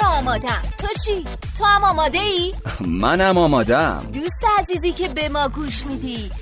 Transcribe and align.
که 0.00 0.06
آمادم 0.06 0.62
تو 0.78 0.86
چی؟ 1.04 1.24
تو 1.58 1.64
هم 1.64 1.84
آماده 1.84 2.18
ای؟ 2.18 2.54
منم 2.86 3.38
آمادم 3.38 4.06
دوست 4.14 4.44
عزیزی 4.58 4.92
که 4.92 5.08
به 5.08 5.28
ما 5.28 5.48
گوش 5.48 5.86
میدی 5.86 6.30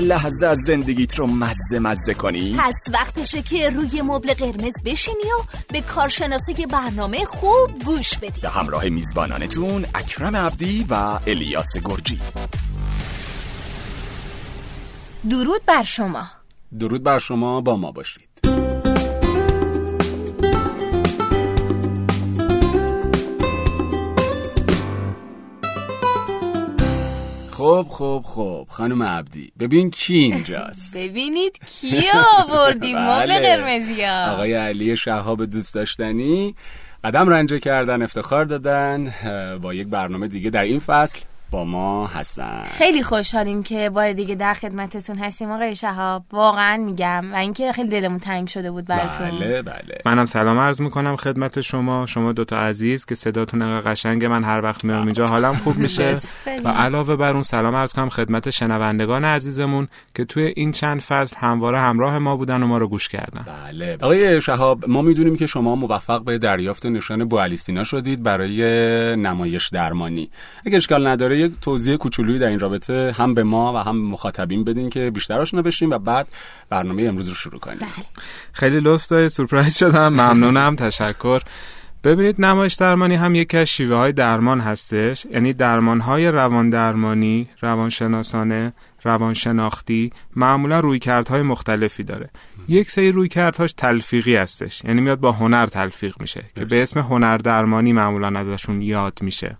لحظه 0.00 0.46
از 0.46 0.58
زندگیت 0.66 1.18
رو 1.18 1.26
مزه 1.26 1.78
مزه 1.78 2.14
کنی؟ 2.14 2.56
پس 2.58 2.74
وقتشه 2.92 3.42
که 3.42 3.70
روی 3.70 4.02
مبل 4.02 4.34
قرمز 4.34 4.82
بشینی 4.84 5.16
و 5.16 5.44
به 5.72 5.80
کارشناسای 5.80 6.66
برنامه 6.66 7.24
خوب 7.24 7.84
گوش 7.84 8.18
بدی. 8.18 8.40
به 8.40 8.48
همراه 8.48 8.88
میزبانانتون 8.88 9.86
اکرم 9.94 10.36
عبدی 10.36 10.86
و 10.90 11.18
الیاس 11.26 11.76
گرجی. 11.84 12.20
درود 15.30 15.64
بر 15.66 15.82
شما. 15.82 16.26
درود 16.78 17.02
بر 17.02 17.18
شما 17.18 17.60
با 17.60 17.76
ما 17.76 17.92
باشید. 17.92 18.33
خب 27.64 27.86
خب 27.90 28.22
خب. 28.24 28.66
خانم 28.68 29.02
عبدی 29.02 29.52
ببین 29.58 29.90
کی 29.90 30.14
اینجاست. 30.14 30.96
ببینید 30.98 31.58
کی 31.66 32.02
آوردیم 32.38 32.98
مبل 33.08 33.26
بله. 33.26 33.56
قرمزی 33.56 34.02
ها 34.02 34.32
آقای 34.32 34.54
علی 34.54 34.96
شهاب 34.96 35.44
دوست 35.44 35.74
داشتنی. 35.74 36.54
قدم 37.04 37.28
رنجه 37.28 37.58
کردن 37.58 38.02
افتخار 38.02 38.44
دادن 38.44 39.14
با 39.62 39.74
یک 39.74 39.86
برنامه 39.88 40.28
دیگه 40.28 40.50
در 40.50 40.62
این 40.62 40.78
فصل. 40.78 41.20
با 41.54 41.64
ما 41.64 42.06
هستن. 42.06 42.64
خیلی 42.64 43.02
خوشحالیم 43.02 43.62
که 43.62 43.90
بار 43.90 44.12
دیگه 44.12 44.34
در 44.34 44.54
خدمتتون 44.54 45.18
هستیم 45.18 45.50
آقای 45.50 45.76
شهاب. 45.76 46.24
واقعا 46.32 46.76
میگم 46.76 47.32
و 47.32 47.36
اینکه 47.36 47.72
خیلی 47.72 47.88
دلمون 47.88 48.18
تنگ 48.18 48.48
شده 48.48 48.70
بود 48.70 48.84
براتون. 48.84 49.30
بله 49.30 49.62
بله. 49.62 49.98
منم 50.04 50.26
سلام 50.26 50.58
عرض 50.58 50.80
می‌کنم 50.80 51.16
خدمت 51.16 51.60
شما. 51.60 52.06
شما 52.06 52.32
دوتا 52.32 52.58
عزیز 52.58 53.04
که 53.04 53.14
صداتون 53.14 53.62
انقدر 53.62 53.90
قشنگه 53.90 54.28
من 54.28 54.44
هر 54.44 54.60
وقت 54.62 54.84
میام 54.84 55.04
اینجا 55.04 55.26
حالم 55.26 55.54
خوب 55.54 55.76
میشه. 55.76 56.18
و 56.64 56.68
علاوه 56.68 57.16
بر 57.16 57.32
اون 57.32 57.42
سلام 57.42 57.76
عرض 57.76 57.92
کنم 57.92 58.08
خدمت 58.08 58.50
شنوندگان 58.50 59.24
عزیزمون 59.24 59.88
که 60.14 60.24
توی 60.24 60.52
این 60.56 60.72
چند 60.72 61.00
فصل 61.00 61.36
همواره 61.38 61.80
همراه 61.80 62.18
ما 62.18 62.36
بودن 62.36 62.62
و 62.62 62.66
ما 62.66 62.78
رو 62.78 62.88
گوش 62.88 63.08
کردن. 63.08 63.44
بله. 63.46 63.96
آقای 64.00 64.40
شهاب 64.40 64.84
ما 64.88 65.02
می‌دونیم 65.02 65.36
که 65.36 65.46
شما 65.46 65.76
موفق 65.76 66.24
به 66.24 66.38
دریافت 66.38 66.86
نشان 66.86 67.24
بوالی 67.24 67.56
سینا 67.56 67.84
شدید 67.84 68.22
برای 68.22 68.60
نمایش 69.16 69.68
درمانی. 69.68 70.30
اگه 70.66 70.76
اشکال 70.76 71.06
نداره 71.06 71.43
یک 71.44 71.60
توضیح 71.60 71.96
کوچولویی 71.96 72.38
در 72.38 72.46
این 72.46 72.58
رابطه 72.58 73.14
هم 73.16 73.34
به 73.34 73.42
ما 73.42 73.72
و 73.72 73.76
هم 73.76 74.02
به 74.02 74.08
مخاطبین 74.08 74.64
بدین 74.64 74.90
که 74.90 75.10
بیشتر 75.10 75.40
آشنا 75.40 75.62
بشیم 75.62 75.90
و 75.90 75.98
بعد 75.98 76.28
برنامه 76.68 77.02
امروز 77.02 77.28
رو 77.28 77.34
شروع 77.34 77.60
کنیم. 77.60 77.78
خیلی 78.52 78.80
لطف 78.80 79.06
دارید. 79.06 79.28
سورپرایز 79.28 79.76
شدم. 79.76 80.08
ممنونم. 80.08 80.76
تشکر. 80.76 81.42
ببینید 82.04 82.36
نمایش 82.38 82.74
درمانی 82.74 83.14
هم 83.14 83.34
یکی 83.34 83.56
از 83.56 83.66
شیوه 83.66 83.96
های 83.96 84.12
درمان 84.12 84.60
هستش. 84.60 85.26
یعنی 85.32 85.52
درمان 85.52 86.00
های 86.00 86.28
روان 86.28 86.70
درمانی 86.70 87.48
روانشناسانه 87.60 88.72
روانشناختی 89.02 90.12
معمولا 90.36 90.80
رویکردهای 90.80 91.42
مختلفی 91.42 92.02
داره. 92.04 92.30
یک 92.68 92.90
سری 92.90 93.12
رویکردهاش 93.12 93.72
تلفیقی 93.72 94.36
هستش. 94.36 94.84
یعنی 94.84 95.00
میاد 95.00 95.20
با 95.20 95.32
هنر 95.32 95.66
تلفیق 95.66 96.20
میشه 96.20 96.44
که 96.54 96.64
به 96.64 96.82
اسم 96.82 97.00
هنر 97.00 97.36
درمانی 97.36 97.92
معمولا 97.92 98.38
ازشون 98.38 98.82
یاد 98.82 99.18
میشه. 99.22 99.56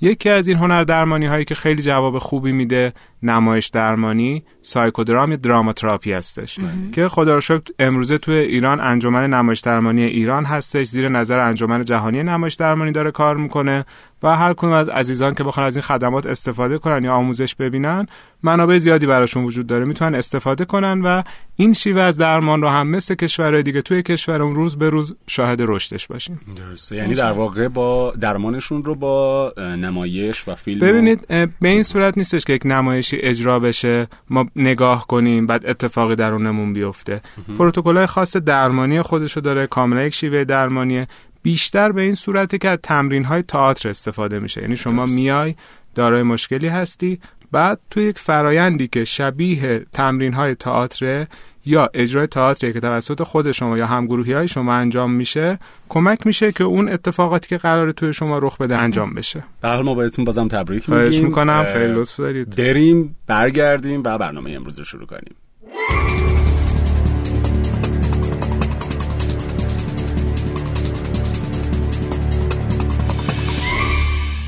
یکی 0.00 0.30
از 0.30 0.48
این 0.48 0.56
هنر 0.56 0.82
درمانی 0.82 1.26
هایی 1.26 1.44
که 1.44 1.54
خیلی 1.54 1.82
جواب 1.82 2.18
خوبی 2.18 2.52
میده 2.52 2.92
نمایش 3.22 3.68
درمانی 3.68 4.44
سایکودرام 4.62 5.30
یا 5.30 5.36
دراماتراپی 5.36 6.12
هستش 6.12 6.58
که 6.92 7.08
خدا 7.08 7.34
رو 7.34 7.40
شکر 7.40 7.72
امروزه 7.78 8.18
توی 8.18 8.34
ایران 8.34 8.80
انجمن 8.80 9.34
نمایش 9.34 9.60
درمانی 9.60 10.02
ایران 10.02 10.44
هستش 10.44 10.86
زیر 10.86 11.08
نظر 11.08 11.40
انجمن 11.40 11.84
جهانی 11.84 12.22
نمایش 12.22 12.54
درمانی 12.54 12.92
داره 12.92 13.10
کار 13.10 13.36
می‌کنه. 13.36 13.84
و 14.22 14.36
هر 14.36 14.52
کدوم 14.52 14.72
از 14.72 14.88
عزیزان 14.88 15.34
که 15.34 15.44
بخوان 15.44 15.66
از 15.66 15.76
این 15.76 15.82
خدمات 15.82 16.26
استفاده 16.26 16.78
کنن 16.78 17.04
یا 17.04 17.12
آموزش 17.12 17.54
ببینن 17.54 18.06
منابع 18.42 18.78
زیادی 18.78 19.06
براشون 19.06 19.44
وجود 19.44 19.66
داره. 19.66 19.84
می‌تونن 19.84 20.14
استفاده 20.14 20.64
کنن 20.64 21.02
و 21.02 21.22
این 21.56 21.72
شیوه 21.72 22.00
از 22.00 22.16
درمان 22.16 22.62
رو 22.62 22.68
هم 22.68 22.88
مثل 22.88 23.14
کشورهای 23.14 23.62
دیگه 23.62 23.82
توی 23.82 24.02
کشورمون 24.02 24.54
روز 24.54 24.76
به 24.76 24.90
روز 24.90 25.16
شاهد 25.26 25.62
رشدش 25.62 26.06
باشیم. 26.06 26.40
درسته. 26.56 26.96
یعنی 26.96 27.14
در 27.14 27.32
واقع 27.32 27.68
با 27.68 28.10
درمانشون 28.20 28.84
رو 28.84 28.94
با 28.94 29.52
نمایش 29.58 30.48
و 30.48 30.54
فیلم 30.54 30.80
ببینید 30.80 31.26
به 31.60 31.68
این 31.68 31.82
صورت 31.82 32.18
نیستش 32.18 32.44
که 32.44 32.52
یک 32.52 32.62
نمایشی 32.64 33.16
اجرا 33.16 33.58
بشه 33.58 34.06
ما 34.30 34.46
نگاه 34.56 35.06
کنیم 35.06 35.46
بعد 35.46 35.66
اتفاقی 35.66 36.14
درونمون 36.14 36.72
بیفته. 36.72 37.20
پروتکل‌های 37.58 38.06
خاص 38.06 38.36
درمانی 38.36 39.02
خودشو 39.02 39.40
داره 39.40 39.66
کاملا 39.66 40.02
یک 40.02 40.14
شیوه 40.14 40.44
درمانیه. 40.44 41.06
بیشتر 41.46 41.92
به 41.92 42.02
این 42.02 42.14
صورته 42.14 42.58
که 42.58 42.68
از 42.68 42.78
تمرین‌های 42.82 43.42
تئاتر 43.42 43.88
استفاده 43.88 44.38
میشه. 44.38 44.60
یعنی 44.62 44.76
شما 44.76 45.06
میای 45.06 45.54
دارای 45.94 46.22
مشکلی 46.22 46.68
هستی 46.68 47.20
بعد 47.52 47.80
تو 47.90 48.00
یک 48.00 48.18
فرایندی 48.18 48.88
که 48.88 49.04
شبیه 49.04 49.86
تمرین‌های 49.92 50.54
تئاتر 50.54 51.26
یا 51.64 51.90
اجرای 51.94 52.26
تئاتری 52.26 52.72
که 52.72 52.80
توسط 52.80 53.22
خود 53.22 53.52
شما 53.52 53.78
یا 53.78 53.86
همگروهی 53.86 54.32
های 54.32 54.48
شما 54.48 54.74
انجام 54.74 55.12
میشه 55.12 55.58
کمک 55.88 56.26
میشه 56.26 56.52
که 56.52 56.64
اون 56.64 56.88
اتفاقاتی 56.88 57.48
که 57.48 57.58
قراره 57.58 57.92
توی 57.92 58.12
شما 58.12 58.38
رخ 58.38 58.58
بده 58.58 58.76
انجام 58.76 59.14
بشه. 59.14 59.44
به 59.62 59.82
ما 59.82 59.94
بهتون 59.94 60.24
بازم 60.24 60.48
تبریک 60.48 60.84
خواهش 60.84 61.14
میگیم. 61.14 61.26
می‌کنم. 61.26 61.64
اه، 61.66 61.72
خیلی 61.72 61.92
لطف 61.92 62.16
دارید. 62.20 62.56
بریم 62.56 63.16
برگردیم 63.26 64.02
و 64.04 64.18
برنامه 64.18 64.50
امروز 64.50 64.78
رو 64.78 64.84
شروع 64.84 65.06
کنیم. 65.06 65.34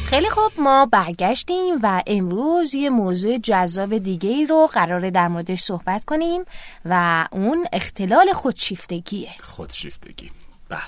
خیلی 0.08 0.30
خوب 0.30 0.52
ما 0.58 0.86
برگشتیم 0.86 1.74
و 1.82 2.02
امروز 2.06 2.74
یه 2.74 2.90
موضوع 2.90 3.38
جذاب 3.38 3.98
دیگه 3.98 4.30
ای 4.30 4.46
رو 4.46 4.66
قراره 4.72 5.10
در 5.10 5.28
موردش 5.28 5.60
صحبت 5.60 6.04
کنیم 6.04 6.42
و 6.84 7.26
اون 7.32 7.66
اختلال 7.72 8.32
خودشیفتگیه. 8.32 9.28
خودشیفتگی. 9.42 10.30
بله. 10.68 10.80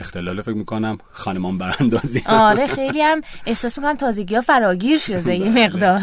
اختلال 0.00 0.42
فکر 0.42 0.54
می‌کنم 0.54 0.98
خانمان 1.12 1.58
براندازی. 1.58 2.22
آره 2.26 2.66
خیلی 2.76 3.02
هم 3.02 3.20
احساس 3.46 3.78
می‌کنم 3.78 3.96
تازگی 3.96 4.34
ها 4.34 4.40
فراگیر 4.40 4.98
شده 4.98 5.34
یه 5.34 5.64
مقدار. 5.64 6.00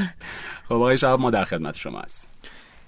خب 0.65 0.73
آقای 0.73 0.97
شهاب 0.97 1.19
ما 1.19 1.31
در 1.31 1.43
خدمت 1.43 1.77
شما 1.77 1.99
هستیم. 1.99 2.29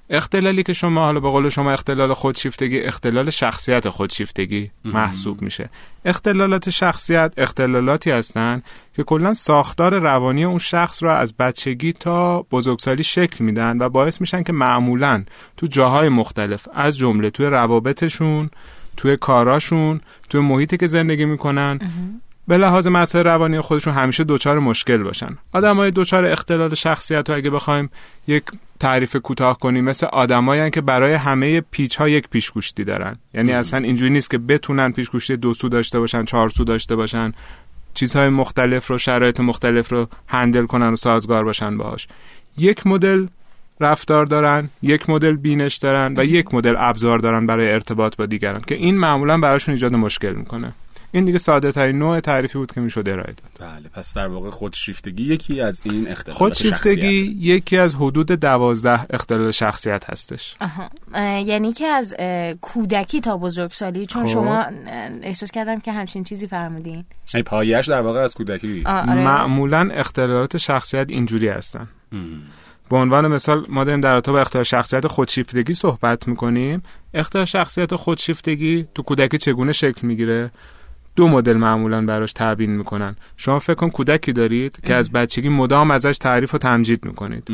اختلالی 0.09 0.63
که 0.63 0.73
شما 0.73 1.05
حالا 1.05 1.19
به 1.19 1.29
قول 1.29 1.49
شما 1.49 1.71
اختلال 1.71 2.13
خودشیفتگی 2.13 2.79
اختلال 2.79 3.29
شخصیت 3.29 3.89
خودشیفتگی 3.89 4.71
محسوب 4.85 5.41
میشه. 5.41 5.69
اختلالات 6.05 6.69
شخصیت 6.69 7.33
اختلالاتی 7.37 8.11
هستند 8.11 8.63
که 8.95 9.03
کلا 9.03 9.33
ساختار 9.33 9.99
روانی 9.99 10.43
اون 10.43 10.57
شخص 10.57 11.03
را 11.03 11.17
از 11.17 11.33
بچگی 11.33 11.93
تا 11.93 12.41
بزرگسالی 12.41 13.03
شکل 13.03 13.43
میدن 13.43 13.77
و 13.81 13.89
باعث 13.89 14.21
میشن 14.21 14.43
که 14.43 14.53
معمولا 14.53 15.23
تو 15.57 15.67
جاهای 15.67 16.09
مختلف 16.09 16.67
از 16.73 16.97
جمله 16.97 17.29
توی 17.29 17.45
روابطشون 17.45 18.49
توی 18.97 19.17
کاراشون 19.17 20.01
توی 20.29 20.41
محیطی 20.41 20.77
که 20.77 20.87
زندگی 20.87 21.25
می‌کنن 21.25 21.79
به 22.47 22.57
لحاظ 22.57 22.87
مسائل 22.87 23.25
روانی 23.25 23.61
خودشون 23.61 23.93
همیشه 23.93 24.23
دوچار 24.23 24.59
مشکل 24.59 24.97
باشن. 24.97 25.37
آدمای 25.53 25.91
دوچار 25.91 26.25
اختلال 26.25 26.75
شخصیت 26.75 27.29
رو 27.29 27.35
اگه 27.35 27.49
بخوایم 27.49 27.89
یک 28.27 28.43
تعریف 28.79 29.15
کوتاه 29.15 29.57
کنیم 29.57 29.83
مثل 29.83 30.05
آدمایی 30.05 30.69
که 30.69 30.81
برای 30.81 31.13
همه 31.13 31.61
پیچ 31.61 31.95
ها 31.95 32.09
یک 32.09 32.29
پیشگوشتی 32.29 32.83
دارن. 32.83 33.17
یعنی 33.33 33.51
اصلا 33.51 33.79
اینجوری 33.79 34.11
نیست 34.11 34.29
که 34.29 34.37
بتونن 34.37 34.91
پیشگوشتی 34.91 35.37
دو 35.37 35.53
سو 35.53 35.69
داشته 35.69 35.99
باشن 35.99 36.25
چهار 36.25 36.49
سو 36.49 36.63
داشته 36.63 36.95
باشن. 36.95 37.33
چیزهای 37.93 38.29
مختلف 38.29 38.87
رو 38.87 38.97
شرایط 38.97 39.39
مختلف 39.39 39.91
رو 39.91 40.07
هندل 40.27 40.65
کنن 40.65 40.89
و 40.89 40.95
سازگار 40.95 41.43
باشن 41.43 41.77
باهاش. 41.77 42.07
یک 42.57 42.87
مدل 42.87 43.27
رفتار 43.79 44.25
دارن 44.25 44.69
یک 44.81 45.09
مدل 45.09 45.35
بینش 45.35 45.75
دارن 45.75 46.13
و 46.17 46.25
یک 46.25 46.53
مدل 46.53 46.75
ابزار 46.77 47.19
دارن 47.19 47.47
برای 47.47 47.71
ارتباط 47.71 48.15
با 48.15 48.25
دیگران 48.25 48.61
که 48.61 48.75
این 48.75 48.97
معمولا 48.97 49.37
براشون 49.37 49.73
ایجاد 49.73 49.93
مشکل 49.93 50.33
می‌کنه. 50.33 50.73
این 51.11 51.25
دیگه 51.25 51.37
ساده 51.37 51.71
ترین 51.71 51.99
نوع 51.99 52.19
تعریفی 52.19 52.57
بود 52.57 52.71
که 52.71 52.81
می‌شد 52.81 53.09
ارائه 53.09 53.33
داد 53.33 53.69
بله 53.69 53.89
پس 53.89 54.13
در 54.13 54.27
واقع 54.27 54.49
خودشیفتگی 54.49 55.23
یکی 55.23 55.61
از 55.61 55.81
این 55.83 56.07
اختلالات 56.07 56.37
خودشیفتگی 56.37 57.19
شخصیت. 57.19 57.35
یکی 57.39 57.77
از 57.77 57.95
حدود 57.95 58.27
دوازده 58.27 59.05
اختلال 59.09 59.51
شخصیت 59.51 60.09
هستش 60.09 60.55
آها. 60.61 60.89
یعنی 61.39 61.73
که 61.73 61.85
از 61.85 62.15
کودکی 62.61 63.21
تا 63.21 63.37
بزرگسالی 63.37 64.05
چون 64.05 64.25
خب. 64.25 64.31
شما 64.31 64.65
احساس 65.21 65.51
کردم 65.51 65.79
که 65.79 65.91
همچین 65.91 66.23
چیزی 66.23 66.47
فرمودین 66.47 67.05
یعنی 67.33 67.43
پایش 67.43 67.87
در 67.87 68.01
واقع 68.01 68.19
از 68.19 68.33
کودکی 68.33 68.83
آره. 68.85 69.13
معمولا 69.13 69.89
اختلالات 69.93 70.57
شخصیت 70.57 71.05
اینجوری 71.09 71.47
هستن 71.47 71.85
به 72.89 72.97
عنوان 72.97 73.27
مثال 73.27 73.65
ما 73.69 73.83
داریم 73.83 74.01
در 74.01 74.11
رابطه 74.11 74.31
با 74.31 74.41
اختلال 74.41 74.63
شخصیت 74.63 75.07
خودشیفتگی 75.07 75.73
صحبت 75.73 76.27
می‌کنیم 76.27 76.83
اختلال 77.13 77.45
شخصیت 77.45 77.95
خودشیفتگی 77.95 78.87
تو 78.95 79.03
کودکی 79.03 79.37
چگونه 79.37 79.73
شکل 79.73 80.07
می‌گیره 80.07 80.51
دو 81.17 81.27
مدل 81.27 81.57
معمولا 81.57 82.05
براش 82.05 82.33
تعبین 82.33 82.77
می‌کنن. 82.77 83.15
شما 83.37 83.59
فکر 83.59 83.73
کن 83.73 83.89
کودکی 83.89 84.33
دارید 84.33 84.79
که 84.85 84.95
از 84.95 85.11
بچگی 85.11 85.49
مدام 85.49 85.91
ازش 85.91 86.17
تعریف 86.17 86.55
و 86.55 86.57
تمجید 86.57 87.05
می‌کنید. 87.05 87.47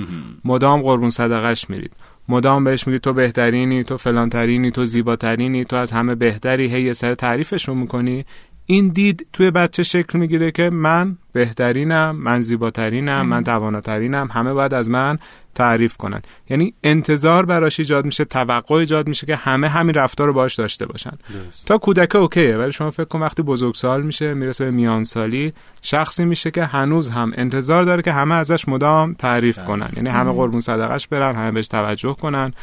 مدام 0.46 0.82
قربون 0.82 1.10
صدقش 1.10 1.70
میرید. 1.70 1.92
مدام 2.30 2.64
بهش 2.64 2.88
میگی 2.88 3.00
تو 3.00 3.14
بهترینی 3.14 3.84
تو 3.84 3.98
فلانترینی 3.98 4.72
تو 4.72 4.86
زیباترینی 4.86 5.66
تو 5.66 5.76
از 5.76 5.92
همه 5.92 6.16
بهتری 6.16 6.68
هی 6.68 6.82
یه 6.82 6.94
سر 6.94 7.16
تعریفش 7.16 7.68
رو 7.68 7.76
می‌کنی. 7.76 8.26
این 8.66 8.88
دید 8.88 9.28
توی 9.34 9.52
بچه 9.52 9.84
شکل 9.84 10.20
می‌گیره 10.20 10.52
که 10.52 10.70
من 10.70 11.18
بهترینم 11.34 12.16
من 12.16 12.42
زیباترینم 12.42 13.22
من 13.28 13.44
تواناترینم 13.44 14.30
همه 14.32 14.54
باید 14.54 14.74
از 14.74 14.90
من 14.90 15.20
تعریف 15.56 15.98
کنن. 15.98 16.22
یعنی 16.50 16.74
انتظار 16.84 17.46
براش 17.46 17.80
ایجاد 17.80 18.06
میشه 18.06 18.26
توقع 18.26 18.76
ایجاد 18.76 19.08
میشه 19.08 19.28
که 19.28 19.36
همه 19.36 19.70
همین 19.70 19.96
رفتار 19.96 20.28
رو 20.28 20.34
باش 20.34 20.56
داشته 20.56 20.86
باشن. 20.86 21.12
دست. 21.50 21.68
تا 21.68 21.78
کودک 21.78 22.16
اوکیه 22.16 22.58
ولی 22.58 22.72
شما 22.72 22.92
فکر 22.92 23.04
کن 23.04 23.20
وقتی 23.20 23.42
بزرگسال 23.44 24.02
میشه 24.02 24.34
می‌رسه 24.34 24.66
به 24.66 24.72
میان 24.72 25.04
سالی 25.04 25.54
شخصی 25.82 26.26
میشه 26.26 26.52
که 26.52 26.66
هنوز 26.66 27.10
هم 27.10 27.32
انتظار 27.36 27.84
داره 27.84 28.02
که 28.02 28.12
همه 28.12 28.36
ازش 28.36 28.68
مدام 28.68 29.14
تعریف 29.14 29.58
ده. 29.58 29.66
کنن. 29.66 29.90
یعنی 29.96 30.10
همه 30.10 30.32
قربون 30.32 30.60
صدقش 30.60 31.08
برن 31.08 31.36
همه 31.36 31.52
بهش 31.52 31.68
توجه 31.68 32.14
کنن. 32.14 32.54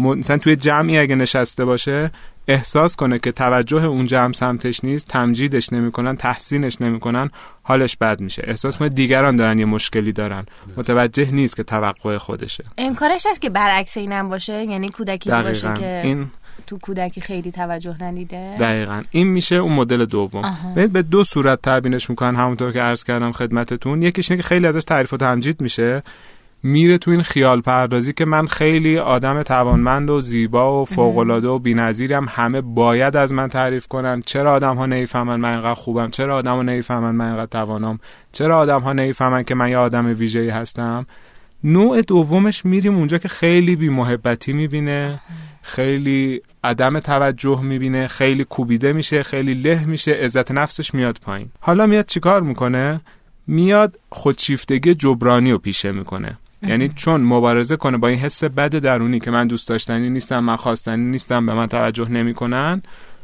مثلا 0.00 0.38
توی 0.38 0.56
جمعی 0.56 0.98
اگه 0.98 1.14
نشسته 1.14 1.64
باشه 1.64 2.10
احساس 2.48 2.96
کنه 2.96 3.18
که 3.18 3.32
توجه 3.32 3.84
اون 3.84 4.04
جمع 4.04 4.32
سمتش 4.32 4.84
نیست 4.84 5.06
تمجیدش 5.08 5.72
نمی‌کنن 5.72 6.16
تحسینش 6.16 6.80
نمی‌کنن 6.80 7.30
حالش 7.62 7.96
بد 7.96 8.20
میشه. 8.20 8.42
احساس 8.46 8.76
کنه 8.76 8.88
دیگران 8.88 9.36
دارن 9.36 9.58
یه 9.58 9.64
مشکلی 9.64 10.12
دارن. 10.12 10.46
متوجه 10.76 11.30
نیست 11.30 11.56
که 11.56 11.62
توقع 11.62 12.18
خودشه. 12.18 12.64
امکانش 12.78 13.26
هست 13.30 13.40
که 13.40 13.50
برعکس 13.50 13.96
اینم 13.96 14.28
باشه؟ 14.28 14.64
یعنی 14.64 14.88
کودکی 14.88 15.30
باشه 15.30 15.74
که 15.74 16.00
این 16.04 16.30
تو 16.66 16.78
کودکی 16.78 17.20
خیلی 17.20 17.52
توجه 17.52 17.96
ندیده؟ 18.02 18.56
دقیقا. 18.60 19.00
این 19.10 19.26
میشه 19.26 19.54
اون 19.54 19.72
مدل 19.72 20.04
دوم. 20.04 20.56
ببینید 20.72 20.92
به 20.92 21.02
دو 21.02 21.24
صورت 21.24 21.62
تبیینش 21.62 22.10
می‌کنن. 22.10 22.36
همونطور 22.36 22.72
که 22.72 22.80
عرض 22.80 23.04
کردم 23.04 23.32
خدمتتون. 23.32 24.02
یکیش 24.02 24.30
اینه 24.30 24.42
که 24.42 24.48
خیلی 24.48 24.66
ازش 24.66 24.84
تعریف 24.84 25.12
و 25.12 25.16
تمجید 25.16 25.60
میشه. 25.60 26.02
میره 26.62 26.98
تو 26.98 27.10
این 27.10 27.22
خیال 27.22 27.60
پردازی 27.60 28.12
که 28.12 28.24
من 28.24 28.46
خیلی 28.46 28.98
آدم 28.98 29.42
توانمند 29.42 30.10
و 30.10 30.20
زیبا 30.20 30.82
و 30.82 30.84
فوق‌العاده 30.84 31.48
و 31.48 31.58
بی‌نظیرم 31.58 32.26
همه 32.28 32.60
باید 32.60 33.16
از 33.16 33.32
من 33.32 33.48
تعریف 33.48 33.86
کنن. 33.86 34.22
چرا 34.26 34.52
آدم 34.52 34.76
ها 34.76 34.86
نمی‌فهمن 34.86 35.40
من 35.40 35.52
اینقدر 35.52 35.74
خوبم؟ 35.74 36.10
چرا 36.10 36.36
آدم 36.36 36.54
ها 36.54 36.62
نمی‌فهمن 36.62 37.14
من 37.14 37.26
اینقدر 37.26 37.46
توانم 37.46 37.98
چرا 38.32 38.58
آدم 38.58 38.80
ها 38.80 38.92
نمی‌فهمن 38.92 39.42
که 39.42 39.54
من 39.54 39.70
یه 39.70 39.76
آدم 39.76 40.06
ویژه‌ای 40.06 40.50
هستم؟ 40.50 41.06
نوع 41.64 42.02
دومش 42.02 42.64
میریم 42.64 42.96
اونجا 42.96 43.18
که 43.18 43.28
خیلی 43.28 43.76
بی‌محبتی 43.76 44.52
می‌بینه 44.52 45.20
خیلی 45.62 46.40
عدم 46.64 47.00
توجه 47.00 47.60
می‌بینه 47.62 48.06
خیلی 48.06 48.44
کوبیده 48.44 48.92
میشه 48.92 49.22
خیلی 49.22 49.54
له 49.54 49.84
میشه 49.84 50.12
عزت 50.12 50.50
نفسش 50.50 50.94
میاد 50.94 51.18
پایین. 51.22 51.50
حالا 51.60 51.86
میاد 51.86 52.06
چیکار 52.06 52.42
می‌کنه؟ 52.42 53.00
میاد 53.46 53.98
خودشیفتگی 54.10 54.94
جبرانی 54.94 55.52
رو 55.52 55.58
پیشه 55.58 55.92
می‌کنه. 55.92 56.38
یعنی 56.62 56.88
چون 56.88 57.20
مبارزه 57.20 57.76
کنه 57.76 57.96
با 57.96 58.08
این 58.08 58.18
حس 58.18 58.44
بد 58.44 58.70
درونی 58.70 59.20
که 59.20 59.30
من 59.30 59.46
دوست 59.46 59.68
داشتنی 59.68 60.10
نیستم 60.10 60.38
من 60.38 60.56
خواستنی 60.56 61.04
نیستم 61.04 61.46
به 61.46 61.54
من 61.54 61.66
توجه 61.66 62.08
نمی‌کنن 62.08 62.82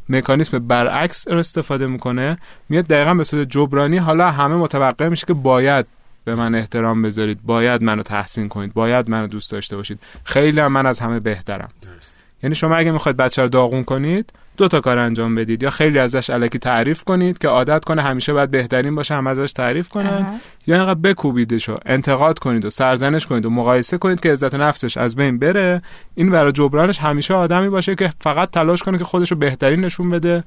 مکانیسم 0.08 0.58
برعکس 0.58 1.28
رو 1.28 1.38
استفاده 1.38 1.86
می‌کنه 1.86 2.38
میاد 2.68 2.86
دقیقا 2.86 3.14
به 3.14 3.24
صورت 3.24 3.50
جبرانی 3.50 3.98
حالا 3.98 4.30
همه 4.30 4.54
متوقع 4.54 5.08
میشه 5.08 5.26
که 5.26 5.34
باید 5.34 5.86
به 6.24 6.34
من 6.34 6.54
احترام 6.54 7.02
بذارید 7.02 7.42
باید 7.42 7.82
منو 7.82 8.02
تحسین 8.02 8.48
کنید 8.48 8.74
باید 8.74 9.10
منو 9.10 9.26
دوست 9.26 9.50
داشته 9.50 9.76
باشید 9.76 9.98
خیلی 10.24 10.60
هم 10.60 10.72
من 10.72 10.86
از 10.86 11.00
همه 11.00 11.20
بهترم 11.20 11.70
درست. 11.82 12.15
یعنی 12.42 12.54
شما 12.54 12.76
اگه 12.76 12.90
می‌خواید 12.90 13.16
بچه 13.16 13.42
رو 13.42 13.48
داغون 13.48 13.84
کنید 13.84 14.32
دو 14.56 14.68
تا 14.68 14.80
کار 14.80 14.98
انجام 14.98 15.34
بدید. 15.34 15.62
یا 15.62 15.70
خیلی 15.70 15.98
ازش 15.98 16.30
علکی 16.30 16.58
تعریف 16.58 17.04
کنید 17.04 17.38
که 17.38 17.48
عادت 17.48 17.84
کنه 17.84 18.02
همیشه 18.02 18.32
باید 18.32 18.50
بهترین 18.50 18.94
باشه 18.94 19.14
هم 19.14 19.26
ازش 19.26 19.52
تعریف 19.52 19.88
کنن. 19.88 20.06
اه. 20.06 20.40
یا 20.66 20.76
اینقدر 20.76 21.00
بکوبیدشو 21.00 21.78
انتقاد 21.86 22.38
کنید 22.38 22.64
و 22.64 22.70
سرزنش 22.70 23.26
کنید 23.26 23.46
و 23.46 23.50
مقایسه 23.50 23.98
کنید 23.98 24.20
که 24.20 24.32
عزت 24.32 24.54
نفسش 24.54 24.96
از 24.96 25.16
بین 25.16 25.38
بره. 25.38 25.82
این 26.14 26.30
برای 26.30 26.52
جبرانش 26.52 26.98
همیشه 26.98 27.34
آدمی 27.34 27.68
باشه 27.68 27.94
که 27.94 28.12
فقط 28.20 28.50
تلاش 28.50 28.82
کنه 28.82 28.98
که 28.98 29.04
خودش 29.04 29.30
رو 29.30 29.36
بهترین 29.36 29.80
نشون 29.80 30.10
بده. 30.10 30.44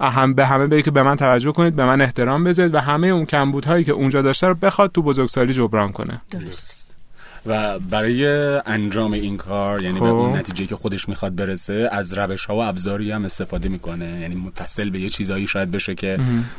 هم 0.00 0.34
به 0.34 0.46
همه 0.46 0.66
بگه 0.66 0.82
که 0.82 0.90
به 0.90 1.02
من 1.02 1.16
توجه 1.16 1.52
کنید 1.52 1.76
به 1.76 1.84
من 1.84 2.00
احترام 2.00 2.44
بذارید 2.44 2.74
و 2.74 2.78
همه 2.78 3.06
اون 3.06 3.26
کمبودهایی 3.26 3.84
که 3.84 3.92
اونجا 3.92 4.22
داشته 4.22 4.46
رو 4.46 4.54
بخواد 4.54 4.92
تو 4.92 5.02
بزرگسالی 5.02 5.52
جبران 5.52 5.92
کنه. 5.92 6.20
درست. 6.30 6.81
و 7.46 7.78
برای 7.78 8.24
انجام 8.66 9.12
این 9.12 9.36
کار 9.36 9.82
یعنی 9.82 9.94
خب. 9.98 10.04
به 10.04 10.10
اون 10.10 10.36
نتیجه 10.36 10.66
که 10.66 10.76
خودش 10.76 11.08
می‌خواد 11.08 11.34
برسه 11.34 11.88
از 11.92 12.18
روش 12.18 12.46
ها 12.46 12.56
و 12.56 12.62
ابزاری 12.62 13.12
هم 13.12 13.24
استفاده 13.24 13.68
می‌کنه. 13.68 14.20
یعنی 14.20 14.34
متصل 14.34 14.90
به 14.90 15.00
یه 15.00 15.08
چیزایی 15.08 15.46
شاید 15.46 15.70
بشه 15.70 15.94
که 15.94 16.18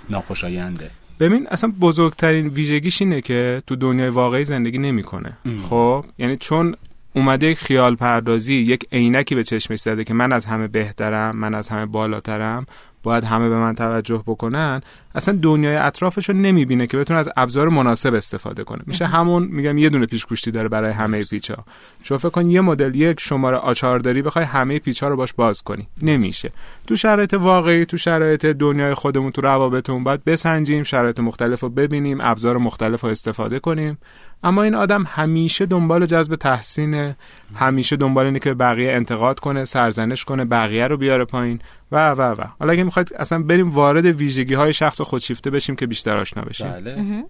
ناخوشاینده. 0.10 0.90
ببین 1.20 1.48
اصلا 1.52 1.74
بزرگترین 1.82 2.48
ویژگیش 2.48 3.02
اینه 3.02 3.22
که 3.22 3.64
تو 3.68 3.76
دنیای 3.76 4.10
واقعی 4.10 4.46
زندگی 4.46 4.78
نمی‌کنه. 4.78 5.38
خب؟ 5.70 6.06
یعنی 6.18 6.38
چون 6.38 6.76
اومده 7.16 7.48
یک 7.48 7.58
خیال 7.58 7.96
پردازی 7.96 8.54
یک 8.54 8.86
عینکی 8.92 9.36
به 9.36 9.44
چشمش 9.44 9.80
زده 9.80 10.04
که 10.04 10.14
من 10.14 10.34
از 10.34 10.46
همه 10.46 10.68
بهترم 10.68 11.36
من 11.36 11.56
از 11.56 11.70
همه 11.70 11.86
بالاترم 11.86 12.66
باید 13.04 13.24
همه 13.24 13.50
به 13.50 13.56
من 13.56 13.76
توجه 13.76 14.24
بکنن 14.28 14.82
اصلا 15.16 15.40
دنیای 15.42 15.76
اطرافش 15.76 16.30
رو 16.30 16.36
نمی‌بینه 16.36 16.88
که 16.88 16.98
بتونه 16.98 17.20
از 17.20 17.30
ابزار 17.38 17.70
مناسب 17.70 18.14
استفاده 18.14 18.64
کنه. 18.64 18.82
میشه 18.86 19.06
همون 19.06 19.44
میگم 19.44 19.78
یه 19.78 19.90
دونه 19.90 20.06
پیچ 20.06 20.50
داره 20.50 20.70
برای 20.70 20.92
همه 20.92 21.24
پیچا. 21.24 21.66
شما 22.04 22.18
فکر 22.18 22.30
کن 22.30 22.50
یه 22.50 22.62
مدل 22.62 22.96
یک 22.96 23.20
شماره 23.20 23.58
آچار 23.58 24.00
داری 24.00 24.22
بخوای 24.22 24.46
همه 24.46 24.80
پیچا 24.80 25.08
رو 25.08 25.16
باش 25.16 25.34
باز 25.34 25.62
کنی. 25.62 25.88
نمیشه. 26.02 26.52
تو 26.88 26.96
شرایط 26.96 27.34
واقعی 27.34 27.86
تو 27.86 27.98
شرایط 27.98 28.46
دنیای 28.46 28.94
خودمون 28.94 29.32
تو 29.32 29.42
روابطمون 29.42 30.04
باید 30.04 30.24
بسنجیم 30.24 30.84
شرایط 30.84 31.20
مختلف 31.20 31.60
رو 31.60 31.70
ببینیم 31.70 32.18
ابزار 32.22 32.58
مختلف 32.58 33.02
رو 33.02 33.10
استفاده 33.10 33.60
کنیم. 33.60 33.98
اما 34.44 34.64
این 34.64 34.76
آدم 34.76 35.06
همیشه 35.10 35.66
دنبال 35.66 36.06
جذب 36.06 36.36
تحسینه 36.36 37.18
همیشه 37.56 37.96
دنبال 37.96 38.26
اینه 38.26 38.40
که 38.40 38.54
بقیه 38.54 38.92
انتقاد 38.92 39.40
کنه 39.40 39.66
سرزنش 39.66 40.26
کنه 40.26 40.46
بقیه 40.46 40.88
رو 40.88 40.98
بیاره 40.98 41.26
پایین. 41.26 41.60
و 41.92 42.12
و 42.12 42.22
و. 42.22 42.44
حالا 42.60 42.74
اگه 42.74 42.84
می‌خواید 42.84 43.14
اصلا 43.20 43.44
بریم 43.44 43.70
وارد 43.70 44.06
ویژگی 44.06 44.54
های 44.54 44.74
شخص 44.74 45.02
خودشیفته 45.04 45.50
بشیم 45.50 45.76
که 45.76 45.88
بیشتر 45.88 46.18
آشنا 46.18 46.44
بشیم. 46.44 46.72
بله. 46.72 47.26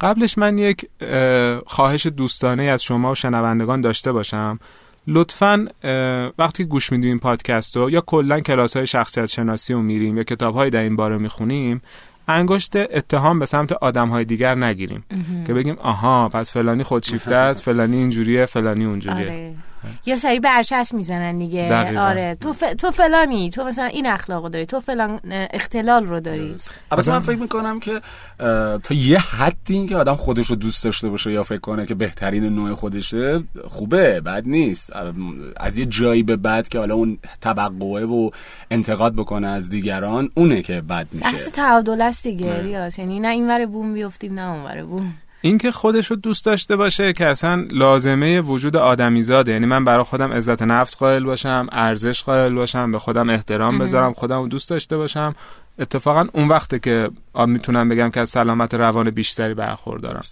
قبلش 0.00 0.38
من 0.38 0.58
یک 0.58 0.86
خواهش 1.66 2.06
دوستانه 2.06 2.62
از 2.62 2.82
شما 2.82 3.12
و 3.12 3.14
شنوندگان 3.14 3.80
داشته 3.80 4.12
باشم. 4.12 4.58
لطفا 5.06 5.66
وقتی 6.38 6.64
گوش 6.64 6.92
میدیم 6.92 7.08
این 7.08 7.18
پادکست 7.18 7.76
رو 7.76 7.90
یا 7.90 8.00
کلا 8.00 8.40
کلاس 8.40 8.76
های 8.76 8.86
شخصیت 8.86 9.26
شناسی 9.26 9.72
رو 9.72 9.82
میریم 9.82 10.16
یا 10.16 10.22
کتاب 10.22 10.54
های 10.54 10.70
در 10.70 10.80
این 10.80 10.96
باره 10.96 11.18
می‌خونیم 11.18 11.82
انگشت 12.28 12.76
اتهام 12.76 13.38
به 13.38 13.46
سمت 13.46 13.72
آدم 13.72 14.08
های 14.08 14.24
دیگر 14.24 14.54
نگیریم. 14.54 15.04
که 15.46 15.54
بگیم 15.54 15.78
آها 15.78 16.28
پس 16.28 16.52
فلانی 16.52 16.82
خودشیفته 16.82 17.34
است 17.34 17.62
فلانی 17.66 17.96
اینجوریه 17.96 18.46
فلانی 18.46 18.84
اونجوریه. 18.84 19.26
آره. 19.26 19.54
یا 20.06 20.16
سری 20.16 20.40
برچسب 20.40 20.94
می‌زنن 20.94 21.38
دیگه. 21.38 21.68
دقیقا. 21.70 22.00
آره. 22.00 22.36
تو, 22.40 22.52
ف... 22.52 22.64
تو 22.78 22.90
فلانی 22.90 23.50
تو 23.50 23.64
مثلا 23.64 23.84
این 23.84 24.06
اخلاقو 24.06 24.48
داری 24.48 24.66
تو 24.66 24.80
فلان 24.80 25.20
اختلال 25.30 26.06
رو 26.06 26.20
داری. 26.20 26.56
البته 26.92 27.10
من 27.10 27.20
فکر 27.20 27.38
می‌کنم 27.38 27.80
که 27.80 28.00
تا 28.82 28.94
یه 28.94 29.18
حدی 29.18 29.74
این 29.74 29.86
که 29.86 29.96
آدم 29.96 30.14
خودش 30.14 30.46
رو 30.46 30.56
دوست 30.56 30.84
داشته 30.84 31.08
باشه 31.08 31.32
یا 31.32 31.42
فکر 31.42 31.60
کنه 31.60 31.86
که 31.86 31.94
بهترین 31.94 32.44
نوع 32.44 32.74
خودشه 32.74 33.42
خوبه 33.68 34.20
بد 34.20 34.42
نیست. 34.46 34.92
از 35.56 35.78
یه 35.78 35.86
جایی 35.86 36.22
به 36.22 36.36
بعد 36.36 36.68
که 36.68 36.78
حالا 36.78 36.94
اون 36.94 37.18
توقعه 37.40 38.04
و 38.04 38.30
انتقاد 38.70 39.14
بکنه 39.14 39.48
از 39.48 39.70
دیگران 39.70 40.30
اونه 40.34 40.62
که 40.62 40.80
بد 40.80 41.06
میشه. 41.12 41.24
بحث 41.24 41.48
تعادل 41.50 42.02
است 42.02 42.22
دیگه 42.22 42.62
ریاض. 42.62 42.98
یعنی 42.98 43.20
نه 43.20 43.28
اینور 43.28 43.66
بوم 43.66 43.94
بیفتیم 43.94 44.34
نه 44.34 44.50
اونور 44.50 44.82
بوم. 44.84 45.14
اینکه 45.44 45.70
خودش 45.70 46.06
رو 46.06 46.16
دوست 46.16 46.44
داشته 46.44 46.76
باشه 46.76 47.12
که 47.12 47.26
اصلا 47.26 47.66
لازمه 47.70 48.40
وجود 48.40 48.76
آدمیزاده. 48.76 49.52
یعنی 49.52 49.66
من 49.66 49.84
برای 49.84 50.04
خودم 50.04 50.32
عزت 50.32 50.62
نفس 50.62 50.96
قائل 50.96 51.24
باشم 51.24 51.66
ارزش 51.72 52.22
قائل 52.22 52.54
باشم 52.54 52.92
به 52.92 52.98
خودم 52.98 53.30
احترام 53.30 53.78
بذارم 53.78 54.12
خودم 54.12 54.42
رو 54.42 54.48
دوست 54.48 54.70
داشته 54.70 54.96
باشم. 54.96 55.34
اتفاقا 55.78 56.26
اون 56.32 56.48
وقته 56.48 56.78
که 56.78 57.10
می‌تونم 57.46 57.88
بگم 57.88 58.10
که 58.10 58.20
از 58.20 58.30
سلامت 58.30 58.74
روان 58.74 59.10
بیشتری 59.10 59.54
برخوردارم. 59.54 60.22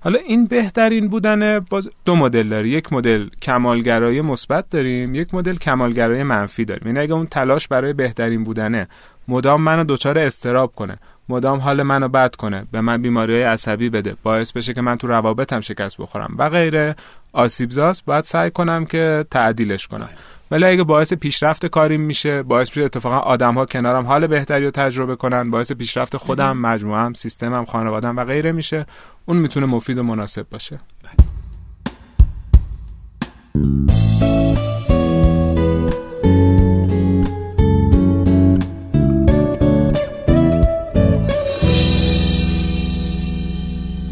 حالا 0.00 0.18
این 0.18 0.46
بهترین 0.46 1.08
بودن 1.08 1.58
باز 1.58 1.90
دو 2.04 2.16
مدل 2.16 2.48
داره 2.48 2.68
یک 2.68 2.92
مدل 2.92 3.28
کمالگرایی 3.42 4.20
مثبت 4.20 4.70
داریم 4.70 5.14
یک 5.14 5.34
مدل 5.34 5.56
کمالگرایی 5.56 6.22
منفی 6.22 6.64
داریم. 6.64 6.86
یعنی 6.86 6.98
اگه 6.98 7.14
اون 7.14 7.26
تلاش 7.26 7.68
برای 7.68 7.92
بهترین 7.92 8.44
بودنه 8.44 8.88
مدام 9.28 9.62
منو 9.62 9.84
دچار 9.84 10.18
استراب 10.18 10.74
کنه. 10.74 10.98
مدام 11.30 11.58
حال 11.58 11.82
منو 11.82 12.08
بد 12.08 12.34
کنه. 12.34 12.66
به 12.72 12.80
من 12.80 13.02
بیماری 13.02 13.34
های 13.34 13.42
عصبی 13.42 13.90
بده. 13.90 14.16
باعث 14.22 14.52
بشه 14.52 14.74
که 14.74 14.80
من 14.80 14.96
تو 14.96 15.06
روابطم 15.06 15.60
شکست 15.60 15.96
بخورم. 15.96 16.34
و 16.38 16.48
غیره. 16.48 16.96
آسیبزاست 17.32 18.04
باید 18.04 18.24
سعی 18.24 18.50
کنم 18.50 18.84
که 18.84 19.24
تعدیلش 19.30 19.86
کنم. 19.86 20.08
ولی 20.50 20.64
اگه 20.64 20.84
باعث 20.84 21.12
پیشرفت 21.12 21.66
کاریم 21.66 22.00
میشه 22.00 22.42
باعث 22.42 22.68
میشه 22.68 22.82
اتفاقا 22.82 23.18
آدم 23.18 23.54
ها 23.54 23.66
کنارم 23.66 24.06
حال 24.06 24.26
بهتری 24.26 24.64
رو 24.64 24.70
تجربه 24.70 25.16
کنن 25.16 25.50
باعث 25.50 25.72
پیشرفت 25.72 26.16
خودم 26.16 26.56
مجموعم 26.56 27.12
سیستمم 27.12 27.64
خانوادم 27.64 28.16
و 28.16 28.24
غیره 28.24 28.52
میشه 28.52 28.86
اون 29.26 29.36
می‌تونه 29.36 29.66
مفید 29.66 29.98
و 29.98 30.02
مناسب 30.02 30.46
باشه. 30.50 30.80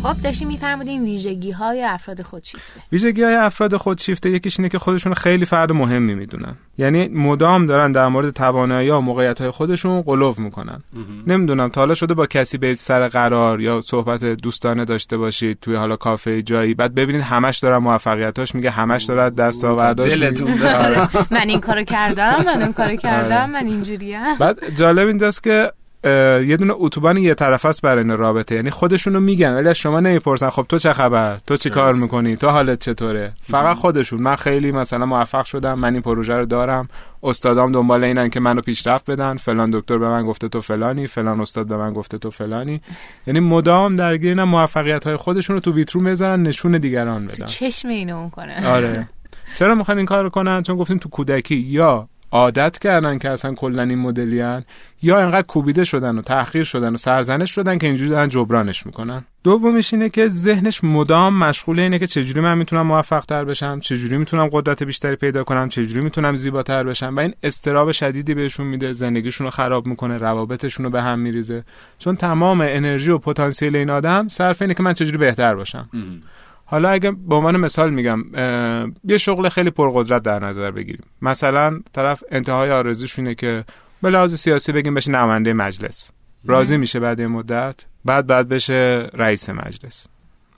خب 0.09 0.21
داشتیم 0.21 0.49
میفرمودیم 0.49 1.05
ویژگی 1.05 1.51
های 1.51 1.83
افراد 1.83 2.23
خودشیفته. 2.23 2.81
ویژگی 2.93 3.23
های 3.23 3.35
افراد 3.35 3.77
خودشیفته 3.77 4.31
یکیش 4.31 4.61
اینه 4.61 4.69
که 4.69 4.79
خودشون 4.79 5.15
خیلی 5.15 5.45
فرد 5.45 5.73
مهمی 5.73 6.15
می‌دونن. 6.15 6.55
یعنی 6.79 7.09
مدام 7.09 7.67
دارن 7.67 7.93
در 7.93 8.09
مورد 8.09 8.31
توانایی 8.31 8.91
و 8.91 9.01
موقعیت 9.01 9.41
های 9.41 9.51
خودشون 9.51 10.03
قلوف 10.03 10.39
می‌کنن. 10.39 10.83
نمی‌دونم 11.27 11.69
تا 11.69 11.81
حالا 11.81 11.95
شده 11.95 12.15
با 12.15 12.27
کسی 12.27 12.59
برید 12.59 12.79
سر 12.79 13.09
قرار 13.09 13.61
یا 13.61 13.81
صحبت 13.81 14.25
دوستانه 14.25 14.85
داشته 14.85 15.17
باشید 15.17 15.59
توی 15.61 15.77
حالا 15.77 15.97
کافه 15.97 16.43
جایی 16.43 16.75
بعد 16.75 16.95
ببینید 16.95 17.23
همش 17.23 17.59
داره 17.59 17.79
موفقیتاش 17.79 18.55
میگه 18.55 18.71
همش 18.71 19.05
داره 19.05 19.31
دستاورداش 19.31 20.13
دلتون 20.13 20.63
آره. 20.63 21.09
من 21.35 21.49
این 21.49 21.61
کارو 21.61 21.83
کردم 21.85 22.43
من 22.47 22.63
اون 22.63 22.73
کارو 22.73 22.97
کردم 22.97 23.51
من 23.51 23.67
اینجوریم 23.67 24.39
بعد 24.39 24.75
جالب 24.77 25.07
اینجاست 25.09 25.43
که 25.43 25.73
یه 26.05 26.57
دونه 26.57 26.73
اتوبان 26.77 27.17
یه 27.17 27.35
طرف 27.35 27.65
است 27.65 27.83
برای 27.83 28.05
این 28.05 28.17
رابطه. 28.17 28.55
یعنی 28.55 28.71
خودشونو 28.71 29.21
میگن 29.21 29.55
ولی 29.55 29.75
شما 29.75 30.01
نمی‌پرسن. 30.01 30.51
خب 30.51 30.67
تو 30.69 30.79
چه 30.79 30.93
خبر؟ 30.93 31.39
تو 31.47 31.57
چی 31.57 31.71
کار 31.71 31.95
می‌کنی؟ 31.95 32.37
تو 32.37 32.49
حالت 32.49 32.79
چطوره؟ 32.79 33.33
فقط 33.43 33.77
خودشون. 33.77 34.21
من 34.23 34.37
خیلی 34.37 34.73
مثلا 34.73 35.07
موفق 35.07 35.45
شدم. 35.45 35.79
من 35.79 35.93
این 35.93 36.03
پروژه 36.03 36.35
رو 36.35 36.47
دارم. 36.47 36.89
استادام 37.23 37.73
دنبال 37.73 38.05
اینن 38.05 38.29
که 38.29 38.41
منو 38.41 38.61
پیشرفت 38.61 39.11
بدن. 39.11 39.37
فلان 39.37 39.71
دکتر 39.71 39.99
به 39.99 40.09
من 40.09 40.27
گفته 40.27 40.49
تو 40.49 40.61
فلانی. 40.61 41.07
فلان 41.07 41.41
استاد 41.41 41.67
به 41.67 41.77
من 41.77 41.93
گفته 41.93 42.19
تو 42.19 42.31
فلانی. 42.31 42.81
یعنی 43.27 43.41
مدام 43.41 43.97
درگیر 43.97 44.29
اینن 44.29 44.43
موفقیت 44.43 45.05
های 45.05 45.17
خودشون 45.17 45.57
رو 45.57 45.61
تو 45.61 45.73
ویترو 45.73 46.01
بذارن 46.01 46.43
نشون 46.43 46.79
دیگران 46.79 47.27
بدن. 47.27 47.47
چشم 47.47 47.89
اینو 47.89 48.31
کنه. 48.31 48.69
آره. 48.69 49.09
چرا 49.55 49.75
می‌خوان 49.75 49.97
این 49.97 50.07
کار 50.07 50.23
رو 50.23 50.31
کنن؟ 50.31 50.63
چون 50.63 50.77
گفتیم 50.77 50.99
تو 50.99 51.09
کودکی. 51.09 51.57
یا 51.57 52.09
عادت 52.33 52.79
کردن 52.79 53.19
که 53.19 53.31
اصلا 53.31 53.55
کلا 53.55 53.83
این 53.83 53.99
مدلیان 53.99 54.65
یا 55.03 55.19
انقدر 55.19 55.47
کوبیده 55.47 55.85
شدن 55.85 56.19
و 56.19 56.23
تأخیر 56.23 56.65
شدن 56.65 56.95
و 56.95 56.97
سرزنش 56.97 57.55
شدن 57.55 57.79
که 57.79 57.87
اینجوری 57.87 58.11
دارن 58.11 58.29
جبرانش 58.29 58.87
می‌کنن. 58.87 59.25
دومیش 59.45 59.95
اینه 59.95 60.09
که 60.09 60.29
ذهنش 60.29 60.85
مدام 60.85 61.35
مشغول 61.35 61.81
اینه 61.81 61.99
که 61.99 62.07
چجوری 62.07 62.41
من 62.41 62.59
می‌تونم 62.59 62.87
موفق 62.87 63.25
تر 63.25 63.45
بشم 63.45 63.81
چجوری 63.81 64.17
می‌تونم 64.17 64.49
قدرت 64.53 64.83
بیشتری 64.83 65.17
پیدا 65.17 65.45
کنم 65.45 65.69
چجوری 65.69 66.01
می‌تونم 66.01 66.37
زیباتر 66.37 66.85
بشم 66.85 67.17
و 67.17 67.21
این 67.21 67.35
استراب 67.43 67.93
شدیدی 67.93 68.35
بهشون 68.35 68.67
میده 68.67 68.93
زندگیشون 68.93 69.45
رو 69.45 69.51
خراب 69.51 69.87
می‌کنه 69.87 70.19
روابطشون 70.19 70.85
رو 70.85 70.91
به 70.91 71.03
هم 71.03 71.19
میریزه. 71.19 71.65
چون 71.99 72.17
تمام 72.17 72.61
انرژی 72.61 73.11
و 73.11 73.19
پتانسیل 73.19 73.77
این 73.77 73.91
آدم 73.91 74.29
صرف 74.29 74.63
اینه 74.63 74.75
که 74.75 74.83
من 74.83 74.95
چجوری 74.95 75.19
بهتر 75.19 75.55
باشم. 75.55 75.89
حالا 76.71 76.89
اگه 76.89 77.11
به 77.11 77.35
عنوان 77.35 77.57
مثال 77.57 77.91
میگم 77.91 78.25
یه 79.05 79.19
شغل 79.19 79.49
خیلی 79.49 79.71
پرقدرت 79.71 80.23
در 80.23 80.45
نظر 80.45 80.71
بگیریم. 80.71 81.05
مثلا 81.23 81.81
طرف 81.93 82.25
انتهای 82.31 82.71
آرزوش 82.71 83.19
اینه 83.19 83.35
که 83.35 83.65
به 84.03 84.11
لحاظ 84.11 84.35
سیاسی 84.35 84.73
بگیم 84.73 84.95
بشه 84.95 85.11
نماینده 85.11 85.53
مجلس. 85.53 86.11
راضی 86.45 86.77
میشه 86.77 87.01
بعد 87.01 87.21
یه 87.21 87.27
مدت؟ 87.27 87.75
بعد 88.05 88.27
بعد 88.27 88.49
بشه 88.49 89.11
رئیس 89.15 89.51
مجلس. 89.51 90.07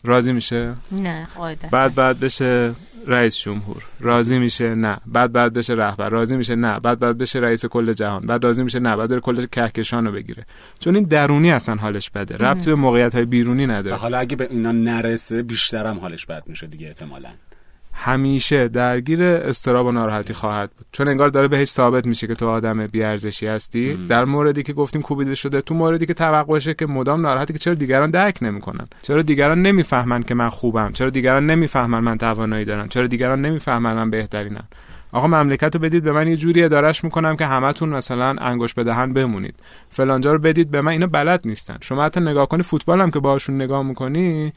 راضی 0.04 0.32
میشه؟ 0.32 0.74
نه 0.92 1.28
قاعدتا. 1.36 1.68
بعد 1.68 1.94
بعد 1.94 2.20
بشه 2.20 2.74
رئیس 3.06 3.38
جمهور. 3.38 3.82
راضی 4.00 4.38
میشه؟ 4.38 4.74
نه. 4.74 4.98
بعد 5.06 5.32
بعد 5.32 5.52
بشه 5.52 5.74
رهبر. 5.74 6.08
راضی 6.08 6.36
میشه؟ 6.36 6.54
نه. 6.54 6.80
بعد 6.80 6.98
بعد 6.98 7.18
بشه 7.18 7.38
رئیس 7.38 7.66
کل 7.66 7.92
جهان. 7.92 8.22
بعد 8.26 8.44
راضی 8.44 8.62
میشه؟ 8.62 8.78
نه. 8.78 8.96
بعد 8.96 9.10
بره 9.10 9.20
کل 9.20 9.46
کهکشان 9.46 10.06
رو 10.06 10.12
بگیره. 10.12 10.46
چون 10.78 10.94
این 10.94 11.04
درونی 11.04 11.52
اصلا 11.52 11.74
حالش 11.74 12.10
بده. 12.10 12.36
ربطی 12.36 12.66
به 12.66 12.74
موقعیت 12.74 13.14
های 13.14 13.24
بیرونی 13.24 13.66
و 13.66 13.70
نداره 13.70 13.96
حالا 13.96 14.18
اگه 14.18 14.36
به 14.36 14.48
اینا 14.50 14.72
نرسه 14.72 15.42
بیشترم 15.42 15.98
حالش 15.98 16.26
بد 16.26 16.42
میشه 16.46 16.66
دیگه 16.66 16.86
احتمالاً. 16.86 17.30
همیشه 18.02 18.68
درگیر 18.68 19.22
استراب 19.22 19.86
و 19.86 19.92
ناراحتی 19.92 20.34
خواهد 20.34 20.70
بود. 20.70 20.86
چون 20.92 21.08
انگار 21.08 21.28
داره 21.28 21.48
بهش 21.48 21.68
ثابت 21.68 22.06
میشه 22.06 22.26
که 22.26 22.34
تو 22.34 22.48
آدم 22.48 22.86
بیارزشی 22.86 23.46
هستی. 23.46 24.06
در 24.08 24.24
موردی 24.24 24.62
که 24.62 24.72
گفتیم 24.72 25.02
کوبیده 25.02 25.34
شده 25.34 25.60
تو 25.60 25.74
موردی 25.74 26.06
که 26.06 26.14
توقعشه 26.14 26.74
که 26.74 26.86
مدام 26.86 27.20
ناراحتی 27.20 27.52
که 27.52 27.58
چرا 27.58 27.74
دیگران 27.74 28.10
درک 28.10 28.38
نمی‌کنن؟ 28.42 28.86
چرا 29.02 29.22
دیگران 29.22 29.62
نمی‌فهمن 29.62 30.22
که 30.22 30.34
من 30.34 30.48
خوبم؟ 30.48 30.90
چرا 30.92 31.10
دیگران 31.10 31.46
نمی‌فهمن 31.46 32.00
من 32.00 32.18
توانایی 32.18 32.64
دارم؟ 32.64 32.88
چرا 32.88 33.06
دیگران 33.06 33.40
نمی‌فهمن 33.40 33.94
من 33.94 34.10
بهترینم؟ 34.10 34.64
آقا 35.12 35.26
مملکت 35.26 35.74
رو 35.74 35.80
بدید 35.80 36.04
به 36.04 36.12
من 36.12 36.28
یه 36.28 36.36
جوری 36.36 36.62
ادارش 36.62 37.04
می‌کنم 37.04 37.36
که 37.36 37.46
همتون 37.46 37.88
مثلا 37.88 38.36
انگوش 38.40 38.74
به 38.74 38.84
دهن 38.84 39.12
بمونید. 39.12 39.54
فلانجا 39.90 40.32
رو 40.32 40.38
بدید 40.38 40.70
به 40.70 40.80
من 40.80 40.92
اینا 40.92 41.06
بلد 41.06 41.40
نیستن. 41.44 41.78
شما 41.80 42.04
حتی 42.04 42.20
نگاه 42.20 42.48
کنی 42.48 42.62
فوتبال 42.62 43.00
هم 43.00 43.10
که 43.10 43.18
باهاشون 43.18 43.54
نگاه 43.54 43.82
می‌کنی 43.82 44.52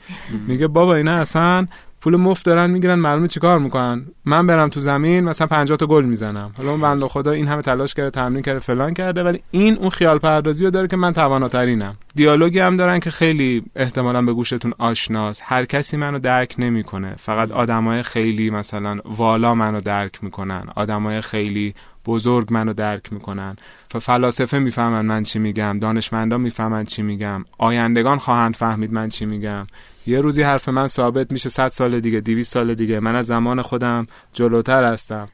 میگه 0.47 0.67
بابا 0.67 0.95
اینا 0.95 1.15
اصلا 1.15 1.67
پول 2.03 2.15
مفت 2.15 2.45
دارن 2.45 2.69
می‌گیرن 2.69 2.99
معلومه 2.99 3.27
چیکار 3.27 3.59
می‌کنن. 3.59 4.05
من 4.25 4.47
برم 4.47 4.69
تو 4.69 4.79
زمین 4.79 5.23
مثلا 5.23 5.47
50 5.47 5.77
تا 5.77 5.85
گل 5.85 6.05
می‌زنم. 6.05 6.51
حالا 6.57 6.71
اون 6.71 6.81
بنده 6.81 7.07
خدا 7.07 7.31
این 7.31 7.47
همه 7.47 7.61
تلاش 7.61 7.93
کرده 7.93 8.09
تمرین 8.09 8.41
کرده 8.41 8.59
فلان 8.59 8.93
کرده 8.93 9.23
ولی 9.23 9.39
این 9.51 9.77
اون 9.77 9.89
خیال 9.89 10.17
پردازی 10.17 10.65
رو 10.65 10.71
داره 10.71 10.87
که 10.87 10.95
من 10.95 11.13
تواناترینم. 11.13 11.95
دیالوگی 12.15 12.59
هم 12.59 12.77
دارن 12.77 12.99
که 12.99 13.11
خیلی 13.11 13.63
احتمالا 13.75 14.21
به 14.21 14.33
گوشتون 14.33 14.73
آشناست. 14.77 15.41
هر 15.45 15.65
کسی 15.65 15.97
منو 15.97 16.19
درک 16.19 16.55
نمی‌کنه. 16.59 17.15
فقط 17.17 17.51
آدمای 17.51 18.03
خیلی 18.03 18.49
مثلا 18.49 18.99
والا 19.05 19.55
منو 19.55 19.81
درک 19.81 20.23
می‌کنن. 20.23 20.63
آدمای 20.75 21.21
خیلی 21.21 21.73
بزرگ 22.05 22.53
منو 22.53 22.73
درک 22.73 23.13
می‌کنن. 23.13 23.55
فلاسفه 24.01 24.59
می‌فهمن 24.59 25.05
من 25.05 25.23
چی 25.23 25.39
میگم. 25.39 25.79
دانشمندان 25.79 26.41
می‌فهمن 26.41 26.83
چی 26.85 27.01
میگم. 27.01 27.45
آیندگان 27.57 28.17
خواهند 28.17 28.55
فهمید 28.55 28.93
من 28.93 29.09
چی 29.09 29.25
میگم. 29.25 29.67
یه 30.07 30.21
روزی 30.21 30.41
حرف 30.41 30.69
من 30.69 30.87
ثابت 30.87 31.31
میشه 31.31 31.49
100 31.49 31.69
سال 31.69 31.99
دیگه 31.99 32.19
200 32.21 32.53
سال 32.53 32.73
دیگه. 32.73 32.99
من 32.99 33.15
از 33.15 33.25
زمان 33.25 33.61
خودم 33.61 34.07
جلوتر 34.33 34.83
هستم. 34.83 35.27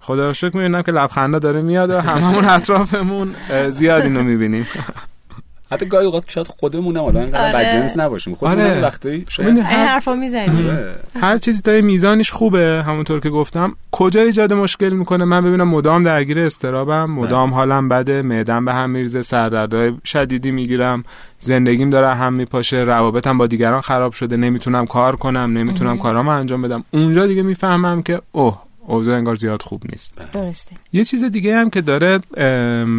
خدا 0.00 0.32
شکر 0.32 0.56
می‌بینم 0.56 0.82
که 0.82 0.92
لبخنده 0.92 1.38
داره 1.38 1.62
میاد 1.62 1.90
و 1.90 2.00
هممون 2.00 2.44
اطرافمون 2.54 3.34
زیاد 3.70 4.02
اینو 4.02 4.22
می‌بینیم. 4.22 4.66
حتی 5.70 5.86
گاهی 5.86 6.06
اوقات 6.06 6.24
شاید 6.26 6.46
خودمونم 6.46 7.00
حالا 7.00 7.20
اینقدر 7.20 7.40
آره. 7.40 7.52
بدجنس 7.52 7.96
نباشیم 7.96 8.34
خودمون 8.34 8.60
آره. 8.60 8.70
آره. 8.70 8.82
وقتی 8.82 9.24
شاید 9.28 9.48
ببین، 9.48 9.66
این 9.66 9.76
حرفا 9.76 10.14
می‌زنی 10.14 10.68
آره. 10.68 10.94
هر 11.20 11.38
چیزی 11.38 11.62
تا 11.62 11.72
میزانش 11.72 12.30
خوبه 12.30 12.82
همونطور 12.86 13.20
که 13.20 13.30
گفتم 13.30 13.72
کجا 13.92 14.20
ایجاد 14.22 14.52
مشکل 14.52 14.88
می‌کنه 14.88 15.24
من 15.24 15.44
ببینم 15.44 15.68
مدام 15.68 16.04
درگیر 16.04 16.40
استرابم 16.40 17.10
مدام 17.10 17.54
حالم 17.54 17.88
بده 17.88 18.22
معدم 18.22 18.64
به 18.64 18.72
هم 18.72 18.90
میریزه 18.90 19.22
سردردهای 19.22 19.92
شدیدی 20.04 20.50
می‌گیرم 20.50 21.04
زندگیم 21.38 21.90
داره 21.90 22.14
هم 22.14 22.32
میپاشه 22.32 22.76
روابطم 22.76 23.38
با 23.38 23.46
دیگران 23.46 23.80
خراب 23.80 24.12
شده 24.12 24.36
نمی‌تونم 24.36 24.86
کار 24.86 25.16
کنم 25.16 25.58
نمی‌تونم 25.58 25.98
کارامو 25.98 26.30
انجام 26.30 26.62
بدم 26.62 26.84
اونجا 26.90 27.26
دیگه 27.26 27.42
می‌فهمم 27.42 28.02
که 28.02 28.20
اوه 28.32 28.67
اوضاع 28.88 29.16
انگار 29.16 29.36
زیاد 29.36 29.62
خوب 29.62 29.82
نیست. 29.90 30.14
درسته. 30.32 30.76
یه 30.92 31.04
چیز 31.04 31.24
دیگه 31.24 31.56
هم 31.56 31.70
که 31.70 31.80
داره 31.80 32.20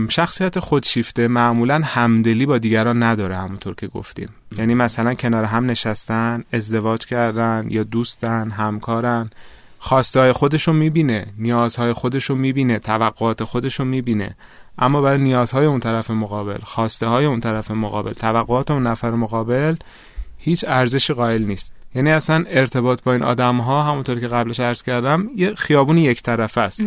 شخصیت 0.10 0.60
خودشیفته 0.60 1.28
معمولا 1.28 1.82
همدلی 1.84 2.46
با 2.46 2.58
دیگران 2.58 3.04
نداره 3.04 3.38
همونطور 3.38 3.76
که 3.76 3.88
گفتیم. 3.88 4.30
یعنی 4.58 4.74
مثلا 4.74 5.14
کنار 5.14 5.44
هم 5.44 5.66
نشستن 5.66 6.44
ازدواج 6.54 7.06
کردن 7.06 7.68
یا 7.70 7.84
دوستن 7.84 8.50
همکارن 8.50 9.30
خواسته 9.80 10.20
های 10.20 10.32
خودشو 10.32 10.74
می‌بینه 10.74 11.26
نیازهای 11.38 11.94
خودشو 11.94 12.36
می‌بینه 12.36 12.80
توقعات 12.80 13.44
خودشو 13.44 13.86
می‌بینه. 13.86 14.36
اما 14.78 15.02
برای 15.02 15.22
نیازهای 15.22 15.66
اون 15.66 15.80
طرف 15.80 16.12
مقابل 16.12 16.60
خواسته 16.64 17.08
های 17.08 17.26
اون 17.26 17.40
طرف 17.40 17.72
مقابل 17.72 18.14
توقعات 18.14 18.72
اون 18.72 18.88
نفر 18.88 19.12
مقابل 19.12 19.76
هیچ 20.38 20.66
ارزش 20.68 21.12
قائل 21.12 21.44
نیست. 21.46 21.74
یعنی 21.96 22.12
اصلا 22.12 22.44
ارتباط 22.48 23.04
با 23.04 23.12
این 23.14 23.24
آدم 23.24 23.58
ها 23.58 23.84
همونطور 23.84 24.20
که 24.20 24.28
قبلش 24.28 24.60
عرض 24.60 24.82
کردم 24.82 25.30
یه 25.36 25.56
خیابون 25.56 25.98
یک 25.98 26.22
طرفه 26.22 26.62
است. 26.62 26.82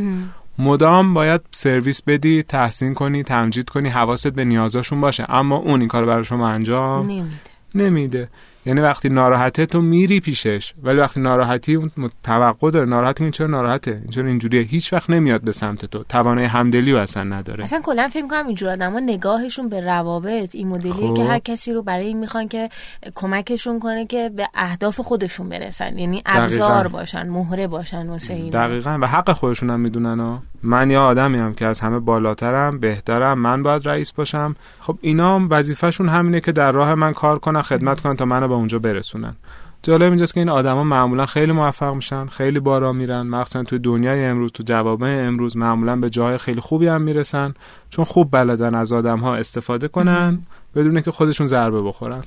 مدام 0.58 1.14
باید 1.14 1.40
سرویس 1.50 2.02
بدی 2.02 2.42
تحسین 2.42 2.94
کنی 2.94 3.22
تمجید 3.22 3.68
کنی 3.70 3.88
حواست 3.88 4.28
به 4.28 4.44
نیازاشون 4.44 5.00
باشه. 5.00 5.26
اما 5.28 5.56
اون 5.56 5.80
این 5.80 5.88
کار 5.88 6.06
برای 6.06 6.24
شما 6.24 6.48
انجام 6.48 7.06
نمیده. 7.06 7.28
نمیده. 7.74 8.28
یعنی 8.66 8.80
وقتی 8.80 9.08
ناراحته 9.08 9.66
تو 9.66 9.82
میری 9.82 10.20
پیشش 10.20 10.74
ولی 10.82 10.98
وقتی 10.98 11.20
ناراحتی 11.20 11.74
اون 11.74 11.90
توقع 12.22 12.70
داره. 12.70 12.88
ناراحتی 12.88 13.24
این 13.24 13.30
چرا 13.30 13.46
ناراحته؟ 13.46 13.90
این 13.90 14.10
چرا 14.10 14.26
اینجوریه؟ 14.26 14.62
هیچ 14.62 14.92
وقت 14.92 15.10
نمیاد 15.10 15.40
به 15.40 15.52
سمت 15.52 15.84
تو. 15.84 16.04
توانای 16.08 16.44
همدلی 16.44 16.92
و 16.92 16.96
اصلا 16.96 17.22
نداره. 17.22 17.64
اصلا 17.64 17.80
کلا 17.80 18.08
فکر 18.08 18.26
کنم 18.28 18.46
اینجور 18.46 18.68
آدما 18.68 19.00
نگاهشون 19.00 19.68
به 19.68 19.80
روابط 19.80 20.54
این 20.54 20.68
مدلیه 20.68 20.92
خب. 20.92 21.14
که 21.16 21.24
هر 21.24 21.38
کسی 21.38 21.72
رو 21.72 21.82
برای 21.82 22.06
این 22.06 22.18
می‌خوان 22.18 22.48
که 22.48 22.68
کمکشون 23.14 23.80
کنه 23.80 24.06
که 24.06 24.30
به 24.36 24.48
اهداف 24.54 25.00
خودشون 25.00 25.48
برسن. 25.48 25.98
یعنی 25.98 26.22
ابزار. 26.26 26.88
باشن 26.88 27.28
مهره 27.28 27.66
باشن 27.66 28.08
واسه 28.08 28.34
این. 28.34 28.50
دقیقا. 28.50 28.98
و 29.02 29.06
حق 29.06 29.32
خودشون 29.32 29.70
هم 29.70 29.80
می‌دونن 29.80 30.42
من 30.62 30.90
یا 30.90 31.02
آدمی 31.02 31.38
هم 31.38 31.54
که 31.54 31.66
از 31.66 31.80
همه 31.80 31.98
بالاترم 31.98 32.78
بهترم 32.78 33.38
من 33.38 33.62
باید 33.62 33.88
رئیس 33.88 34.12
باشم. 34.12 34.56
خب 34.80 34.98
اینا 35.00 35.34
هم 35.34 35.48
وظیفهشون 35.50 36.08
همینه 36.08 36.40
که 36.40 36.52
در 36.52 36.72
راه 36.72 36.94
من 36.94 37.12
کار 37.12 37.38
کنن 37.38 37.62
خدمت 37.62 38.00
کنن 38.00 38.16
تا 38.16 38.24
منو 38.24 38.48
به 38.48 38.54
اونجا 38.54 38.78
برسونن. 38.78 39.36
جالب 39.82 40.02
اینجاست 40.02 40.34
که 40.34 40.40
این 40.40 40.48
آدما 40.48 40.84
معمولا 40.84 41.26
خیلی 41.26 41.52
موفق 41.52 41.94
میشن 41.94 42.26
خیلی 42.26 42.60
بالا 42.60 42.92
میرن 42.92 43.22
مخصوصا 43.22 43.62
توی 43.62 43.78
دنیای 43.78 44.24
امروز 44.24 44.52
تو 44.52 44.62
جوامع 44.66 45.24
امروز 45.26 45.56
معمولا 45.56 45.96
به 45.96 46.10
جاهای 46.10 46.38
خیلی 46.38 46.60
خوبی 46.60 46.86
هم 46.86 47.02
می‌رسن. 47.02 47.54
چون 47.90 48.04
خوب 48.04 48.28
بلدن 48.30 48.74
از 48.74 48.92
آدم 48.92 49.18
ها 49.18 49.36
استفاده 49.36 49.88
کنن 49.88 50.42
بدون 50.74 51.00
که 51.00 51.10
خودشون 51.10 51.46
ضربه 51.46 51.82
بخورن. 51.82 52.22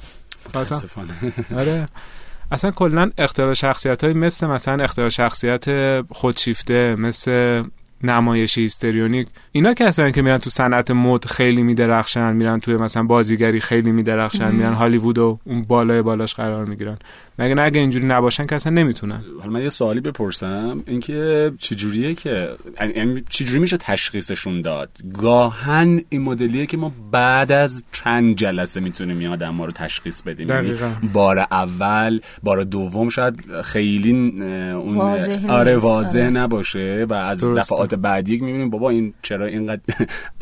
آره. 1.60 1.88
اصلا 2.52 2.72
کلا 2.72 3.12
اختیار 3.18 3.54
شخصیت 3.54 4.04
های 4.04 4.14
مثل 4.14 4.48
مثلا 4.48 4.84
اختیار 4.84 5.10
شخصیت 5.10 5.66
خودشیفته 6.12 6.96
مثل 6.96 7.64
نمایشی 8.04 8.62
هیستریونیک 8.62 9.28
اینا 9.56 9.74
کسایی 9.74 10.12
که 10.12 10.22
میرن 10.22 10.38
تو 10.38 10.50
صنعت 10.50 10.92
مد 10.92 11.26
خیلی 11.26 11.64
میدرخشن 11.64 12.34
میرن 12.34 12.60
توی 12.60 12.78
مثلا 12.78 13.04
بازیگری 13.04 13.60
خیلی 13.60 13.92
میدرخشن 13.92 14.56
میرن 14.56 14.74
هالیوود 14.74 15.18
و 15.18 15.40
اون 15.44 15.64
بالای 15.64 16.02
بالاش 16.02 16.34
قرار 16.34 16.66
می‌گیرن 16.66 16.98
مگه 17.40 17.56
نه 17.56 17.62
اگه 17.62 17.80
اینجوری 17.80 18.06
نباشن 18.06 18.46
که 18.46 18.56
اصلا 18.56 18.74
نمی‌تونن 18.74 19.22
حالا 19.40 19.52
من 19.52 19.62
یه 19.62 19.70
سوالی 19.70 20.02
بپرسم 20.02 20.84
اینکه 20.88 21.52
چجوریه 21.60 22.14
که 22.14 22.50
یعنی 22.96 23.24
چجوری 23.30 23.60
میشه 23.60 23.78
تشخیصشون 23.78 24.62
داد 24.62 24.90
گاهن 25.22 26.02
این 26.10 26.22
مدلیه 26.22 26.66
که 26.66 26.78
ما 26.78 26.92
بعد 27.12 27.52
از 27.52 27.84
چند 27.92 28.36
جلسه 28.36 28.80
می‌تونیم 28.80 29.20
این 29.20 29.30
آدم 29.30 29.62
رو 29.62 29.72
تشخیص 29.72 30.22
بدیم 30.22 30.50
یعنی 30.50 30.68
دقیقاً. 30.68 30.92
بار 31.14 31.40
اول 31.40 32.20
بار 32.44 32.64
دوم 32.64 33.10
شاید 33.10 33.62
خیلی 33.64 34.12
اون 34.12 34.98
واضح 34.98 35.46
آره. 35.50 35.78
واضح 35.78 36.20
آره. 36.20 36.30
نباشه 36.30 37.06
و 37.10 37.14
از. 37.14 37.44
دفعات 37.44 37.96
بعدی 37.96 38.38
می‌بینیم 38.38 38.70
بابا 38.70 38.90
این 38.90 39.14
چرا 39.22 39.45
اینقدر 39.46 39.82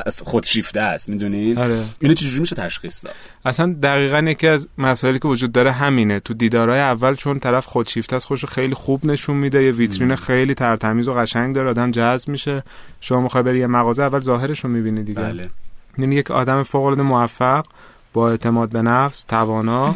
از 0.06 0.22
خودشیفته 0.22 0.80
است 0.80 1.08
می‌دونین 1.08 1.58
آره. 1.58 1.84
اینو 2.00 2.14
چجوری 2.14 2.40
میشه 2.40 2.56
تشخیص 2.56 3.04
داد؟ 3.04 3.14
اصلا 3.44 3.76
دقیقا 3.82 4.18
یکی 4.18 4.48
از 4.48 4.68
مسائلی 4.78 5.18
که 5.18 5.28
وجود 5.28 5.52
داره 5.52 5.72
همینه. 5.72 6.20
تو 6.20 6.34
دیدارهای 6.34 6.80
اول 6.80 7.14
چون 7.14 7.38
طرف 7.38 7.66
خودشیفته 7.66 8.16
است 8.16 8.26
خوشو 8.26 8.46
خیلی 8.46 8.74
خوب 8.74 9.06
نشون 9.06 9.36
میده 9.36 9.62
یه 9.62 9.70
ویترین 9.70 10.16
خیلی 10.16 10.54
ترتمیز 10.54 11.08
و 11.08 11.14
قشنگ 11.14 11.54
داره 11.54 11.70
آدم 11.70 11.90
جذب 11.90 12.28
میشه. 12.28 12.62
شما 13.00 13.20
می‌خوای 13.20 13.42
بری 13.42 13.58
یه 13.58 13.66
مغازه 13.66 14.02
اول 14.02 14.20
ظاهرش 14.20 14.60
رو 14.60 14.70
می‌بینی 14.70 15.02
دیگه. 15.02 15.20
بله. 15.20 15.50
یعنی 15.98 16.16
یک 16.16 16.30
آدم 16.30 16.62
فوق 16.62 16.84
العاده 16.84 17.02
موفق 17.02 17.66
با 18.12 18.30
اعتماد 18.30 18.70
به 18.70 18.82
نفس 18.82 19.22
توانا 19.22 19.94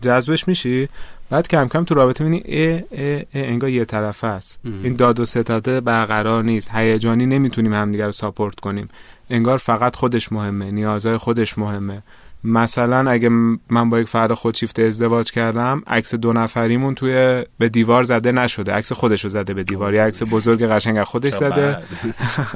جذبش 0.00 0.48
میشی. 0.48 0.88
بعد 1.30 1.48
کم 1.48 1.68
کم 1.68 1.84
تو 1.84 1.94
رابطه 1.94 2.24
می‌بینی 2.24 2.42
اه 2.46 2.80
اه 2.92 3.16
اه 3.16 3.24
انگار 3.34 3.70
یه 3.70 3.84
طرفه 3.84 4.26
است. 4.26 4.58
این 4.82 4.96
داد 4.96 5.20
و 5.20 5.24
ستاده 5.24 5.80
برقرار 5.80 6.44
نیست. 6.44 6.70
هیجانی 6.74 7.26
نمی‌تونیم 7.26 7.74
همدیگه 7.74 8.06
رو 8.06 8.12
ساپورت 8.12 8.60
کنیم. 8.60 8.88
انگار 9.30 9.58
فقط 9.58 9.96
خودش 9.96 10.32
مهمه 10.32 10.70
نیازهای 10.70 11.16
خودش 11.16 11.58
مهمه. 11.58 12.02
مثلا 12.44 13.10
اگه 13.10 13.28
من 13.70 13.90
با 13.90 14.00
یک 14.00 14.08
فرد 14.08 14.34
خودشیفته 14.34 14.82
ازدواج 14.82 15.30
کردم 15.32 15.82
عکس 15.86 16.14
دو 16.14 16.32
نفریمون 16.32 16.94
توی 16.94 17.44
به 17.58 17.68
دیوار 17.68 18.04
زده 18.04 18.32
نشده. 18.32 18.72
عکس 18.72 18.92
خودش 18.92 19.24
رو 19.24 19.30
زده 19.30 19.54
به 19.54 19.64
دیوار. 19.64 19.94
یه 19.94 20.02
عکس 20.02 20.22
بزرگ 20.30 20.64
قشنگ 20.64 20.96
از 20.96 21.06
خودش 21.06 21.34
زده. 21.34 21.78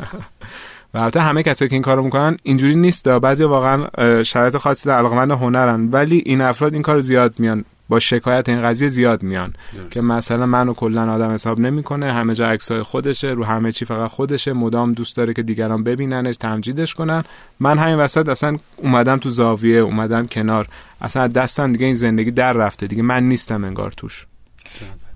و 0.94 0.98
البته 0.98 1.20
همه 1.20 1.42
کسایی 1.42 1.68
که 1.68 1.76
این 1.76 1.82
کارو 1.82 2.02
می‌کنن 2.02 2.36
اینجوری 2.42 2.74
نیست. 2.74 3.08
بعضی 3.08 3.44
واقعا 3.44 4.22
شرایط 4.22 4.56
خاصی 4.56 4.88
در 4.88 4.94
علاقمند 4.94 5.30
هنرن. 5.30 5.88
ولی 5.92 6.22
این 6.26 6.40
افراد 6.40 6.72
این 6.72 6.82
کار 6.82 7.00
زیاد 7.00 7.34
میان. 7.38 7.64
با 7.88 8.00
شکایت 8.00 8.48
این 8.48 8.62
قضیه 8.62 8.88
زیاد 8.88 9.22
میان. 9.22 9.54
درست. 9.74 9.90
که 9.90 10.00
مثلا 10.00 10.46
منو 10.46 10.74
کلا 10.74 11.12
آدم 11.12 11.30
حساب 11.30 11.60
نمی‌کنه 11.60 12.12
همه 12.12 12.34
جا 12.34 12.48
عکسای 12.48 12.82
خودشه 12.82 13.28
رو 13.28 13.44
همه 13.44 13.72
چی 13.72 13.84
فقط 13.84 14.10
خودشه 14.10 14.52
مدام 14.52 14.92
دوست 14.92 15.16
داره 15.16 15.32
که 15.32 15.42
دیگران 15.42 15.84
ببیننش 15.84 16.36
تمجیدش 16.36 16.94
کنن. 16.94 17.24
من 17.60 17.78
همین 17.78 17.96
وسط 17.96 18.28
اصلا 18.28 18.56
اومدم 18.76 19.16
تو 19.16 19.30
زاویه 19.30 19.78
اومدم 19.78 20.26
کنار. 20.26 20.68
اصلا 21.00 21.26
دستم 21.28 21.72
دیگه 21.72 21.86
این 21.86 21.94
زندگی 21.94 22.30
در 22.30 22.52
رفته 22.52 22.86
دیگه 22.86 23.02
من 23.02 23.28
نیستم 23.28 23.64
انگار 23.64 23.92
توش. 23.92 24.26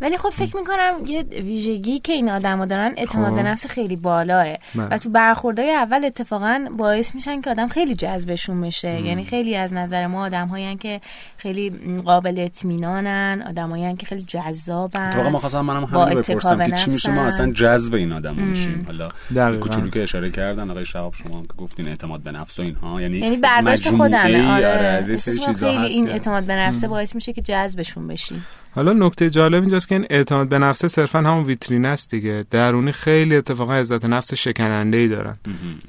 ولی 0.00 0.18
خب 0.18 0.28
فکر 0.28 0.56
می‌کنم 0.56 0.92
یه 1.06 1.22
ویژگی 1.22 1.98
که 1.98 2.12
این 2.12 2.30
آدما 2.30 2.66
دارن 2.66 2.94
اعتماد 2.96 3.30
خب. 3.30 3.36
به 3.36 3.42
نفس 3.42 3.66
خیلی 3.66 3.96
بالاه. 3.96 4.46
بله. 4.74 4.88
و 4.90 4.98
تو 4.98 5.10
برخوردهای 5.10 5.70
اول 5.70 6.04
اتفاقا 6.04 6.68
باعث 6.78 7.14
میشن 7.14 7.40
که 7.40 7.50
آدم 7.50 7.68
خیلی 7.68 7.94
جذبشون 7.94 8.60
بشه. 8.60 9.00
یعنی 9.00 9.24
خیلی 9.24 9.56
از 9.56 9.72
نظر 9.72 10.06
ما 10.06 10.24
آدم 10.24 10.76
که 10.76 11.00
خیلی 11.36 11.70
قابل 12.04 12.34
اطمینانن 12.38 13.44
آدمایی 13.48 13.96
که 13.96 14.06
خیلی 14.06 14.22
جذابن 14.22 15.08
اتفاقا 15.08 15.30
ما 15.30 15.38
خواستم 15.38 15.60
منم 15.60 15.84
همین 15.84 16.20
بپرسم 16.20 16.66
که 16.70 16.76
چی 16.76 16.90
میشه؟ 16.90 17.10
ما. 17.10 17.22
اصلا 17.22 17.52
جذب 17.52 17.94
این 17.94 18.12
آدم 18.12 18.34
میشیم. 18.34 18.86
حالا. 18.86 19.58
کوچولو 19.60 19.90
که 19.90 20.02
اشاره 20.02 20.30
کردن 20.30 20.70
آقای 20.70 20.84
شهاب 20.84 21.14
شما 21.14 21.36
هم 21.36 21.42
که 21.42 21.52
گفتین 21.58 21.88
اعتماد 21.88 22.20
به 22.20 22.32
نفس 22.32 22.58
و 22.58 22.62
اینها 22.62 23.00
یعنی 23.00 23.18
یعنی 23.18 23.36
برداشت 23.36 23.90
خودمه. 23.90 24.54
آره، 24.54 24.68
آره. 24.68 24.86
از 24.86 25.24
چیزا 25.24 25.52
خیلی 25.52 25.86
این 25.86 26.06
که- 26.06 26.12
اعتماد 26.12 26.44
به 26.44 26.56
نفسه 26.56 26.88
باعث 26.88 27.14
میشه 27.14 27.32
که 27.32 27.42
جذبشون 27.42 28.08
بشی 28.08 28.42
حالا 28.74 28.92
نکته 28.92 29.30
جالب 29.30 29.60
اینجاست 29.60 29.87
که 29.88 29.94
این 29.94 30.06
اعتماد 30.10 30.48
به 30.48 30.58
نفس 30.58 30.86
صرفا 30.86 31.18
همون 31.18 31.44
ویترین 31.44 31.84
است 31.84 32.10
دیگه. 32.10 32.44
درونی 32.50 32.92
خیلی 32.92 33.36
اتفاقا 33.36 33.74
عزت 33.74 34.04
نفس 34.04 34.34
شکننده 34.34 34.96
ای 34.96 35.08
دارن 35.08 35.38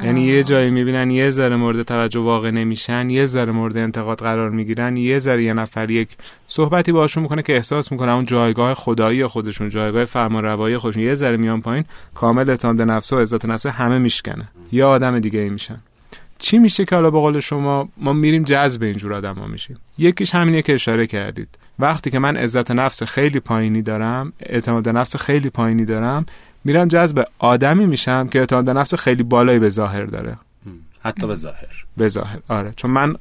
یعنی 0.04 0.22
یه 0.22 0.44
جایی 0.44 0.72
می‌بینن 0.72 1.12
یه 1.12 1.30
ذره 1.30 1.56
مورد 1.56 1.84
توجه 1.84 2.20
واقع 2.20 2.52
نمیشن 2.52 3.10
یه 3.10 3.26
ذره 3.26 3.52
مورد 3.52 3.78
انتقاد 3.78 4.20
قرار 4.20 4.50
می‌گیرن 4.50 4.98
یه 4.98 5.20
ذره 5.20 5.44
یه 5.44 5.54
نفر 5.54 5.90
یک 5.90 6.10
صحبتی 6.48 6.92
باشون 6.92 7.24
می‌کنه 7.24 7.42
که 7.42 7.56
احساس 7.56 7.92
می‌کنه 7.92 8.12
اون 8.12 8.26
جایگاه 8.26 8.74
خدایی 8.74 9.28
خودشون 9.28 9.70
جایگاه 9.70 10.06
فرمانروایی 10.06 10.78
خودشون. 10.78 11.04
یه 11.04 11.16
ذره 11.16 11.38
میان 11.38 11.62
پایین 11.62 11.86
کامل 12.16 12.50
اعتماد 12.50 12.76
به 12.76 12.86
نفس 12.86 13.14
و 13.14 13.20
عزت 13.20 13.46
نفس 13.46 13.66
همه 13.66 13.98
میشکنه. 13.98 14.48
یه 14.72 14.84
آدم 14.84 15.20
دیگه 15.20 15.40
ای 15.40 15.50
میشن. 15.50 15.82
چی 16.40 16.58
میشه 16.58 16.86
که 16.86 16.96
حالا 16.96 17.12
به 17.12 17.20
قول 17.20 17.40
شما 17.40 17.90
ما 17.98 18.14
میریم 18.14 18.44
جذب 18.44 18.84
اینجور 18.84 19.14
آدم 19.14 19.36
ها 19.36 19.48
میشیم؟ 19.48 19.78
یکیش 19.98 20.36
همینه 20.36 20.62
که 20.62 20.74
اشاره 20.74 21.08
کردید. 21.08 21.50
وقتی 21.80 22.10
که 22.10 22.20
من 22.20 22.38
عزت 22.38 22.72
نفس 22.72 23.04
خیلی 23.04 23.40
پایینی 23.40 23.82
دارم 23.82 24.34
اعتماد 24.40 24.84
به 24.84 24.92
نفس 24.92 25.16
خیلی 25.16 25.50
پایینی 25.50 25.86
دارم 25.86 26.26
میرم 26.64 26.88
جذب 26.88 27.26
آدمی 27.40 27.86
میشم 27.86 28.28
که 28.28 28.40
اعتماد 28.40 28.66
به 28.66 28.74
نفس 28.74 28.94
خیلی 28.94 29.24
بالایی 29.24 29.60
به 29.60 29.70
ظاهر 29.70 30.06
داره. 30.06 30.38
حتی 31.02 31.28
به 31.28 31.36
ظاهر. 31.36 31.86
به 31.98 32.08
ظاهر 32.08 32.40
آره. 32.48 32.72
چون 32.76 32.92
من 32.92 33.16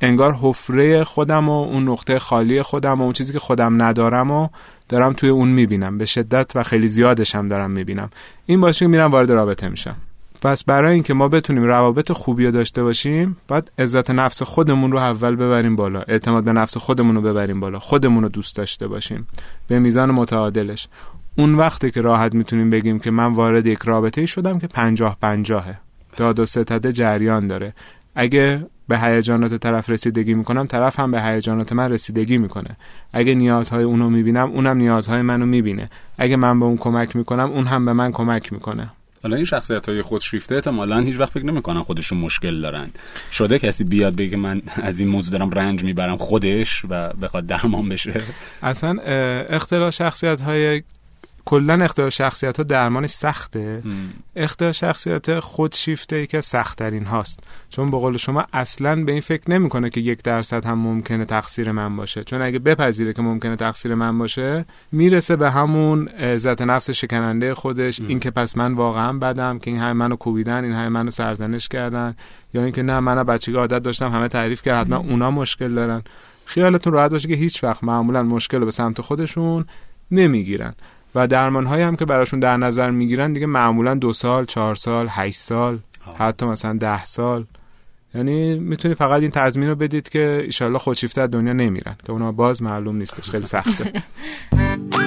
انگار 0.00 0.34
حفره 0.34 1.04
خودم 1.04 1.48
و 1.48 1.62
اون 1.62 1.88
نقطه 1.88 2.18
خالی 2.18 2.62
خودم 2.62 3.00
و 3.00 3.04
اون 3.04 3.12
چیزی 3.12 3.32
که 3.32 3.38
خودم 3.38 3.82
ندارم 3.82 4.30
و 4.30 4.48
دارم 4.88 5.12
توی 5.12 5.28
اون 5.28 5.48
می‌بینم. 5.48 5.98
به 5.98 6.04
شدت 6.04 6.52
و 6.54 6.62
خیلی 6.62 6.88
زیادش 6.88 7.34
هم 7.34 7.48
دارم 7.48 7.70
می‌بینم. 7.70 8.10
این 8.46 8.60
باشه 8.60 8.78
که 8.78 8.86
میرم 8.86 9.10
وارد 9.10 9.32
رابطه 9.32 9.68
میشم. 9.68 9.96
پس 10.42 10.64
برای 10.64 10.94
اینکه 10.94 11.14
ما 11.14 11.28
بتونیم 11.28 11.64
روابط 11.64 12.12
خوبی 12.12 12.44
رو 12.44 12.50
داشته 12.50 12.82
باشیم 12.82 13.36
باید 13.48 13.72
عزت 13.78 14.10
نفس 14.10 14.42
خودمون 14.42 14.92
رو 14.92 14.98
اول 14.98 15.36
ببریم 15.36 15.76
بالا. 15.76 16.02
اعتماد 16.08 16.44
به 16.44 16.52
نفس 16.52 16.76
خودمون 16.76 17.14
رو 17.14 17.22
ببریم 17.22 17.60
بالا. 17.60 17.78
خودمون 17.78 18.22
رو 18.22 18.28
دوست 18.28 18.56
داشته 18.56 18.86
باشیم. 18.86 19.26
به 19.66 19.78
میزان 19.78 20.10
متعادلش. 20.10 20.88
اون 21.38 21.54
وقتی 21.54 21.90
که 21.90 22.00
راحت 22.00 22.34
می‌تونیم 22.34 22.70
بگیم 22.70 22.98
که 22.98 23.10
من 23.10 23.34
وارد 23.34 23.66
یک 23.66 23.78
رابطه 23.84 24.26
شدم 24.26 24.58
که 24.58 24.66
پنجاه 24.66 25.16
پنجاهه. 25.22 25.78
داد 26.16 26.38
و 26.38 26.46
ستده 26.46 26.92
جریان 26.92 27.46
داره. 27.46 27.74
اگه 28.14 28.66
به 28.88 28.98
هیجانات 28.98 29.54
طرف 29.54 29.90
رسیدگی 29.90 30.34
می‌کنم 30.34 30.66
طرف 30.66 31.00
هم 31.00 31.10
به 31.10 31.22
هیجانات 31.22 31.72
من 31.72 31.92
رسیدگی 31.92 32.38
می‌کنه. 32.38 32.76
اگه 33.12 33.34
نیازهای 33.34 33.84
اونو 33.84 34.10
می‌بینم 34.10 34.50
اونم 34.50 34.76
نیازهای 34.76 35.22
منو 35.22 35.46
می‌بینه. 35.46 35.90
اگه 36.18 36.36
من 36.36 36.60
به 36.60 36.66
اون 36.66 36.76
کمک 36.76 37.16
می‌کنم 37.16 37.50
اون 37.50 37.66
هم 37.66 37.84
به 37.84 37.92
من 37.92 38.12
کمک 38.12 38.52
می‌کنه. 38.52 38.90
حالا 39.22 39.36
این 39.36 39.44
شخصیت 39.44 39.88
های 39.88 40.02
خودشیفته 40.02 40.54
احتمالا 40.54 41.00
هیچ 41.00 41.18
وقت 41.18 41.32
فکر 41.32 41.44
نمی‌کنن 41.44 41.82
خودشون 41.82 42.18
مشکل 42.18 42.60
دارن. 42.60 42.90
شده 43.32 43.58
کسی 43.58 43.84
بیاد 43.84 44.16
بگه 44.16 44.36
من 44.36 44.62
از 44.76 45.00
این 45.00 45.08
موضوع 45.08 45.32
دارم 45.32 45.50
رنج 45.50 45.84
می‌برم 45.84 46.16
خودش 46.16 46.82
و 46.88 47.12
بخواد 47.12 47.46
درمان 47.46 47.88
بشه؟ 47.88 48.20
اصلا 48.62 48.90
اه، 48.90 49.56
اختلاف 49.56 49.94
شخصیت 49.94 50.40
های 50.40 50.82
کلا 51.48 51.84
اختلاف 51.84 52.08
شخصیت 52.08 52.56
ها 52.56 52.62
درمانش 52.62 53.10
سخته. 53.10 53.82
اختلاف 54.36 54.74
شخصیت 54.74 55.40
خودشیفته 55.40 56.16
ای 56.16 56.26
که 56.26 56.40
سخت 56.40 56.78
ترین 56.78 57.04
هاست. 57.04 57.40
چون 57.70 57.90
به 57.90 57.98
قول 57.98 58.16
شما 58.16 58.44
اصلا 58.52 59.04
به 59.04 59.12
این 59.12 59.20
فکر 59.20 59.50
نمی‌کنه 59.50 59.90
که 59.90 60.00
یک 60.00 60.22
درصد 60.22 60.66
هم 60.66 60.78
ممکنه 60.78 61.24
تقصیر 61.24 61.72
من 61.72 61.96
باشه. 61.96 62.24
چون 62.24 62.42
اگه 62.42 62.58
بپذیره 62.58 63.12
که 63.12 63.22
ممکنه 63.22 63.56
تقصیر 63.56 63.94
من 63.94 64.18
باشه 64.18 64.64
می‌رسه 64.92 65.36
به 65.36 65.50
همون 65.50 66.08
عزت 66.08 66.62
نفس 66.62 66.90
شکننده 66.90 67.54
خودش 67.54 68.00
این 68.00 68.20
که 68.20 68.30
پس 68.30 68.56
من 68.56 68.74
واقعا 68.74 69.12
بدم 69.12 69.58
که 69.58 69.70
این 69.70 69.80
همه 69.80 69.92
منو 69.92 70.16
کوبیدن 70.16 70.64
این 70.64 70.72
همه 70.72 70.88
منو 70.88 71.10
سرزنش 71.10 71.68
کردن 71.68 72.16
یا 72.54 72.64
اینکه 72.64 72.82
نه 72.82 73.00
من 73.00 73.22
بچگی 73.22 73.56
عادت 73.56 73.82
داشتم 73.82 74.10
همه 74.10 74.28
تعریف 74.28 74.62
کردن 74.62 74.80
حتما 74.80 74.96
اونا 74.96 75.30
مشکل 75.30 75.74
دارن. 75.74 76.02
خیالتون 76.44 76.92
راحت 76.92 77.10
باشه 77.10 77.28
که 77.28 77.34
هیچ 77.34 77.64
وقت 77.64 77.84
معمولا 77.84 78.22
مشکل 78.22 78.58
رو 78.58 78.64
به 78.64 78.70
سمت 78.70 79.00
خودشون 79.00 79.64
نمی‌گیرن. 80.10 80.74
و 81.18 81.26
درمان 81.26 81.66
هایی 81.66 81.82
هم 81.82 81.96
که 81.96 82.04
براشون 82.04 82.40
در 82.40 82.56
نظر 82.56 82.90
می‌گیرن 82.90 83.32
دیگه 83.32 83.46
معمولا 83.46 83.94
دو 83.94 84.12
سال 84.12 84.44
چهار 84.44 84.74
سال 84.74 85.06
هشت 85.10 85.38
سال 85.38 85.78
حتی 86.18 86.46
مثلا 86.46 86.72
ده 86.72 87.04
سال. 87.04 87.44
یعنی 88.14 88.58
می‌تونی 88.58 88.94
فقط 88.94 89.22
این 89.22 89.30
تضمین 89.30 89.68
رو 89.68 89.74
بدید 89.74 90.08
که 90.08 90.42
ایشالله 90.44 90.78
خودشیفته 90.78 91.20
از 91.20 91.30
دنیا 91.30 91.52
نمیرن 91.52 91.96
که 92.06 92.12
اونا 92.12 92.32
باز 92.32 92.62
معلوم 92.62 92.96
نیستش 92.96 93.30
خیلی 93.30 93.46
سخته. 93.46 93.92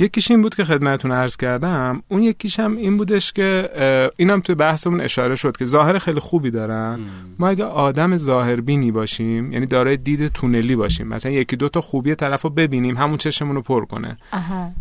یکیش 0.00 0.30
این 0.30 0.42
بود 0.42 0.54
که 0.54 0.64
خدمتتون 0.64 1.12
عرض 1.12 1.36
کردم 1.36 2.02
اون 2.08 2.22
یکیش 2.22 2.60
هم 2.60 2.76
این 2.76 2.96
بودش 2.96 3.32
که 3.32 3.70
اینم 4.16 4.40
توی 4.40 4.54
بحثمون 4.54 5.00
اشاره 5.00 5.36
شد 5.36 5.56
که 5.56 5.64
ظاهر 5.64 5.98
خیلی 5.98 6.20
خوبی 6.20 6.50
دارن. 6.50 7.00
ما 7.38 7.48
اگه 7.48 7.64
آدم 7.64 8.16
ظاهر 8.16 8.60
بینی 8.60 8.92
باشیم 8.92 9.52
یعنی 9.52 9.66
دارای 9.66 9.96
دید 9.96 10.28
تونلی 10.28 10.76
باشیم 10.76 11.08
مثلا 11.08 11.32
یکی 11.32 11.56
دو 11.56 11.68
تا 11.68 11.80
خوبی 11.80 12.14
طرف 12.14 12.42
رو 12.42 12.50
ببینیم 12.50 12.96
همون 12.96 13.16
چشمون 13.16 13.56
رو 13.56 13.62
پر 13.62 13.84
کنه. 13.84 14.16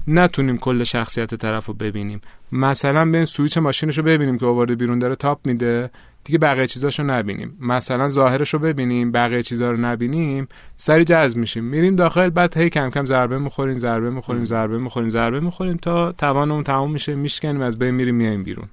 نتونیم 0.08 0.58
کل 0.58 0.84
شخصیت 0.84 1.36
طرف 1.36 1.66
رو 1.66 1.74
ببینیم. 1.74 2.22
مثلا 2.52 3.12
به 3.12 3.26
سویچ 3.26 3.58
ماشینش 3.58 3.98
رو 3.98 4.04
ببینیم 4.04 4.38
که 4.38 4.46
آورده 4.46 4.76
بیرون 4.76 5.00
داره 5.00 5.16
تاپ 5.16 5.48
میده. 5.48 5.90
دیگه 6.24 6.40
بقیه 6.40 6.68
چیزاشو 6.68 7.04
نبینیم. 7.04 7.58
مثلا 7.60 8.10
ظاهرش 8.10 8.54
رو 8.54 8.60
ببینیم 8.60 9.12
بقیه 9.12 9.44
چیزا 9.44 9.72
رو 9.72 9.78
نبینیم 9.78 10.48
سری 10.76 11.04
جذب 11.04 11.38
میشیم. 11.38 11.64
میریم 11.64 11.96
داخل 11.96 12.30
بعد 12.30 12.58
هی 12.58 12.70
کم 12.70 12.90
کم 12.90 13.06
ضربه 13.06 13.40
می‌خوریم 13.40 13.80
ضربه 13.80 14.10
می‌خوریم 14.10 14.46
ضربه 14.46 14.78
می‌خوریم 14.78 15.10
ضربه 15.10 15.40
می‌خوریم 15.40 15.78
تا 15.78 16.12
توانمون 16.12 16.64
تمام 16.64 16.92
میشه 16.92 17.16
میشکنیم 17.16 17.62
از 17.62 17.80
بین 17.80 17.92
میریم 17.92 18.16
میایم 18.16 18.44
بیرون. 18.44 18.68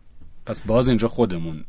پس 0.46 0.62
باز 0.62 0.88
اینجا 0.88 1.08
خودمون 1.08 1.64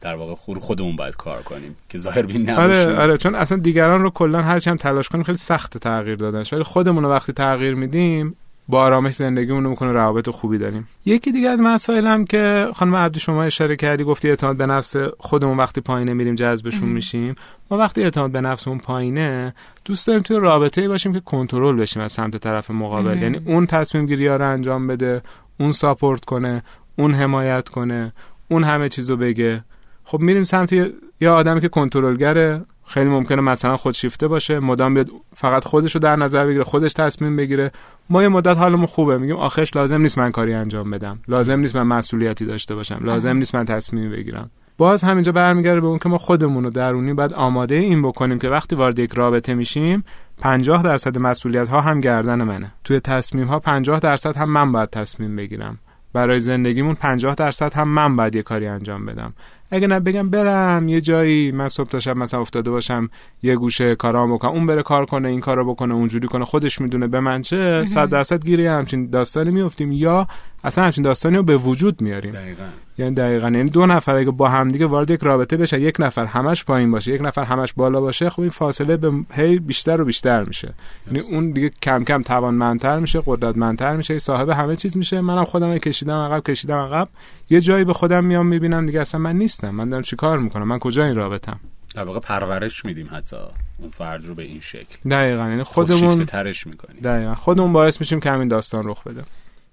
در 0.00 0.14
واقع 0.14 0.34
خور 0.34 0.58
خودمون 0.58 0.96
باید 0.96 1.16
کار 1.16 1.42
کنیم 1.42 1.76
که 1.88 1.98
ظاهر 1.98 2.22
بین 2.22 2.50
نباشیم. 2.50 2.70
آره 2.70 2.96
آره 2.96 3.16
چون 3.16 3.34
اصلا 3.34 3.58
دیگران 3.58 4.02
رو 4.02 4.10
کلا 4.10 4.42
هر 4.42 4.68
هم 4.68 4.76
تلاش 4.76 5.08
کنیم 5.08 5.24
خیلی 5.24 5.38
سخت 5.38 5.78
تغییر 5.78 6.16
دادنش. 6.16 6.52
ولی 6.52 6.62
خودمون 6.62 7.04
رو 7.04 7.10
وقتی 7.10 7.32
تغییر 7.32 7.74
میدیم 7.74 8.36
با 8.68 8.82
آرامش 8.82 9.14
زندگیمون 9.14 9.64
رو 9.64 9.70
می‌کنه 9.70 9.92
روابط 9.92 10.30
خوبی 10.30 10.58
داریم. 10.58 10.88
یکی 11.04 11.32
دیگه 11.32 11.48
از 11.48 11.60
مسائلم 11.60 12.24
که 12.24 12.68
خانم 12.74 12.96
عبدی 12.96 13.20
شما 13.20 13.42
اشاره 13.42 13.76
کردی 13.76 14.04
گفتی 14.04 14.28
اعتماد 14.28 14.56
به 14.56 14.66
نفس 14.66 14.96
خودمون 15.18 15.56
وقتی 15.56 15.80
پایینه 15.80 16.14
میریم 16.14 16.34
جذبشون 16.34 16.88
میشیم. 16.88 17.34
ما 17.70 17.78
وقتی 17.78 18.02
اعتماد 18.02 18.30
به 18.30 18.40
نفسمون 18.40 18.78
پایینه 18.78 19.54
دوست 19.84 20.06
داریم 20.06 20.22
توی 20.22 20.36
رابطه 20.36 20.88
باشیم 20.88 21.12
که 21.12 21.20
کنترل 21.20 21.76
بشیم 21.76 22.02
از 22.02 22.12
سمت 22.12 22.36
طرف 22.36 22.70
مقابل. 22.70 23.22
یعنی 23.22 23.40
اون 23.44 23.66
تصمیم 23.66 24.06
گیری 24.06 24.28
رو 24.28 24.50
انجام 24.50 24.86
بده 24.86 25.22
اون 25.60 25.72
ساپورت 25.72 26.24
کنه 26.24 26.62
اون 26.98 27.14
حمایت 27.14 27.68
کنه 27.68 28.12
اون 28.48 28.64
همه 28.64 28.88
چیزو 28.88 29.16
بگه. 29.16 29.64
خب 30.04 30.20
میریم 30.20 30.42
سمت 30.42 30.72
یه 31.20 31.28
آدمی 31.28 31.60
که 31.60 31.68
کنترلگره 31.68 32.64
خیلی 32.86 33.10
ممکنه 33.10 33.40
مثلا 33.40 33.76
خودشیفته 33.76 34.28
باشه. 34.28 34.60
مدام 34.60 34.94
بیاد 34.94 35.10
فقط 35.34 35.64
خودش 35.64 35.94
رو 35.94 36.00
در 36.00 36.16
نظر 36.16 36.46
بگیره 36.46 36.64
خودش 36.64 36.92
تصمیم 36.92 37.36
بگیره. 37.36 37.70
ما 38.10 38.22
یه 38.22 38.28
مدت 38.28 38.56
حالمون 38.56 38.86
خوبه. 38.86 39.18
میگیم 39.18 39.36
آخش 39.36 39.76
لازم 39.76 40.00
نیست 40.02 40.18
من 40.18 40.32
کاری 40.32 40.54
انجام 40.54 40.90
بدم. 40.90 41.18
لازم 41.28 41.60
نیست 41.60 41.76
من 41.76 41.82
مسئولیتی 41.82 42.44
داشته 42.44 42.74
باشم. 42.74 43.00
لازم 43.02 43.36
نیست 43.36 43.54
من 43.54 43.64
تصمیم 43.64 44.10
بگیرم. 44.10 44.50
باز 44.78 45.02
همینجا 45.04 45.32
برمیگرده 45.32 45.80
به 45.80 45.86
اون 45.86 45.98
که 45.98 46.08
ما 46.08 46.18
خودمون 46.18 46.64
رو 46.64 46.70
درونی 46.70 47.14
باید 47.14 47.32
آماده 47.32 47.74
این 47.74 48.02
بکنیم 48.02 48.38
که 48.38 48.48
وقتی 48.48 48.76
وارد 48.76 48.98
یک 48.98 49.12
رابطه 49.12 49.54
میشیم 49.54 50.04
50 50.38 50.82
درصد 50.82 51.18
مسئولیت 51.18 51.68
ها 51.68 51.80
هم 51.80 52.00
گردن 52.00 52.42
منه. 52.42 52.72
توی 52.84 53.00
تصمیم 53.00 53.46
ها 53.46 53.58
50 53.58 53.98
درصد 53.98 54.36
هم 54.36 54.50
من 54.50 54.72
باید 54.72 54.90
تصمیم 54.90 55.36
بگیرم. 55.36 55.78
برای 56.12 56.40
زندگیمون 56.40 56.94
50 56.94 57.34
درصد 57.34 57.74
هم 57.74 57.88
من 57.88 58.16
باید 58.16 58.34
یه 58.34 58.42
کاری 58.42 58.66
انجام 58.66 59.06
بدم. 59.06 59.32
اگه 59.70 59.86
نه 59.86 60.00
بگم 60.00 60.30
برم 60.30 60.88
یه 60.88 61.00
جایی 61.00 61.52
من 61.52 61.68
صبح 61.68 61.88
تا 61.88 62.00
شب 62.00 62.16
مثلا 62.16 62.40
افتاده 62.40 62.70
باشم 62.70 63.10
یه 63.42 63.56
گوشه 63.56 63.94
کارام 63.94 64.34
بکنم. 64.34 64.50
اون 64.50 64.66
بره 64.66 64.82
کار 64.82 65.06
کنه 65.06 65.28
این 65.28 65.40
کارو 65.40 65.64
بکنه 65.74 65.94
اونجوری 65.94 66.28
کنه 66.28 66.44
خودش 66.44 66.80
می‌دونه 66.80 67.06
به 67.06 67.20
من 67.20 67.42
چه. 67.42 67.84
صد 67.84 68.08
درصد 68.08 68.44
گیری 68.44 68.66
همچین 68.66 69.10
داستانی 69.10 69.50
میفتیم 69.50 69.92
یا 69.92 70.26
اصلا 70.64 70.84
همچین 70.84 71.04
داستانی 71.04 71.36
رو 71.36 71.42
به 71.42 71.56
وجود 71.56 72.00
میاریم. 72.00 72.32
دقیقاً. 72.32 72.64
یعنی 72.98 73.14
دقیقا. 73.14 73.46
یعنی 73.46 73.70
دو 73.70 73.86
نفر 73.86 74.16
اگه 74.16 74.30
با 74.30 74.48
همدیگه 74.48 74.86
وارد 74.86 75.10
یک 75.10 75.20
رابطه 75.20 75.56
بشه 75.56 75.80
یک 75.80 75.96
نفر 75.98 76.24
همش 76.24 76.64
پایین 76.64 76.90
باشه 76.90 77.12
یک 77.12 77.20
نفر 77.22 77.44
همش 77.44 77.72
بالا 77.72 78.00
باشه 78.00 78.30
خب 78.30 78.40
این 78.40 78.50
فاصله 78.50 78.96
به 78.96 79.12
هی 79.32 79.58
بیشتر 79.58 80.00
و 80.00 80.04
بیشتر 80.04 80.44
میشه. 80.44 80.74
یعنی 81.06 81.20
اون 81.20 81.50
دیگه 81.50 81.70
کم 81.82 82.04
کم 82.04 82.22
توانمندتر 82.22 82.98
میشه 82.98 83.22
قدرتمندتر 83.26 83.96
میشه 83.96 84.18
صاحب 84.18 84.48
همه 84.48 84.76
چیز 84.76 84.96
میشه. 84.96 85.20
منم 85.20 85.44
خودم 85.44 85.78
کشیدم 85.78 86.18
عقب 86.18 86.42
کشیدم 86.42 86.78
عقب. 86.78 87.08
یه 87.50 87.60
جایی 87.60 87.84
به 87.84 87.92
خودم 87.92 88.24
میام 88.24 88.46
می‌بینم 88.46 88.86
دیگه 88.86 89.00
اصلا 89.00 89.20
من 89.20 89.36
نیستم. 89.36 89.70
من 89.70 89.88
دارم 89.88 90.02
چیکار 90.02 90.38
می‌کنم؟ 90.38 90.68
من 90.68 90.78
کجا 90.78 91.04
این 91.04 91.14
رابطم؟ 91.14 91.60
در 91.94 92.04
واقع 92.04 92.20
پرورش 92.20 92.84
میدیم 92.84 93.08
حتی. 93.12 93.36
اون 93.78 93.90
فرد 93.90 94.24
رو 94.26 94.34
به 94.34 94.42
این 94.42 94.60
شکل. 94.60 95.10
دقیقا. 95.10 95.48
یعنی 95.48 95.62
خودمون 95.62 96.24
ترش 96.24 96.66
می‌کنیم. 96.66 97.00
دقیقا. 97.02 97.34
خودمون 97.34 97.72
باعث 97.72 98.00
میشیم 98.00 98.20
که 98.20 98.30
همین 98.30 98.48
داستان 98.48 98.88
رخ 98.88 99.02
بده. 99.02 99.24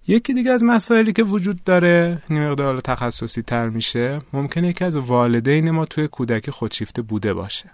یکی 0.07 0.33
دیگه 0.33 0.51
از 0.51 0.63
مسائلی 0.63 1.13
که 1.13 1.23
وجود 1.23 1.63
داره 1.63 2.21
این 2.29 2.47
مقدار 2.47 2.79
تخصصی 2.79 3.41
تر 3.41 3.69
میشه 3.69 4.21
ممکنه 4.33 4.67
یکی 4.67 4.83
از 4.85 4.95
والدین 4.95 5.71
ما 5.71 5.85
توی 5.85 6.07
کودکی 6.07 6.51
خودشیفته 6.51 7.01
بوده 7.01 7.33
باشه. 7.33 7.65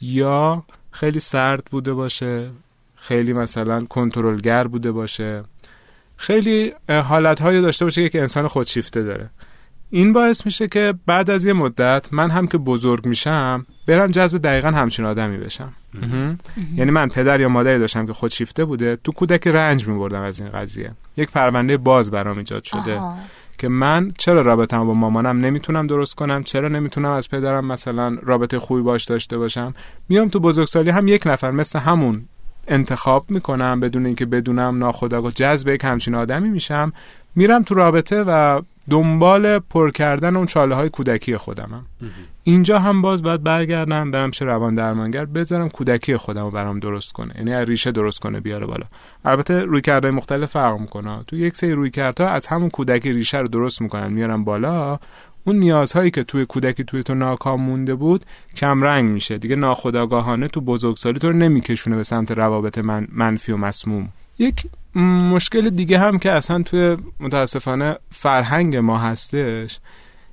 یا 0.00 0.64
خیلی 0.90 1.20
سرد 1.20 1.64
بوده 1.70 1.94
باشه 1.94 2.50
خیلی 2.96 3.32
مثلا 3.32 3.84
کنترلگر 3.84 4.66
بوده 4.66 4.92
باشه. 4.92 5.44
خیلی 6.16 6.72
حالتهایی 6.88 7.62
داشته 7.62 7.84
باشه 7.84 8.08
که 8.08 8.20
انسان 8.20 8.48
خودشیفته 8.48 9.02
داره. 9.02 9.30
این 9.90 10.12
باعث 10.12 10.46
میشه 10.46 10.68
که 10.68 10.94
بعد 11.06 11.30
از 11.30 11.44
یه 11.44 11.52
مدت 11.52 12.08
من 12.12 12.30
هم 12.30 12.46
که 12.46 12.58
بزرگ 12.58 13.06
میشم 13.06 13.66
برم 13.86 14.10
جذب 14.10 14.38
دقیقا 14.38 14.68
همچین 14.68 15.04
آدمی 15.04 15.38
بشم. 15.38 15.72
یعنی 16.74 16.90
من 16.90 17.08
پدر 17.08 17.40
یا 17.40 17.48
مادری 17.48 17.78
داشتم 17.78 18.06
که 18.06 18.12
خودشیفته 18.12 18.64
بوده 18.64 18.96
تو 19.04 19.12
کودک 19.12 19.46
رنج 19.46 19.88
میبردم 19.88 20.22
از 20.22 20.40
این 20.40 20.50
قضیه. 20.50 20.92
یک 21.16 21.30
پرونده 21.30 21.76
باز 21.76 22.10
برام 22.10 22.38
ایجاد 22.38 22.64
شده 22.64 23.00
که 23.58 23.68
من 23.68 24.12
چرا 24.18 24.42
رابطم 24.42 24.86
با 24.86 24.94
مامانم 24.94 25.40
نمی‌تونم 25.40 25.86
درست 25.86 26.14
کنم؟ 26.14 26.44
چرا 26.44 26.68
نمی‌تونم 26.68 27.10
از 27.10 27.30
پدرم 27.30 27.64
مثلا 27.66 28.18
رابطه 28.22 28.58
خوبی 28.58 28.82
باش 28.82 29.04
داشته 29.04 29.38
باشم؟ 29.38 29.74
میام 30.08 30.28
تو 30.28 30.40
بزرگسالی 30.40 30.90
هم 30.90 31.08
یک 31.08 31.26
نفر 31.26 31.50
مثل 31.50 31.78
همون 31.78 32.24
انتخاب 32.68 33.30
می‌کنم 33.30 33.80
بدون 33.80 34.06
اینکه 34.06 34.26
بدونم 34.26 34.78
ناخودآگاه 34.78 35.32
جذب 35.32 35.68
یک 35.68 35.84
همچین 35.84 36.14
آدمی 36.14 36.48
میشم. 36.48 36.92
میرم 37.34 37.62
تو 37.62 37.74
رابطه 37.74 38.24
و 38.26 38.62
دنبال 38.90 39.58
پر 39.58 39.90
کردن 39.90 40.36
اون 40.36 40.46
چاله 40.46 40.74
های 40.74 40.88
کودکی 40.88 41.36
خودمم. 41.36 41.86
اینجا 42.44 42.78
هم 42.78 43.02
باز 43.02 43.22
باید 43.22 43.42
برگردم 43.42 44.10
برم 44.10 44.30
چه 44.30 44.44
روان 44.44 44.74
درمانگر 44.74 45.24
بذارم 45.24 45.68
کودکی 45.68 46.16
خودم 46.16 46.44
رو 46.44 46.50
برام 46.50 46.78
درست 46.78 47.12
کنه. 47.12 47.34
یعنی 47.36 47.64
ریشه 47.64 47.92
درست 47.92 48.20
کنه 48.20 48.40
بیاره 48.40 48.66
بالا. 48.66 48.84
البته 49.24 49.64
روی 49.64 49.80
کرده 49.80 50.10
مختلف 50.10 50.50
فرق 50.50 50.80
می‌کنه. 50.80 51.24
تو 51.26 51.36
یک 51.36 51.56
سری 51.56 51.72
روی 51.72 51.90
کردها 51.90 52.28
از 52.28 52.46
همون 52.46 52.70
کودکی 52.70 53.12
ریشه 53.12 53.38
رو 53.38 53.48
درست 53.48 53.82
می‌کنن 53.82 54.12
میارن 54.12 54.44
بالا. 54.44 54.98
اون 55.44 55.56
نیازهایی 55.56 56.10
که 56.10 56.22
توی 56.22 56.46
کودکی 56.46 56.84
توی 56.84 57.02
تو 57.02 57.14
ناکام 57.14 57.60
مونده 57.60 57.94
بود 57.94 58.26
کم 58.56 58.82
رنگ 58.82 59.10
میشه. 59.10 59.38
دیگه 59.38 59.56
ناخودآگاهانه 59.56 60.48
تو 60.48 60.60
بزرگسالی 60.60 61.18
تو 61.18 61.28
رو 61.28 61.36
نمیکشونه 61.36 61.96
به 61.96 62.02
سمت 62.02 62.30
روابط 62.32 62.78
من 62.78 63.08
منفی 63.12 63.52
و 63.52 63.56
مسموم. 63.56 64.08
یک 64.38 64.66
مشکل 64.94 65.70
دیگه 65.70 65.98
هم 65.98 66.18
که 66.18 66.32
اصلا 66.32 66.62
توی 66.62 66.96
متاسفانه 67.20 67.96
فرهنگ 68.10 68.76
ما 68.76 68.98
هستش 68.98 69.78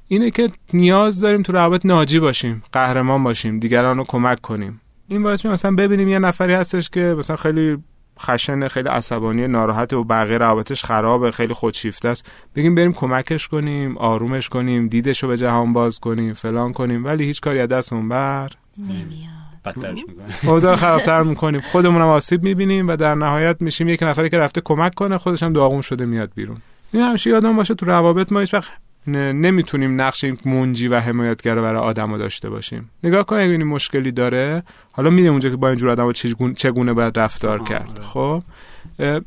اینه 0.08 0.32
که 0.32 0.50
نیاز 0.74 1.20
داریم 1.20 1.42
تو 1.42 1.52
روابط 1.52 1.86
ناجی 1.86 2.20
باشیم 2.20 2.64
قهرمان 2.72 3.24
باشیم 3.24 3.60
دیگران 3.60 3.98
رو 3.98 4.04
کمک 4.04 4.42
کنیم. 4.42 4.82
این 5.08 5.24
باعث 5.24 5.46
مثلا 5.46 5.76
ببینیم 5.76 6.08
یه 6.08 6.20
نفری 6.20 6.54
هستش 6.54 6.90
که 6.90 7.16
مثلا 7.18 7.36
خیلی 7.36 7.78
خشن 8.20 8.68
خیلی 8.68 8.90
عصبانی 8.90 9.48
ناراحت 9.48 9.94
و 9.94 10.04
بقیه 10.04 10.38
روابطش 10.38 10.84
خرابه 10.84 11.32
خیلی 11.32 11.54
خودشیفته 11.54 12.10
است. 12.10 12.26
بگیم 12.56 12.76
بریم 12.76 12.94
کمکش 12.94 13.48
کنیم 13.48 13.98
آرومش 13.98 14.50
کنیم 14.50 14.88
دیدش 14.88 15.24
رو 15.24 15.30
به 15.30 15.38
جهان 15.38 15.74
باز 15.74 16.00
کنیم 16.00 16.34
فلان 16.34 16.74
کنیم 16.74 17.06
ولی 17.06 17.24
هیچ 17.24 17.42
کاری 17.42 17.60
از 17.60 17.70
دستمون 17.70 18.10
بر 18.10 18.50
نمیاد. 18.78 19.49
بدترش 19.78 20.04
می‌کنیم 20.08 20.52
اوضاع 20.54 20.76
خرابتر 20.76 21.24
می‌کنیم. 21.24 21.62
خودمون 21.62 22.02
هم 22.02 22.08
آسیب 22.08 22.44
می‌بینیم 22.44 22.88
و 22.88 22.96
در 22.96 23.16
نهایت 23.16 23.58
میشیم 23.60 23.90
یک 23.90 24.04
نفری 24.04 24.30
که 24.30 24.38
رفته 24.38 24.62
کمک 24.62 24.94
کنه 24.94 25.18
خودش 25.18 25.44
هم 25.44 25.54
داغون 25.54 25.82
شده 25.82 26.06
میاد 26.06 26.32
بیرون. 26.36 26.58
این 26.92 27.04
همیشه 27.04 27.30
یادم 27.30 27.56
باشه 27.56 27.74
تو 27.74 27.86
روابط 27.86 28.32
ما 28.32 28.40
هیچ 28.40 28.54
وقت 28.54 28.70
نمی‌تونیم 29.08 30.02
نقش 30.02 30.26
منجی 30.46 30.88
و 30.88 31.00
حمایتگر 31.00 31.56
برای 31.56 31.82
آدمو 31.82 32.18
داشته 32.18 32.50
باشیم. 32.50 32.90
نگاه 33.04 33.26
کن 33.26 33.36
اگه 33.36 33.58
مشکلی 33.58 34.12
داره. 34.12 34.64
حالا 34.92 35.10
میدیم 35.10 35.32
اونجا 35.32 35.50
که 35.50 35.56
با 35.56 35.70
اینجور 35.70 35.90
آدم 35.90 36.12
چگونه 36.56 36.94
باید 36.94 37.20
رفتار 37.20 37.64
کرد. 37.64 38.00
خب؟ 38.02 38.44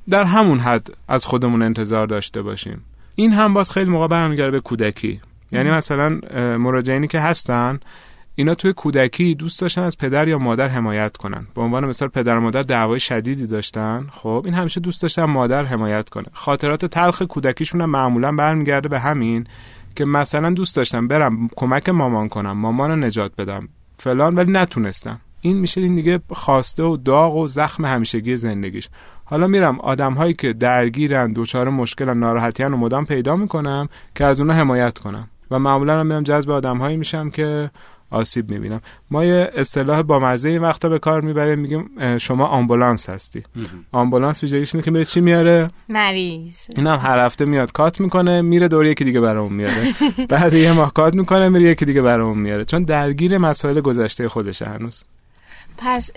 در 0.09 0.24
همون 0.24 0.59
حد 0.59 0.88
از 1.09 1.26
خودمون 1.26 1.62
انتظار 1.62 2.07
داشته 2.07 2.42
باشیم. 2.42 2.85
این 3.14 3.33
هم 3.33 3.55
باز 3.55 3.70
خیلی 3.70 3.90
موقع 3.90 4.07
برمیگرده 4.07 4.50
به 4.50 4.61
کودکی. 4.61 5.20
یعنی 5.52 5.70
مثلا 5.70 6.09
مراجعینی 6.59 7.07
که 7.07 7.20
هستن 7.20 7.81
اینا 8.34 8.54
توی 8.54 8.72
کودکی 8.72 9.34
دوست 9.34 9.60
داشتن 9.60 9.82
از 9.82 9.98
پدر 9.98 10.28
یا 10.28 10.38
مادر 10.38 10.68
حمایت 10.68 11.16
کنن. 11.16 11.46
به 11.54 11.60
عنوان 11.60 11.86
مثال 11.86 12.08
پدر 12.08 12.38
و 12.38 12.40
مادر 12.40 12.62
دعوای 12.62 13.00
شدیدی 13.00 13.46
داشتن. 13.46 14.06
خب 14.10 14.42
این 14.44 14.54
همیشه 14.54 14.80
دوست 14.80 15.02
داشتن 15.02 15.24
مادر 15.24 15.64
حمایت 15.64 16.08
کنه. 16.08 16.26
خاطرات 16.32 16.84
تلخ 16.84 17.22
کودکیشون 17.22 17.80
هم 17.80 17.90
معمولا 17.90 18.32
برمیگرده 18.32 18.88
به 18.88 19.00
همین 19.00 19.46
که 19.96 20.04
مثلا 20.04 20.50
دوست 20.50 20.76
داشتم 20.76 21.08
برم 21.08 21.48
کمک 21.56 21.88
مامان 21.88 22.28
کنم 22.28 22.52
مامان 22.52 22.90
رو 22.90 22.96
نجات 22.96 23.32
بدم 23.38 23.68
فلان 23.98 24.34
ولی 24.34 24.52
نتونستم. 24.52 25.20
این 25.40 25.56
میشه 25.56 25.80
این 25.80 25.94
دیگه 25.94 26.20
خواسته 26.30 26.82
و 26.82 26.96
داغ 26.96 27.36
و 27.36 27.48
زخم 27.48 27.84
همیشگی 27.84 28.36
زندگیش. 28.36 28.88
حالا 29.24 29.46
میرم 29.46 29.80
آدم 29.80 30.12
هایی 30.12 30.34
که 30.34 30.52
درگیرن 30.52 31.32
دوچار 31.32 31.68
مشکل 31.70 32.14
ناراحتیان 32.14 32.74
و 32.74 32.76
مدام 32.76 33.06
پیدا 33.06 33.36
می‌کنم 33.36 33.88
که 34.14 34.24
از 34.24 34.40
اونا 34.40 34.52
حمایت 34.52 34.98
کنم. 34.98 35.28
و 35.50 35.58
معمولا 35.58 36.00
هم 36.00 36.06
میرم 36.06 36.22
جذب 36.22 36.50
آدم 36.50 36.78
هایی 36.78 36.96
میشم 36.96 37.30
که 37.30 37.70
آسیب 38.12 38.51
می‌بینم. 38.51 38.81
ما 39.11 39.25
یه 39.25 39.51
اصطلاح 39.57 40.03
با 40.03 40.18
مزه 40.18 40.48
این 40.48 40.59
وقتا 40.59 40.88
به 40.88 40.98
کار 40.98 41.20
می‌بریم 41.20 41.59
میگیم 41.59 42.18
شما 42.18 42.46
آمبولانس 42.46 43.09
هستی. 43.09 43.42
آمبولانس 43.92 44.42
ویژگیش 44.42 44.75
اینه 44.75 44.85
که 44.85 44.90
میره 44.90 45.05
چی 45.05 45.20
میاره؟ 45.20 45.70
مریض. 45.88 46.57
اینم 46.77 46.98
هر 46.98 47.18
هفته 47.18 47.44
میاد 47.44 47.72
کات 47.72 48.01
می‌کنه 48.01 48.42
میره 48.42 48.68
دور 48.68 48.87
یکی 48.87 49.05
دیگه 49.05 49.20
برامون 49.20 49.53
میاره. 49.53 49.94
بعد 50.29 50.55
یه 50.55 50.72
ماه 50.72 50.92
کات 50.92 51.14
می‌کنه 51.14 51.48
میره 51.48 51.64
یکی 51.70 51.85
دیگه 51.85 52.03
برامون 52.03 52.38
میاره. 52.38 52.64
چون 52.64 52.85
درگیر 52.85 53.38
مسائل 53.38 53.81
گذشته 53.81 54.29
خودشه 54.29 54.64
هنوز. 54.66 55.05
پس 55.79 56.11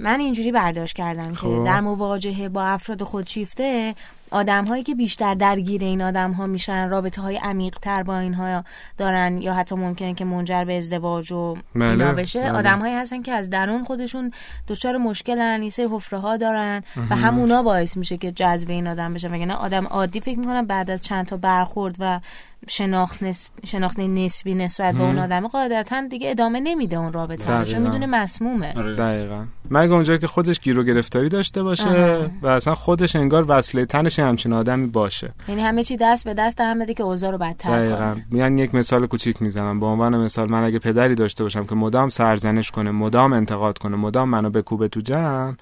من 0.00 0.20
اینجوری 0.20 0.52
برداشت 0.52 0.96
کردم 0.96 1.32
خب. 1.32 1.48
که 1.48 1.62
در 1.64 1.80
مواجهه 1.80 2.48
با 2.48 2.62
افراد 2.64 3.02
خودشیفته 3.02 3.94
آدم 4.30 4.64
هایی 4.64 4.82
که 4.82 4.94
بیشتر 4.94 5.34
درگیر 5.34 5.84
این 5.84 6.02
آدم 6.02 6.32
ها 6.32 6.46
میشن 6.46 6.88
رابطه 6.88 7.22
های 7.22 7.36
عمیق 7.36 7.78
تر 7.78 8.02
با 8.02 8.18
اینها 8.18 8.64
دارن 8.98 9.38
یا 9.42 9.54
حتی 9.54 9.74
ممکنه 9.74 10.14
که 10.14 10.24
منجر 10.24 10.64
به 10.64 10.76
ازدواج 10.76 11.32
و 11.32 11.56
بله، 11.74 11.90
اینا 11.90 12.12
بشه 12.12 12.40
بله. 12.40 12.52
آدم 12.52 12.78
هایی 12.78 12.94
هستن 12.94 13.22
که 13.22 13.32
از 13.32 13.50
درون 13.50 13.84
خودشون 13.84 14.30
دچار 14.68 14.96
مشکلن 14.96 15.62
یه 15.62 15.70
سری 15.70 15.86
حفره 15.90 16.18
ها 16.18 16.36
دارن 16.36 16.82
و 17.10 17.16
همونا 17.16 17.62
باعث 17.62 17.96
میشه 17.96 18.16
که 18.16 18.32
جذب 18.32 18.70
این 18.70 18.88
آدم 18.88 19.14
بشه 19.14 19.28
وگرنه 19.28 19.54
آدم 19.54 19.86
عادی 19.86 20.20
فکر 20.20 20.38
می‌کنم 20.38 20.66
بعد 20.66 20.90
از 20.90 21.02
چند 21.02 21.26
تا 21.26 21.36
برخورد 21.36 21.96
و 21.98 22.20
شناخت 22.68 23.22
نس... 23.22 23.50
شناخت 23.66 23.98
نسبی 23.98 24.54
نسبت 24.54 24.94
به 24.94 25.02
اون 25.02 25.18
آدم. 25.18 25.48
قاعدتا 25.48 26.06
دیگه 26.10 26.30
ادامه 26.30 26.60
نمیده 26.60 26.96
اون 26.96 27.12
رابطه 27.12 27.52
رو. 27.52 27.64
چون 27.64 27.72
دقیقاً. 27.72 27.84
می‌دونه 27.84 28.06
مسمومه. 28.06 28.72
آره. 28.76 28.94
دقیقا. 28.94 29.44
مگه 29.70 29.92
اونجایی 29.92 30.18
که 30.18 30.26
خودش 30.26 30.60
گیر 30.60 30.78
و 30.78 30.84
گرفتاری 30.84 31.28
داشته 31.28 31.62
باشه 31.62 31.88
آها. 31.88 32.30
و 32.42 32.46
اصلا 32.46 32.74
خودش 32.74 33.16
انگار 33.16 33.44
وصله 33.48 33.86
تنش 33.86 34.18
همچین 34.18 34.52
آدمی 34.52 34.86
باشه. 34.86 35.32
یعنی 35.48 35.62
همه 35.62 35.82
چی 35.82 35.96
دست 36.00 36.24
به 36.24 36.34
دست 36.34 36.60
هم 36.60 36.78
بده 36.78 36.94
که 36.94 37.02
اوضاع 37.02 37.30
رو 37.30 37.38
بدتر 37.38 37.70
دقیقا. 37.70 38.14
کنه 38.14 38.26
میان 38.30 38.58
یک 38.58 38.74
مثال 38.74 39.06
کوچیک 39.06 39.42
می‌زنم. 39.42 39.80
به 39.80 39.86
عنوان 39.86 40.16
مثال 40.16 40.50
من 40.50 40.64
اگه 40.64 40.78
پدری 40.78 41.14
داشته 41.14 41.44
باشم 41.44 41.64
که 41.64 41.74
مدام 41.74 42.08
سرزنش 42.08 42.70
کنه 42.70 42.90
مدام 42.90 43.32
انتقاد 43.32 43.78
کنه 43.78 43.96
مدام 43.96 44.28
منو 44.28 44.50
بکوبه 44.50 44.88
تو 44.88 45.00
جمع 45.00 45.54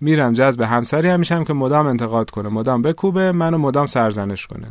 میرم 0.00 0.32
جذب 0.32 0.62
همسری 0.62 1.08
هم 1.08 1.18
میشم 1.18 1.44
که 1.44 1.52
مدام 1.52 1.86
انتقاد 1.86 2.30
کنه 2.30 2.48
مدام 2.48 2.82
بکوبه 2.82 3.32
منو 3.32 3.58
مدام 3.58 3.86
سرزنش 3.86 4.46
کنه. 4.46 4.66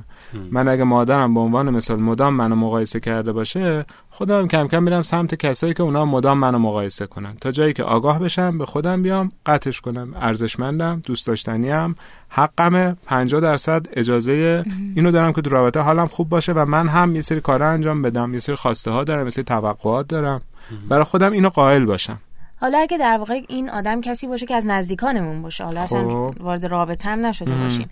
من 0.51 0.67
اگه 0.67 0.83
مادرم 0.83 1.33
به 1.33 1.39
عنوان 1.39 1.69
مثال 1.69 1.99
مدام 1.99 2.33
منو 2.33 2.55
مقایسه 2.55 2.99
کرده 2.99 3.31
باشه 3.31 3.85
خودم 4.09 4.47
کم 4.47 4.67
کم 4.67 4.83
میرم 4.83 5.03
سمت 5.03 5.35
کسایی 5.35 5.73
که 5.73 5.83
اونا 5.83 6.05
مدام 6.05 6.37
منو 6.37 6.59
مقایسه 6.59 7.05
کنن. 7.05 7.35
تا 7.41 7.51
جایی 7.51 7.73
که 7.73 7.83
آگاه 7.83 8.19
بشم 8.19 8.57
به 8.57 8.65
خودم 8.65 9.01
بیام 9.01 9.31
قطعش 9.45 9.81
کنم. 9.81 10.13
ارزشمندم 10.15 11.01
دوست 11.05 11.27
داشتنیم 11.27 11.95
حقمه 12.29 12.95
50 13.05 13.41
درصد 13.41 13.87
اجازه 13.93 14.65
اینو 14.95 15.11
دارم 15.11 15.33
که 15.33 15.41
تو 15.41 15.49
رابطه 15.49 15.79
حالم 15.79 16.07
خوب 16.07 16.29
باشه 16.29 16.53
و 16.53 16.65
من 16.65 16.87
هم 16.87 17.15
یه 17.15 17.21
سری 17.21 17.41
کارا 17.41 17.69
انجام 17.69 18.01
بدم 18.01 18.33
یه 18.33 18.39
سری 18.39 18.55
خواسته 18.55 18.91
ها 18.91 19.03
دارم 19.03 19.23
یه 19.23 19.29
سری 19.29 19.43
توقعات 19.43 20.07
دارم. 20.07 20.41
برای 20.89 21.03
خودم 21.03 21.31
اینو 21.31 21.49
قائل 21.49 21.85
باشم. 21.85 22.19
حالا 22.62 22.78
اگه 22.78 22.98
در 22.98 23.17
واقع 23.17 23.41
این 23.48 23.69
آدم 23.69 24.02
کسی 24.02 24.28
باشه 24.28 24.45
که 24.45 24.56
از 24.56 24.65
نزدیکانمون 24.65 25.41
باشه 25.41 25.63
حالا 25.63 25.82
اصلا 25.82 26.10
خب. 26.10 26.36
وارد 26.39 26.65
رابطه 26.65 27.10
هم 27.10 27.26
نشده 27.26 27.56
باشیم. 27.56 27.89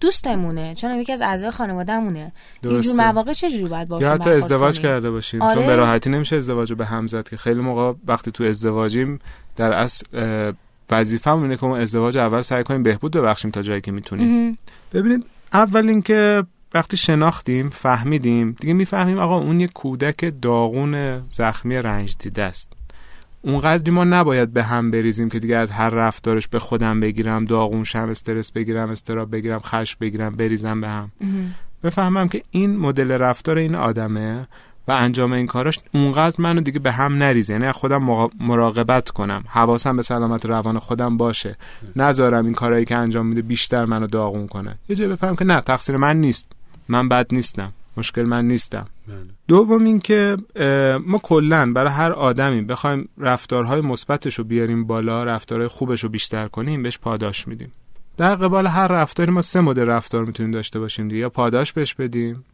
دوستمونه 0.00 0.74
چون 0.74 1.00
یکی 1.00 1.12
از 1.12 1.22
اعضای 1.22 1.50
خانوادهمونه. 1.50 2.32
اینجور. 2.64 2.96
مواقع 2.96 3.32
چجوری 3.32 3.64
باید 3.64 3.88
باشه 3.88 4.06
یا 4.06 4.12
حتی 4.12 4.30
ازدواج 4.30 4.80
کرده 4.80 5.10
باشیم. 5.10 5.42
آره. 5.42 5.54
چون 5.54 5.66
به 5.66 5.76
راحتی 5.76 6.10
نمیشه 6.10 6.36
ازدواج 6.36 6.70
رو 6.70 6.76
به 6.76 6.86
هم 6.86 7.06
زد 7.06 7.28
که 7.28 7.36
خیلی 7.36 7.60
موقع 7.60 7.92
وقتی 8.06 8.30
تو 8.30 8.44
ازدواجیم 8.44 9.18
در 9.56 9.72
اصل 9.72 10.06
وظیفه‌مون 10.90 11.42
اینه 11.42 11.56
که 11.56 11.64
اون 11.64 11.80
ازدواج 11.80 12.16
اول 12.16 12.42
سعی 12.42 12.64
کنیم 12.64 12.82
بهبود 12.82 13.12
ببخشیم 13.12 13.50
تا 13.50 13.62
جایی 13.62 13.80
که 13.80 13.92
می‌تونیم. 13.92 14.58
ببینید 14.92 15.24
اول 15.52 15.88
اینکه 15.88 16.44
وقتی 16.74 16.96
شناختیم 16.96 17.70
فهمیدیم 17.70 18.56
دیگه 18.60 18.72
می‌فهمیم 18.72 19.18
آقا 19.18 19.38
اون 19.38 19.60
یه 19.60 19.68
کودک 19.68 20.34
داغون 20.42 21.22
زخمی 21.28 21.76
رنج 21.76 22.16
دیده 22.18 22.42
است. 22.42 22.72
اونقدری 23.42 23.90
ما 23.90 24.04
نباید 24.04 24.52
به 24.52 24.62
هم 24.62 24.90
بریزیم 24.90 25.28
که 25.28 25.38
دیگه 25.38 25.56
از 25.56 25.70
هر 25.70 25.90
رفتارش 25.90 26.48
به 26.48 26.58
خودم 26.58 27.00
بگیرم 27.00 27.44
داغون 27.44 27.84
شم 27.84 28.08
استرس 28.08 28.52
بگیرم 28.52 28.90
استراب 28.90 29.32
بگیرم 29.32 29.60
خشم 29.60 29.96
بگیرم 30.00 30.36
بریزم 30.36 30.80
به 30.80 30.88
هم. 30.88 31.10
بفهمم 31.82 32.28
که 32.28 32.42
این 32.50 32.76
مدل 32.76 33.10
رفتار 33.10 33.58
این 33.58 33.74
آدمه 33.74 34.48
و 34.88 34.92
انجام 34.92 35.32
این 35.32 35.46
کاراش 35.46 35.78
اونقدر 35.94 36.36
منو 36.38 36.60
دیگه 36.60 36.78
به 36.78 36.92
هم 36.92 37.18
نریزه. 37.18 37.52
یعنی 37.52 37.72
خودم 37.72 38.28
مراقبت 38.40 39.10
کنم. 39.10 39.44
حواسم 39.48 39.96
به 39.96 40.02
سلامت 40.02 40.46
روان 40.46 40.78
خودم 40.78 41.16
باشه. 41.16 41.56
نذارم 41.96 42.44
این 42.44 42.54
کارهایی 42.54 42.84
که 42.84 42.96
انجام 42.96 43.26
میده 43.26 43.42
بیشتر 43.42 43.84
منو 43.84 44.06
داغون 44.06 44.46
کنه. 44.46 44.78
یه 44.88 44.96
جایی 44.96 45.10
بفهمم 45.12 45.36
که 45.36 45.44
نه 45.44 45.60
تقصیر 45.60 45.96
من 45.96 46.20
نیست. 46.20 46.52
من 46.88 47.08
بد 47.08 47.26
نیستم. 47.32 47.72
مشکل 47.96 48.22
من 48.22 48.48
نیستم. 48.48 48.86
دوم 49.48 49.84
اینکه 49.84 50.36
ما 51.06 51.18
کلا 51.22 51.72
برای 51.72 51.92
هر 51.92 52.12
آدمی 52.12 52.62
بخوایم 52.62 53.08
رفتارهای 53.18 53.80
مثبتش 53.80 54.34
رو 54.34 54.44
بیاریم 54.44 54.84
بالا 54.84 55.24
رفتارهای 55.24 55.68
خوبش 55.68 56.02
رو 56.02 56.08
بیشتر 56.08 56.48
کنیم 56.48 56.82
بهش 56.82 56.98
پاداش 56.98 57.48
میدیم. 57.48 57.72
در 58.16 58.34
قبال 58.36 58.66
هر 58.66 58.86
رفتاری 58.86 59.30
ما 59.30 59.42
سه 59.42 59.60
مدل 59.60 59.86
رفتار 59.86 60.24
می‌تونیم 60.24 60.52
داشته 60.52 60.78
باشیم 60.78 61.08
دیگه. 61.08 61.20
یا 61.20 61.30
پاداش 61.30 61.72
بهش 61.72 61.94
بدیم 61.94 62.44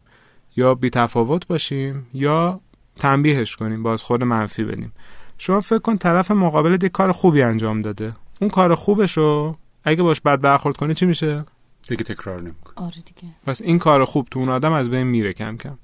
یا 0.55 0.75
بی 0.75 0.89
تفاوت 0.89 1.47
باشیم 1.47 2.07
یا 2.13 2.59
تنبیهش 2.95 3.55
کنیم 3.55 3.83
بازخورد 3.83 4.23
منفی 4.23 4.63
بدیم. 4.63 4.93
شما 5.37 5.61
فکر 5.61 5.79
کن 5.79 5.97
طرف 5.97 6.31
مقابل 6.31 6.73
یک 6.73 6.91
کار 6.91 7.11
خوبی 7.11 7.41
انجام 7.41 7.81
داده. 7.81 8.15
اون 8.41 8.49
کار 8.49 8.75
خوبش 8.75 9.17
رو 9.17 9.57
اگه 9.83 10.03
باش 10.03 10.21
بد 10.21 10.41
برخورد 10.41 10.77
کنی 10.77 10.93
چی 10.93 11.05
میشه؟ 11.05 11.45
دیگه 11.89 12.03
تکرار 12.03 12.41
نمی‌کنه. 12.41 12.85
آره 12.85 12.95
دیگه. 12.95 13.33
پس 13.45 13.61
این 13.61 13.79
کار 13.79 14.05
خوب 14.05 14.27
تو 14.31 14.39
اون 14.39 14.49
آدم 14.49 14.73
از 14.73 14.89
بین 14.89 15.03
میره 15.03 15.33
کم 15.33 15.57
کم. 15.57 15.77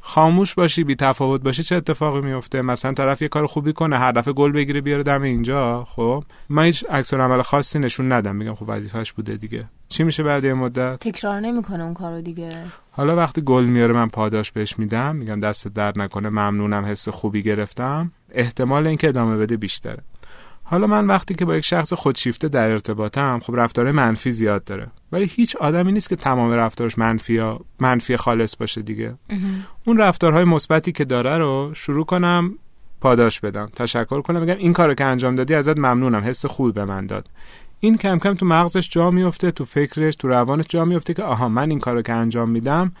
خاموش 0.00 0.54
باشی 0.54 0.84
بی 0.84 0.94
تفاوت 0.94 1.42
باشی 1.42 1.62
چه 1.62 1.76
اتفاقی 1.76 2.20
میفته 2.20 2.62
مثلا 2.62 2.92
طرف 2.92 3.22
یه 3.22 3.28
کار 3.28 3.46
خوبی 3.46 3.72
کنه 3.72 3.98
هر 3.98 4.12
دفعه 4.12 4.34
گل 4.34 4.52
بگیره 4.52 4.80
بیاره 4.80 5.02
دم 5.02 5.22
اینجا 5.22 5.84
خب؟ 5.84 6.24
من 6.48 6.64
هیچ 6.64 6.84
عکس 6.90 7.14
عمل 7.14 7.42
خاصی 7.42 7.78
نشون 7.78 8.12
ندم 8.12 8.36
میگم 8.36 8.54
خب 8.54 8.64
وظیفش 8.68 9.12
بوده 9.12 9.36
دیگه. 9.36 9.68
چی 9.88 10.04
میشه 10.04 10.22
بعد 10.22 10.44
یه 10.44 10.54
مدت؟ 10.54 10.98
تکرار 10.98 11.40
نمی‌کنه 11.40 11.84
اون 11.84 11.94
کارو 11.94 12.20
دیگه. 12.20 12.62
حالا 12.90 13.16
وقتی 13.16 13.42
گل 13.42 13.64
میاره 13.64 13.94
من 13.94 14.08
پاداش 14.08 14.52
بهش 14.52 14.78
میدم 14.78 15.16
میگم 15.16 15.40
دست 15.40 15.68
درد 15.68 15.98
نکنه 15.98 16.28
ممنونم 16.28 16.84
حس 16.84 17.08
خوبی 17.08 17.42
گرفتم. 17.42 18.12
احتمال 18.30 18.86
اینکه 18.86 19.08
ادامه 19.08 19.36
بده 19.36 19.56
بیشتره. 19.56 20.02
حالا 20.62 20.86
من 20.86 21.06
وقتی 21.06 21.34
که 21.34 21.44
با 21.44 21.56
یک 21.56 21.64
شخص 21.64 21.92
خودشیفته 21.92 22.48
در 22.48 22.70
ارتباطم 22.70 23.40
خب 23.42 23.56
رفتار 23.56 23.92
منفی 23.92 24.32
زیاد 24.32 24.64
داره. 24.64 24.86
ولی 25.12 25.24
هیچ 25.24 25.56
آدمی 25.56 25.92
نیست 25.92 26.08
که 26.08 26.16
تمام 26.16 26.52
رفتارش 26.52 26.98
منفی 26.98 27.34
یا 27.34 27.60
منفی 27.80 28.16
خالص 28.16 28.56
باشه 28.56 28.82
دیگه. 28.82 29.14
اون 29.86 29.96
رفتارهای 29.96 30.44
مثبتی 30.44 30.92
که 30.92 31.04
داره 31.04 31.38
رو 31.38 31.70
شروع 31.74 32.04
کنم 32.04 32.54
پاداش 33.00 33.40
بدم 33.40 33.70
تشکر 33.76 34.20
کنم 34.20 34.40
بگم 34.40 34.56
این 34.58 34.72
کارو 34.72 34.94
که 34.94 35.04
انجام 35.04 35.34
دادی 35.34 35.54
ازت 35.54 35.78
ممنونم 35.78 36.24
حس 36.24 36.46
خوبی 36.46 36.72
به 36.72 36.84
من 36.84 37.06
داد. 37.06 37.28
این 37.80 37.96
کم 37.96 38.18
کم 38.18 38.34
تو 38.34 38.46
مغزش 38.46 38.88
جا 38.90 39.10
میفته 39.10 39.50
تو 39.50 39.64
فکرش 39.64 40.16
تو 40.16 40.28
روانش 40.28 40.64
جا 40.68 40.84
میفته 40.84 41.14
که 41.14 41.22
آها 41.22 41.48
من 41.48 41.70
این 41.70 41.80
کارو 41.80 42.02
که 42.02 42.12
انجام 42.12 42.50
میدم 42.50 42.92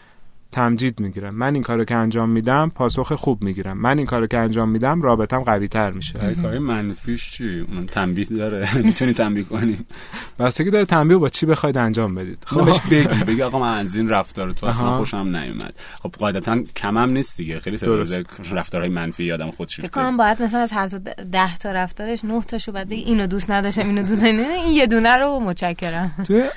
تمجید 0.52 1.00
می‌گیرم. 1.00 1.34
من 1.34 1.54
این 1.54 1.62
کارو 1.62 1.84
که 1.84 1.94
انجام 1.94 2.28
میدم 2.28 2.72
پاسخ 2.74 3.12
خوب 3.12 3.44
می‌گیرم. 3.44 3.78
من 3.78 3.98
این 3.98 4.06
کارو 4.06 4.26
که 4.26 4.38
انجام 4.38 4.68
میدم 4.68 5.02
رابطم 5.02 5.42
قوی 5.42 5.68
تر 5.68 5.90
میشه 5.90 6.34
کاری 6.42 6.58
منفیش 6.58 7.30
چی؟ 7.30 7.66
اون 7.72 7.86
تنبیه 7.86 8.24
داره. 8.24 8.68
می‌تونی 8.84 9.14
تنبیه 9.14 9.44
کنی. 9.44 9.78
بستگی 10.38 10.70
داره 10.70 10.84
تنبیه 10.84 11.16
با 11.16 11.28
چی 11.28 11.46
بخواید 11.46 11.78
انجام 11.78 12.14
بدید. 12.14 12.38
خب. 12.46 12.64
بهش 12.64 12.80
بگی. 12.90 13.24
بگی 13.24 13.42
آقا 13.42 13.58
من 13.58 13.78
از 13.78 13.96
این 13.96 14.08
رفتار 14.08 14.52
تو 14.52 14.66
اصلا. 14.66 14.98
خوشم 14.98 15.16
نیومد. 15.36 15.74
خب 16.02 16.14
قاعدتا 16.18 16.62
کمم 16.76 17.10
نیست 17.10 17.36
دیگه. 17.36 17.60
خیلی 17.60 17.78
تعداد 17.78 18.26
رفتارهای 18.52 18.90
منفی 18.90 19.32
آدم 19.32 19.46
فکر 19.46 19.56
خودشیفته 19.56 19.88
کنم 19.88 20.16
باید 20.16 20.42
مثلا 20.42 20.60
از 20.60 20.72
هر 20.72 20.86
تا 20.88 20.98
ده 21.32 21.56
تا 21.56 21.72
رفتارش 21.72 22.24
نه 22.24 22.42
تاشو 22.42 22.72
باید 22.72 22.88
بگی 22.88 23.02
اینو 23.02 23.26
دوست 23.26 23.50
نداشتم 23.50 23.82
اینو 23.88 24.02
دوست 24.02 24.22
نداشتم 24.22 24.50
این 24.64 24.72
یه 24.72 24.86
دونه 24.86 25.16
رو 25.16 25.40
متشکرم. 25.40 26.14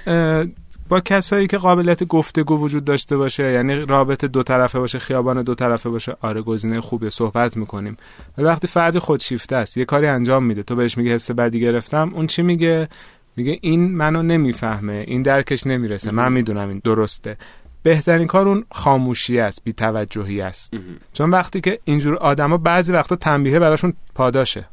اه، 0.08 0.46
با 0.94 1.00
کسایی 1.00 1.48
که 1.48 1.58
قابلیت 1.58 2.04
گفتگو 2.04 2.60
وجود 2.60 2.86
داشته 2.86 3.18
باشه 3.18 3.52
یعنی 3.52 3.76
رابطه 3.76 4.28
دو 4.28 4.44
طرفه 4.44 4.80
باشه 4.80 5.00
خیابان 5.00 5.44
دو 5.44 5.56
طرفه 5.56 5.90
باشه 5.90 6.16
آره 6.22 6.42
گزینه 6.42 6.82
خوبیه 6.82 7.10
صحبت 7.10 7.58
می‌کنیم. 7.58 7.98
ولی 8.38 8.48
وقتی 8.48 8.68
فردی 8.68 9.00
خودشیفته 9.00 9.56
است 9.56 9.78
یه 9.78 9.86
کاری 9.86 10.08
انجام 10.08 10.44
میده 10.44 10.64
تو 10.64 10.76
بهش 10.76 10.98
میگه 10.98 11.12
حس 11.12 11.32
بدی 11.32 11.60
گرفتم 11.60 12.12
اون 12.14 12.28
چی 12.28 12.42
میگه؟ 12.42 12.90
میگه 13.36 13.60
این 13.62 13.92
منو 13.92 14.24
نمی‌فهمه 14.24 15.04
این 15.08 15.22
درکش 15.22 15.68
نمی‌رسه 15.68 16.12
من 16.12 16.32
می‌دونم 16.32 16.70
این 16.70 16.82
درسته. 16.84 17.38
بهترین 17.84 18.28
کار 18.28 18.48
اون 18.48 18.66
خاموشی 18.72 19.40
است 19.40 19.62
بی‌توجهی 19.64 20.42
است. 20.42 20.74
چون 21.14 21.30
وقتی 21.30 21.62
که 21.62 21.80
اینجور 21.86 22.16
آدما 22.16 22.58
بعضی 22.58 22.94
وقتا 22.94 23.16
تنبیه 23.16 23.60
براشون 23.60 23.94
پاداشه. 24.16 24.66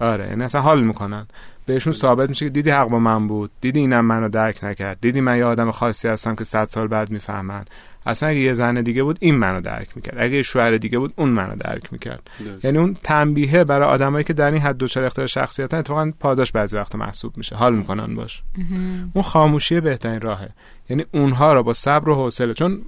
آره 0.00 0.28
یعنی 0.28 0.44
اصلا 0.44 0.60
حال 0.60 0.84
می‌کنن. 0.84 1.26
بهشون 1.68 1.92
ثابت 1.92 2.28
میشه 2.28 2.44
که 2.44 2.50
دیدی 2.50 2.70
حق 2.70 2.88
با 2.88 2.98
من 2.98 3.28
بود 3.28 3.50
دیدی 3.60 3.80
اینم 3.80 4.04
منو 4.04 4.28
درک 4.28 4.64
نکرد 4.64 4.98
دیدی 5.00 5.20
من 5.20 5.36
یه 5.38 5.44
آدم 5.44 5.70
خاصی 5.70 6.08
هستم 6.08 6.34
که 6.34 6.44
صد 6.44 6.68
سال 6.68 6.86
بعد 6.86 7.10
می‌فهمن. 7.10 7.64
اصلا 8.06 8.28
اگه 8.28 8.38
یه 8.38 8.54
زن 8.54 8.74
دیگه 8.74 9.02
بود 9.02 9.18
این 9.20 9.34
منو 9.34 9.60
درک 9.60 9.96
می‌کرد. 9.96 10.14
اگه 10.18 10.36
یه 10.36 10.42
شوهر 10.42 10.76
دیگه 10.76 10.98
بود 10.98 11.12
اون 11.16 11.28
منو 11.28 11.56
درک 11.56 11.92
می‌کرد. 11.92 12.30
یعنی 12.64 12.78
اون 12.78 12.96
تنبیه 13.02 13.64
برای 13.64 13.88
آدمایی 13.88 14.24
که 14.24 14.32
در 14.32 14.50
این 14.50 14.62
حد 14.62 14.76
دچار 14.76 15.04
اختلال 15.04 15.26
شخصیت 15.26 15.74
اتفاقا 15.74 16.12
پاداش 16.20 16.52
بعضی 16.52 16.76
وقت 16.76 16.94
محسوب 16.94 17.36
میشه. 17.36 17.56
حال 17.56 17.76
می‌کنن 17.76 18.14
باش. 18.14 18.42
اون 19.14 19.22
خاموشی 19.22 19.80
بهترین 19.80 20.20
راهه. 20.20 20.48
یعنی 20.90 21.04
اونها 21.12 21.52
را 21.52 21.62
با 21.62 21.72
صبر 21.72 22.08
و 22.08 22.14
حوصله 22.14 22.54
چون 22.54 22.82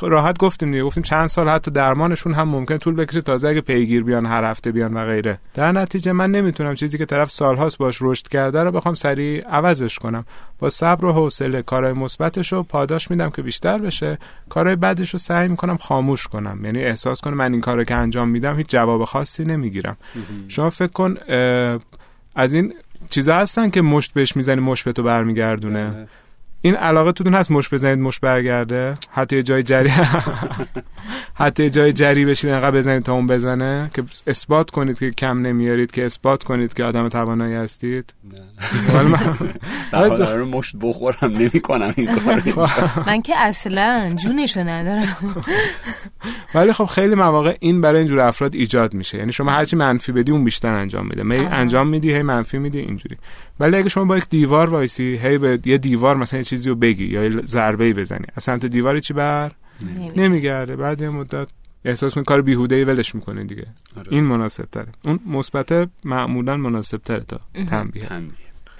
راحت 0.00 0.38
گفتیم 0.38 0.70
دیگه 0.70 0.84
گفتیم 0.84 1.02
چند 1.02 1.26
سال 1.26 1.48
حتی 1.48 1.70
درمانشون 1.70 2.34
هم 2.34 2.48
ممکن 2.48 2.78
طول 2.78 2.94
بکشه 2.94 3.20
تازه 3.20 3.48
اگه 3.48 3.60
پیگیر 3.60 4.04
بیان 4.04 4.26
هر 4.26 4.44
هفته 4.44 4.72
بیان 4.72 4.94
و 4.94 5.04
غیره. 5.04 5.38
در 5.54 5.72
نتیجه 5.72 6.12
من 6.12 6.30
نمی‌تونم 6.30 6.74
چیزی 6.74 6.98
که 6.98 7.06
طرف 7.06 7.30
سالهاست 7.30 7.78
باش 7.78 7.98
رشد 8.00 8.28
کرده 8.28 8.62
رو 8.62 8.70
بخوام 8.70 8.94
سریع 8.94 9.48
عوضش 9.48 9.98
کنم. 9.98 10.24
با 10.58 10.70
صبر 10.70 11.04
و 11.04 11.12
حوصله 11.12 11.62
کارهای 11.62 11.92
مثبتش 11.92 12.52
رو 12.52 12.62
پاداش 12.62 13.10
میدم 13.10 13.30
که 13.30 13.42
بیشتر 13.42 13.78
بشه. 13.78 14.18
کارهای 14.48 14.76
بعدش 14.76 15.10
رو 15.10 15.18
سعی 15.18 15.48
می‌کنم 15.48 15.76
خاموش 15.76 16.26
کنم. 16.26 16.64
یعنی 16.64 16.78
احساس 16.78 17.20
کنم 17.20 17.34
من 17.34 17.52
این 17.52 17.60
کارو 17.60 17.84
که 17.84 17.94
انجام 17.94 18.28
میدم 18.28 18.56
هیچ 18.56 18.66
جواب 18.68 19.04
خاصی 19.04 19.44
نمی‌گیرم. 19.44 19.96
شما 20.48 20.70
فکر 20.70 20.92
کن 20.92 21.14
از 22.34 22.52
این 22.54 22.74
چیزا 23.08 23.34
هستن 23.34 23.70
که 23.70 23.82
مشت 23.82 24.12
بهش 24.12 24.36
می‌زنی 24.36 24.60
مشت 24.60 24.84
به 24.84 24.92
تو 24.92 25.02
برمیگردونه 25.02 26.08
این 26.62 26.74
علاقه 26.74 27.12
تون 27.12 27.34
هست 27.34 27.50
مش 27.50 27.68
بزنید 27.68 27.98
مش 27.98 28.20
برگرده؟ 28.20 28.98
حتی 29.10 29.42
جای 29.42 29.62
جری 29.62 29.90
حتی 31.34 31.70
جای 31.70 31.92
جری 31.92 32.24
بشید 32.24 32.50
انقدر 32.50 32.76
بزنید 32.76 33.02
تا 33.02 33.12
اون 33.12 33.26
بزنه؟ 33.26 33.90
که 33.94 34.02
اثبات 34.26 34.70
کنید 34.70 34.98
که 34.98 35.10
کم 35.10 35.46
نمیارید 35.46 35.90
که 35.90 36.06
اثبات 36.06 36.44
کنید 36.44 36.74
که 36.74 36.84
آدم 36.84 37.08
توانایی 37.08 37.54
هستید؟ 37.54 38.14
من 39.92 40.10
رو 40.38 40.46
مشت 40.46 40.76
بخورم 40.80 41.32
نمی 41.32 41.60
کنم 41.60 41.94
این 41.96 42.16
کار 42.16 42.42
من 43.06 43.22
که 43.22 43.36
اصلا 43.36 44.14
جونشو 44.16 44.60
ندارم. 44.60 45.16
ولی 46.54 46.72
خب 46.72 46.84
خیلی 46.84 47.14
مواقع 47.14 47.56
این 47.60 47.80
برای 47.80 47.98
اینجور 47.98 48.20
افراد 48.20 48.54
ایجاد 48.54 48.94
میشه. 48.94 49.18
یعنی 49.18 49.32
شما 49.32 49.50
هرچی 49.50 49.76
منفی 49.76 50.12
بدی 50.12 50.32
اون 50.32 50.44
بیشتر 50.44 50.72
انجام 50.72 51.06
میده. 51.06 51.22
می 51.22 51.36
انجام 51.36 51.88
میدی 51.88 52.14
هی 52.14 52.22
منفی 52.22 52.58
میدی 52.58 52.78
اینجوری. 52.78 53.16
ولی 53.60 53.76
اگه 53.76 53.88
شما 53.88 54.04
با 54.04 54.18
یک 54.18 54.28
دیوار 54.28 54.70
وایسی 54.70 55.18
هی 55.22 55.38
به 55.38 55.58
یه 55.64 55.78
دیوار 55.78 56.16
مثلا 56.16 56.38
یه 56.38 56.44
چیزی 56.44 56.68
رو 56.68 56.74
بگی 56.74 57.04
یا 57.04 57.30
ضربه 57.30 57.84
ای 57.84 57.92
بزنی 57.92 58.26
از 58.34 58.42
سمت 58.42 58.66
دیواری 58.66 59.00
چی 59.00 59.14
بر؟ 59.14 59.52
نمیگرده. 60.16 60.76
بعد 60.76 61.00
یه 61.00 61.08
مدت 61.10 61.48
احساس 61.84 62.16
می 62.16 62.24
کار 62.24 62.42
بیهوده 62.42 62.74
ای 62.74 62.84
ولش 62.84 63.14
می‌کنه 63.14 63.44
دیگه. 63.44 63.66
آره. 63.96 64.06
این 64.10 64.24
مناسب 64.24 64.64
تره 64.64 64.88
اون 65.04 65.20
مثبت 65.26 65.88
معمولا 66.04 66.56
مناسب 66.56 66.98
تره 66.98 67.20
تا 67.20 67.40
تنبیه. 67.68 68.08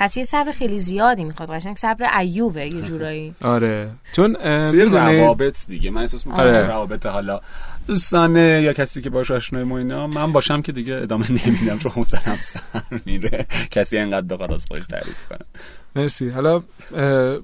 پس 0.00 0.16
یه 0.16 0.24
صبر 0.24 0.52
خیلی 0.52 0.78
زیادی 0.78 1.24
می‌خواد 1.24 1.50
قشنگ 1.50 1.76
صبر 1.76 2.18
ایوبه 2.18 2.66
یه 2.66 2.82
جورایی. 2.82 3.34
آره. 3.42 3.90
چون 4.12 4.34
توی 4.66 4.82
روابط 4.82 5.56
دیگه. 5.68 5.90
من 5.90 6.00
احساس 6.00 6.26
می‌کنم 6.26 6.40
آره. 6.40 6.66
روابط 6.66 7.06
حالا 7.06 7.40
دوستانه 7.86 8.62
یا 8.64 8.72
کسی 8.72 9.02
که 9.02 9.10
باش 9.10 9.30
آشنای 9.30 9.64
ما 9.64 9.78
اینا 9.78 10.06
من 10.06 10.32
باشم 10.32 10.62
که 10.62 10.72
دیگه 10.72 10.94
ادامه 10.94 11.26
نمیدم 11.30 11.78
چون 11.78 11.92
حوصله‌ام 11.92 12.36
سر 12.36 12.60
میره. 13.06 13.46
کسی 13.70 13.98
انقدر 13.98 14.26
بخواد 14.26 14.52
از 14.52 14.66
خودش 14.68 14.86
تعریف 14.86 15.28
کنه. 15.28 15.38
مرسی. 15.96 16.28
حالا 16.28 16.62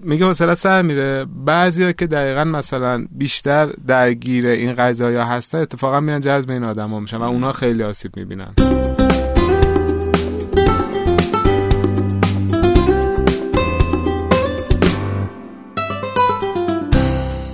میگه 0.02 0.26
حوصله 0.26 0.54
سر 0.54 0.82
میره. 0.82 1.26
بعضیا 1.44 1.92
که 1.92 2.06
دقیقا 2.06 2.44
مثلا 2.44 3.06
بیشتر 3.10 3.66
درگیر 3.86 4.46
این 4.46 4.72
قضایا 4.72 5.24
هستن 5.24 5.58
اتفاقا 5.58 6.00
میرن 6.00 6.20
جذب 6.20 6.50
این 6.50 6.64
آدما 6.64 7.00
میشن 7.00 7.16
و 7.16 7.22
اونها 7.22 7.52
خیلی 7.52 7.82
آسیب 7.82 8.16
می‌بینن. 8.16 8.54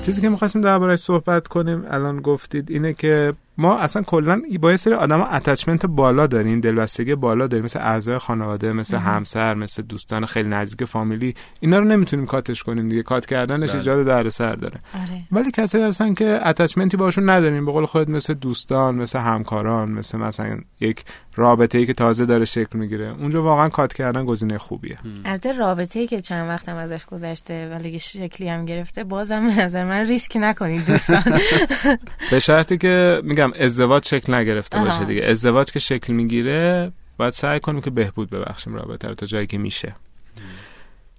چیزی 0.03 0.21
که 0.21 0.29
می‌خواستیم 0.29 0.63
دربارهش 0.63 1.01
صحبت 1.01 1.49
کنیم 1.49 1.85
الان 1.91 2.21
گفتید 2.21 2.71
اینه 2.71 2.95
که 2.95 3.33
ما 3.59 3.79
اصلا 3.79 4.03
کلا 4.03 4.43
با 4.61 4.71
یه 4.71 4.77
سری 4.77 4.95
آدم 4.95 5.21
اتچمنت 5.21 5.87
بالا 5.87 6.27
داریم 6.27 6.61
دلبستگی 6.61 7.15
بالا 7.15 7.47
داریم 7.47 7.65
مثل 7.65 7.79
اعضای 7.79 8.19
خانواده 8.19 8.73
مثل 8.73 8.97
همسر 8.97 9.55
مثل 9.55 9.83
دوستان 9.83 10.27
خیلی 10.27 10.49
نزدیک 10.49 10.89
فامیلی. 10.89 11.35
اینا 11.61 11.79
رو 11.79 11.85
نمی‌تونیم 11.85 12.27
کاتش 12.27 12.63
کنیم 12.63 12.89
دیگه. 12.89 13.03
کات 13.03 13.27
کردنش 13.27 13.69
بله. 13.71 13.79
ایجاد 13.79 14.07
دردسر 14.07 14.55
داره. 14.55 14.75
آره. 14.95 15.23
ولی 15.33 15.51
کسایی 15.51 15.85
هستن 15.85 16.15
که 16.15 16.41
اتچمنتی 16.45 16.97
باشون 16.97 17.31
نداریم. 17.31 17.67
به 17.67 17.73
قول 17.73 17.87
خودت 17.87 18.09
مثل 18.09 18.35
دوستان 18.35 18.95
مثل 18.95 19.19
همکاران 19.19 19.91
مثل 19.91 20.19
مثلا 20.19 20.59
یک 20.81 21.05
رابطه 21.35 21.79
ای 21.79 21.87
که 21.87 21.93
تازه 21.93 22.27
داره 22.27 22.45
شکل 22.45 22.79
می‌گیره. 22.79 23.15
اونجا 23.21 23.43
واقعا 23.43 23.69
کات 23.69 23.93
کردن 23.93 24.25
گزینه 24.25 24.59
خوبیه. 24.59 24.99
البته 25.25 25.53
رابطه 25.53 26.01
ای 26.01 26.07
که 26.07 26.21
چند 26.21 26.49
وقتم 26.49 26.77
ازش 26.77 27.05
گذشته 27.05 27.69
ولی 27.71 27.99
شکلی 27.99 28.49
هم 28.49 28.65
گرفته 28.65 29.05
بازم 29.05 29.51
نظر 29.59 29.85
من 29.85 30.07
ریسک 30.07 30.37
نکنید 30.41 30.87
دوستان. 30.87 31.23
به 32.31 32.41
شرطی 32.41 32.79
که 32.79 33.23
میگم 33.47 33.65
ازدواج 33.65 34.07
شکل 34.07 34.35
نگرفته 34.35 34.79
باشه 34.79 35.05
دیگه. 35.05 35.25
ازدواج 35.25 35.73
که 35.73 35.79
شکل 35.79 36.13
می‌گیره 36.13 36.93
باید 37.17 37.33
سعی 37.33 37.61
کنیم 37.61 37.81
که 37.81 37.91
بهبود 37.91 38.31
ببخشیم 38.31 38.75
رابطه 38.75 39.09
رو 39.09 39.15
تا 39.15 39.27
جایی 39.27 39.47
که 39.47 39.59
میشه. 39.59 39.97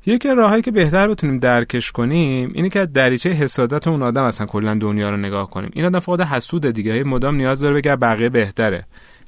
یکی 0.05 0.29
راهایی 0.29 0.61
که 0.61 0.71
بهتر 0.71 1.07
بتونیم 1.07 1.39
درکش 1.39 1.91
کنیم 1.91 2.51
اینه 2.53 2.69
که 2.69 2.85
دریچه 2.85 3.29
حسادت 3.29 3.87
اون 3.87 4.01
آدم 4.01 4.23
اصلا 4.23 4.47
کلا 4.47 4.75
دنیا 4.75 5.09
رو 5.09 5.17
نگاه 5.17 5.49
کنیم. 5.49 5.69
این 5.73 5.85
آدم 5.85 5.99
فقط 5.99 6.21
حسود 6.21 6.65
دیگه. 6.65 7.03
مدام 7.03 7.35
نیاز 7.35 7.59
داره 7.59 7.75
بگه 7.75 7.95
بقیه 7.95 8.29
بهتره. 8.29 8.85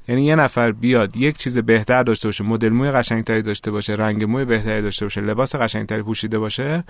یعنی 0.08 0.24
یه 0.24 0.36
نفر 0.36 0.72
بیاد 0.72 1.16
یک 1.16 1.38
چیز 1.38 1.58
بهتر 1.58 2.02
داشته 2.02 2.28
باشه 2.28 2.44
مدل 2.44 2.68
موی 2.68 2.90
قشنگتری 2.90 3.42
داشته 3.42 3.70
باشه 3.70 3.92
رنگ 3.92 4.24
موی 4.24 4.44
بهتری 4.44 4.82
داشته 4.82 5.04
باشه 5.04 5.20
لباس 5.20 5.54
قشنگتری 5.54 6.02
پوشیده 6.02 6.38
باشه 6.38 6.84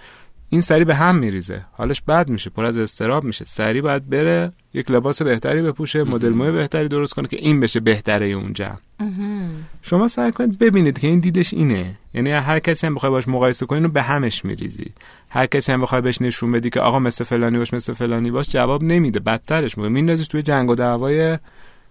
این 0.48 0.60
سری 0.60 0.84
به 0.84 0.94
هم 0.94 1.16
میریزه. 1.16 1.64
حالش 1.72 2.00
بد 2.00 2.28
میشه 2.28 2.50
پر 2.50 2.64
از 2.64 2.78
استراب 2.78 3.24
میشه. 3.24 3.44
سری 3.44 3.80
باید 3.80 4.10
بره 4.10 4.52
یک 4.76 4.90
لباس 4.90 5.22
بهتری 5.22 5.62
بپوشه 5.62 6.04
مدل 6.04 6.28
موی 6.28 6.52
بهتری 6.52 6.88
درست 6.88 7.14
کنه 7.14 7.28
که 7.28 7.36
این 7.36 7.60
بشه 7.60 7.80
بهتره 7.80 8.26
اونجا 8.26 8.78
شما 9.82 10.08
سعی 10.08 10.32
کنید 10.32 10.58
ببینید 10.58 10.98
که 10.98 11.06
این 11.06 11.18
دیدش 11.18 11.54
اینه. 11.54 11.98
یعنی 12.14 12.30
هر 12.30 12.58
کسی 12.58 12.86
هم 12.86 12.94
بخوای 12.94 13.10
باش 13.10 13.28
مقایسه 13.28 13.66
کنین 13.66 13.82
رو 13.82 13.88
به 13.88 14.02
همش 14.02 14.44
میریزی. 14.44 14.92
هر 15.28 15.46
کسی 15.46 15.72
هم 15.72 15.80
بخوای 15.80 16.00
بهش 16.00 16.22
نشون 16.22 16.52
بدی 16.52 16.70
که 16.70 16.80
آقا 16.80 16.98
مثل 16.98 17.24
فلانی 17.24 17.58
باش 17.58 17.74
مثل 17.74 17.92
فلانی 17.92 18.30
باش 18.30 18.48
جواب 18.48 18.82
نمیده. 18.82 19.20
بدترش 19.20 19.78
میگه 19.78 19.90
میندازیش 19.90 20.28
توی 20.28 20.42
جنگ 20.42 20.70
و 20.70 20.74
دعوای 20.74 21.38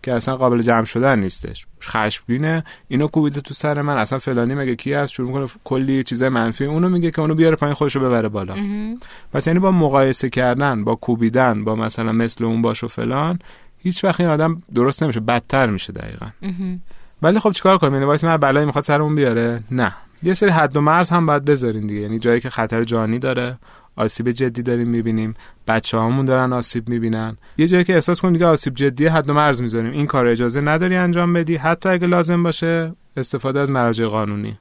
که 0.06 0.14
اصلا 0.14 0.38
قابل 0.38 0.62
جمع 0.62 0.86
شدن 0.86 1.20
نیستش. 1.20 1.68
خشمگینه. 1.84 2.64
اینو 2.88 3.08
کوبیده 3.08 3.42
تو 3.42 3.54
سر 3.54 3.82
من. 3.82 3.98
اصلا 3.98 4.20
فلانی 4.20 4.56
مگه 4.56 4.76
کی 4.76 4.94
هست؟ 4.94 5.12
شروع 5.14 5.28
می‌کنه 5.28 5.48
کلی 5.64 6.04
چیزای 6.04 6.30
منفی. 6.30 6.66
اونو 6.66 6.90
میگه 6.90 7.12
که 7.12 7.22
اونو 7.22 7.36
بیاره 7.36 7.56
پایین 7.56 7.76
خودشو 7.76 8.00
ببره 8.00 8.30
بالا. 8.30 8.56
پس 9.34 9.48
یعنی 9.48 9.60
با 9.60 9.72
مقایسه 9.72 10.30
کردن 10.30 10.84
با 10.84 10.96
کوبیدن 10.96 11.64
با 11.64 11.76
مثلا 11.76 12.12
مثل 12.12 12.44
اون 12.44 12.62
باش 12.62 12.84
و 12.84 12.88
فلان 12.88 13.40
هیچ 13.78 14.04
وقت 14.04 14.20
این 14.20 14.30
آدم 14.30 14.64
درست 14.76 15.04
نمیشه. 15.04 15.20
بدتر 15.20 15.68
میشه 15.68 15.94
دقیقا. 15.94 16.26
ولی 17.22 17.40
خب 17.40 17.52
چیکار 17.52 17.78
کنیم؟ 17.78 17.94
یعنی 17.94 18.06
واسه 18.06 18.28
من 18.28 18.38
بلایی 18.38 18.66
می‌خواد 18.66 18.84
سرمون 18.84 19.16
بیاره؟ 19.16 19.64
نه. 19.72 19.96
یه 20.24 20.34
سری 20.34 20.50
حد 20.50 20.78
و 20.78 20.82
مرز 20.82 21.10
هم 21.10 21.26
باید 21.26 21.46
بذارین 21.46 21.88
دیگه. 21.88 22.02
یعنی 22.02 22.20
جایی 22.20 22.40
که 22.40 22.50
خطر 22.50 22.84
جانی 22.84 23.20
داره. 23.20 23.58
آسیب 23.96 24.32
جدی 24.32 24.62
داریم 24.62 24.88
می‌بینیم. 24.88 25.34
بچه 25.68 25.98
هامون 25.98 26.26
دارن 26.26 26.54
آسیب 26.54 26.90
می‌بینن. 26.90 27.38
یه 27.58 27.68
جایی 27.68 27.84
که 27.84 27.94
احساس 27.94 28.22
کنیم 28.22 28.34
دیگه 28.34 28.46
آسیب 28.46 28.74
جدی 28.74 29.08
حد 29.08 29.30
و 29.30 29.34
مرز 29.34 29.62
می‌ذاریم. 29.62 29.92
این 29.92 30.06
کار 30.06 30.28
اجازه 30.28 30.62
نداری 30.62 30.96
انجام 30.96 31.34
بدی. 31.34 31.56
حتی 31.56 31.90
اگه 31.90 32.08
لازم 32.08 32.44
باشه 32.44 32.94
استفاده 33.18 33.60
از 33.60 33.72
مراجع 33.72 34.06
قانونی. 34.06 34.58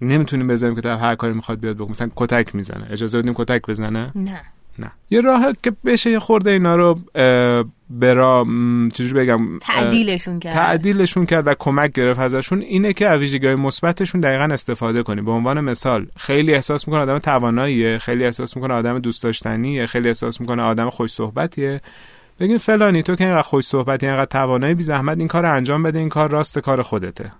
نمی‌تونیم 0.00 0.46
بذاریم 0.46 0.74
که 0.74 0.80
طرف 0.80 1.00
هر 1.00 1.14
کاری 1.14 1.32
می‌خواد 1.32 1.60
بیاد 1.60 1.76
بگم 1.76 1.90
مثلا 1.90 2.10
کتک 2.16 2.54
می‌زنه. 2.54 2.86
اجازه 2.90 3.22
بدیم 3.22 3.34
کتک 3.34 3.62
بزنه؟ 3.66 4.12
نه. 4.14 4.40
نه. 4.78 4.92
یه 5.10 5.20
راه 5.20 5.52
که 5.62 5.72
بشه 5.84 6.10
یه 6.10 6.18
خورده 6.18 6.50
اینا 6.50 6.76
رو 6.76 6.98
برا 7.90 8.46
چجور 8.92 9.20
بگم 9.20 9.58
تعدیلشون 9.58 10.40
کرد. 10.40 10.52
تعدیلشون 10.52 11.26
کرد 11.26 11.46
و 11.46 11.54
کمک 11.58 11.92
گرفت 11.92 12.20
ازشون 12.20 12.60
اینه 12.60 12.92
که 12.92 13.06
از 13.06 13.20
ویژگی 13.20 13.54
مثبتشون 13.54 14.20
دقیقا 14.20 14.44
استفاده 14.44 15.02
کنی 15.02 15.20
به 15.20 15.30
عنوان 15.30 15.60
مثال 15.60 16.06
خیلی 16.16 16.54
احساس 16.54 16.88
می‌کنه 16.88 17.02
آدم 17.02 17.18
تواناییه 17.18 17.98
خیلی 17.98 18.24
احساس 18.24 18.56
می‌کنه 18.56 18.74
آدم 18.74 18.98
دوست 18.98 19.22
داشتنیه 19.22 19.86
خیلی 19.86 20.08
احساس 20.08 20.40
می‌کنه 20.40 20.62
آدم 20.62 20.90
خوش 20.90 21.10
صحبتیه 21.10 21.80
بگین 22.40 22.58
فلانی 22.58 23.02
تو 23.02 23.14
که 23.16 23.24
اینقدر 23.24 23.42
خوش 23.42 23.64
صحبتی 23.64 24.06
اینقدر 24.06 24.24
توانایی 24.24 24.74
بی 24.74 24.82
زحمت 24.82 25.18
این 25.18 25.28
کار 25.28 25.42
رو 25.42 25.52
انجام 25.52 25.82
بده 25.82 25.98
این 25.98 26.08
کار 26.08 26.30
راست 26.30 26.58
کار 26.58 26.82
خودته. 26.82 27.32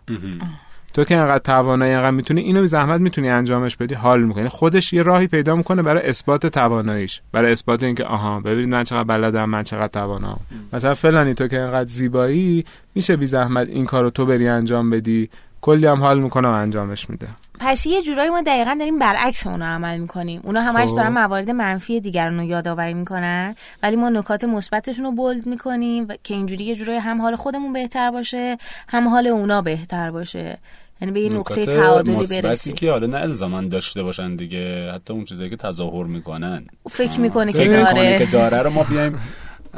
تو 0.96 1.04
که 1.04 1.16
انقدر 1.16 1.38
توانایی 1.38 1.92
انقدر 1.92 2.10
می‌تونی 2.10 2.40
اینو 2.40 2.60
بی 2.60 2.66
زحمت 2.66 3.00
می‌تونی 3.00 3.28
انجامش 3.28 3.76
بدی 3.76 3.94
حال 3.94 4.22
می‌کنی. 4.22 4.48
خودش 4.48 4.92
یه 4.92 5.02
راهی 5.02 5.26
پیدا 5.26 5.56
می‌کنه 5.56 5.82
برای 5.82 6.08
اثبات 6.08 6.46
تواناییش. 6.46 7.20
برای 7.32 7.52
اثبات 7.52 7.82
اینکه 7.82 8.04
آها 8.04 8.40
ببینید 8.40 8.68
من 8.68 8.84
چقدر 8.84 9.04
بلدم 9.04 9.44
من 9.44 9.62
چقدر 9.62 9.86
توانام. 9.86 10.40
مثلا 10.72 10.94
فلانی 10.94 11.34
تو 11.34 11.48
که 11.48 11.60
انقدر 11.60 11.88
زیبایی 11.88 12.64
میشه 12.94 13.16
بی 13.16 13.26
زحمت 13.26 13.68
این 13.68 13.86
کارو 13.86 14.10
تو 14.10 14.26
بری 14.26 14.48
انجام 14.48 14.90
بدی. 14.90 15.30
کلی 15.60 15.86
هم 15.86 16.00
حال 16.00 16.20
می‌کنه 16.20 16.48
و 16.48 16.50
انجامش 16.50 17.10
میده. 17.10 17.28
پس 17.58 17.86
یه 17.86 18.02
جورایی 18.02 18.30
ما 18.30 18.42
دقیقا 18.42 18.76
داریم 18.78 18.98
برعکس 18.98 19.46
اونا 19.46 19.66
عمل 19.66 19.98
می‌کنیم. 19.98 20.40
اونا 20.44 20.60
همش 20.60 20.88
خب. 20.90 20.96
دارن 20.96 21.12
موارد 21.12 21.50
منفی 21.50 22.00
دیگران 22.00 22.36
رو 22.36 22.44
یادآوری 22.44 22.94
می‌کنن 22.94 23.54
ولی 23.82 23.96
ما 23.96 24.08
نکات 24.08 24.44
مثبتشون 24.44 25.04
رو 25.04 25.12
بولد 25.12 25.46
می‌کنیم 25.46 26.08
که 26.24 26.34
اینجوری 26.34 26.64
یه 26.64 26.74
جورایی 26.74 26.98
هم 26.98 27.20
حال 27.20 27.36
خودمون 27.36 27.72
بهتر 27.72 28.10
باشه 28.10 28.58
هم 28.88 29.08
حال 29.08 29.26
اونا 29.26 29.62
بهتر 29.62 30.10
باشه. 30.10 30.58
یعنی 31.00 31.12
به 31.12 31.20
یه 31.20 31.32
نقطه 31.32 31.66
تعادلی 31.66 32.16
مثبتی 32.16 32.40
برسیم 32.40 32.74
که 32.74 32.90
حالا 32.90 33.06
نه 33.06 33.16
الزامان 33.16 33.68
داشته 33.68 34.02
باشن 34.02 34.36
دیگه 34.36 34.92
حتی 34.92 35.12
اون 35.12 35.24
چیزایی 35.24 35.50
که 35.50 35.56
تظاهر 35.56 36.04
می‌کنن. 36.06 36.66
فکر 36.90 37.20
می‌کنه 37.20 37.52
که 37.52 37.58
فکر 37.58 37.82
داره. 37.82 38.18
که 38.18 38.26
داره 38.26 38.62
رو 38.62 38.70
ما 38.70 38.82
بیایم 38.82 39.18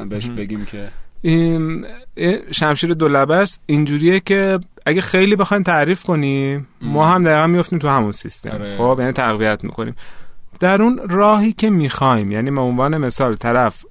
بهش 0.08 0.26
بگیم 0.30 0.64
که. 0.64 0.88
این 1.22 1.86
شمشیر 2.50 2.94
دولبه 2.94 3.34
است. 3.34 3.60
اینجوریه 3.66 4.20
که 4.20 4.58
اگه 4.86 5.00
خیلی 5.00 5.36
بخوایم 5.36 5.62
تعریف 5.62 6.02
کنیم 6.02 6.68
ما 6.80 7.06
هم 7.06 7.24
دقیقا 7.24 7.46
میفتیم 7.46 7.78
تو 7.78 7.88
همون 7.88 8.12
سیستم. 8.12 8.50
آره. 8.50 8.76
خب 8.76 8.96
یعنی 8.98 9.12
تقویت 9.12 9.64
می‌کنیم. 9.64 9.94
در 10.60 10.82
اون 10.82 11.00
راهی 11.08 11.52
که 11.52 11.70
می‌خوایم 11.70 12.32
یعنی 12.32 12.50
به 12.50 12.60
عنوان 12.60 12.98
مثال 12.98 13.36
طرف 13.36 13.84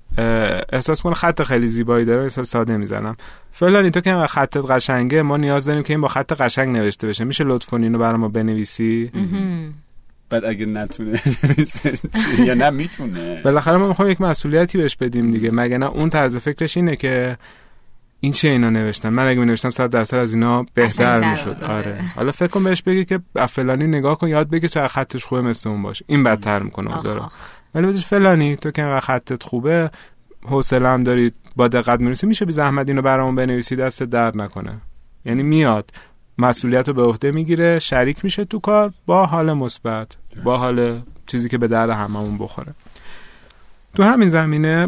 احساس 0.74 1.02
کنه 1.02 1.14
خط 1.14 1.44
خیلی 1.44 1.68
زیبایی 1.68 2.06
داره 2.06 2.26
مثال 2.26 2.44
ساده 2.44 2.78
می‌زنم. 2.78 3.16
فلانی 3.52 3.92
تو 3.92 4.02
که 4.02 4.26
خطت 4.30 4.58
قشنگه 4.58 5.22
ما 5.22 5.38
نیاز 5.38 5.66
داریم 5.66 5.84
که 5.84 5.94
این 5.94 6.02
با 6.02 6.08
خط 6.08 6.34
قشنگ 6.34 6.78
نوشته 6.78 7.08
بشه. 7.08 7.24
میشه 7.24 7.44
لطف 7.44 7.66
کنی 7.66 7.84
اینو 7.84 7.98
برای 7.98 8.18
ما 8.18 8.28
بنویسی؟ 8.28 9.12
بعد 10.30 10.46
اگه 10.46 10.66
نتونه 10.66 11.22
یا 12.40 12.54
نه 12.54 12.70
می‌تونه. 12.70 13.42
بالاخره 13.44 13.78
ما 13.78 13.88
می‌خوایم 13.88 14.12
یک 14.12 14.22
مسئولیتی 14.22 14.78
بهش 14.78 14.96
بدیم 14.96 15.32
دیگه. 15.32 15.52
مگه 15.52 15.78
نه 15.78 15.86
اون 15.86 16.10
طرز 16.10 16.38
فکرش 16.38 16.78
اینه 16.78 16.96
که 16.96 17.38
این 18.20 18.32
چه 18.32 18.48
اینا 18.48 18.70
نوشتن؟ 18.70 19.10
من 19.10 19.28
اگه 19.28 19.40
می 19.40 19.46
نوشتم 19.46 19.72
صد 19.72 19.90
درصد 19.90 20.18
از 20.18 20.34
اینا 20.34 20.66
بهتر 20.74 21.30
می‌شد. 21.30 21.64
آره. 21.64 21.74
آره. 21.74 22.02
حالا 22.16 22.32
فکر 22.32 22.48
کن 22.48 22.64
بهش 22.64 22.82
بگی 22.82 23.06
که 23.06 23.20
فلانی 23.50 23.88
نگاه 23.88 24.18
کن 24.18 24.28
یاد 24.28 24.50
بگی 24.50 24.68
چقدر 24.68 24.88
خطش 24.88 25.26
خوبه 25.26 25.42
مثل 25.42 25.70
اون 25.70 25.82
باشه. 25.82 26.06
این 26.08 26.24
بدتر 26.24 26.64
می‌کنه 26.64 26.96
اوضاع. 26.96 27.30
ولی 27.78 27.88
بهش 27.88 28.06
فلانی 28.06 28.56
تو 28.56 28.72
که 28.72 28.84
انقدر 28.84 29.00
خطت 29.00 29.44
خوبه 29.44 29.92
حوصله 30.46 30.90
هم 30.90 31.04
داری 31.04 31.32
با 31.56 31.68
دقت 31.68 32.00
می‌نویسی 32.00 32.28
میشه 32.28 32.46
بی 32.46 32.52
زحمت 32.52 32.90
اینو 32.90 33.02
برامون 33.02 33.36
بنویسی 33.36 33.76
دست 33.76 34.04
درد 34.04 34.42
نکنه. 34.42 34.82
یعنی 35.26 35.44
میاد 35.44 35.92
مسئولیت 36.38 36.88
رو 36.88 36.94
به 36.94 37.04
عهده 37.04 37.32
می‌گیره 37.32 37.80
شریک 37.80 38.24
میشه 38.24 38.46
تو 38.46 38.60
کار 38.60 38.94
با 39.06 39.26
حال 39.26 39.54
مثبت 39.54 40.08
با 40.44 40.58
حال 40.58 41.02
چیزی 41.28 41.50
که 41.50 41.58
به 41.58 41.68
درد 41.68 41.90
هممون 41.90 42.38
بخوره. 42.38 42.74
تو 43.96 44.04
همین 44.04 44.30
زمینه 44.30 44.88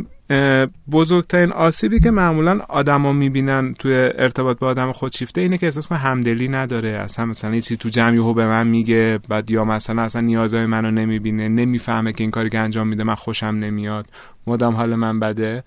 بزرگترین 0.92 1.52
آسیبی 1.52 2.00
که 2.00 2.12
معمولا 2.12 2.60
آدما 2.70 3.14
می‌بینن 3.14 3.74
توی 3.74 3.94
ارتباط 3.94 4.60
با 4.60 4.68
آدم 4.68 4.92
خودشیفته 4.92 5.42
اینه 5.42 5.58
که 5.58 5.66
احساس 5.66 5.88
کنه 5.88 5.98
همدلی 5.98 6.48
نداره. 6.48 6.90
اصلا 6.90 7.26
مثلا 7.26 7.56
یه 7.56 7.62
چیزی 7.62 7.78
تو 7.78 7.90
جمع 7.90 8.14
یهو 8.14 8.34
به 8.34 8.48
من 8.48 8.68
میگه 8.68 9.20
بعد 9.30 9.52
یا 9.52 9.66
مثلا 9.66 10.02
اصلا 10.02 10.22
نیازهای 10.22 10.66
منو 10.66 10.92
نمی‌بینه 10.92 11.50
نمی‌فهمه 11.50 12.14
که 12.14 12.24
این 12.24 12.32
کاری 12.32 12.50
که 12.50 12.60
انجام 12.60 12.88
میده 12.88 13.04
من 13.04 13.16
خوشم 13.16 13.46
نمیاد. 13.46 14.08
مدام 14.48 14.76
حال 14.76 14.96
من 14.96 15.20
بده. 15.20 15.64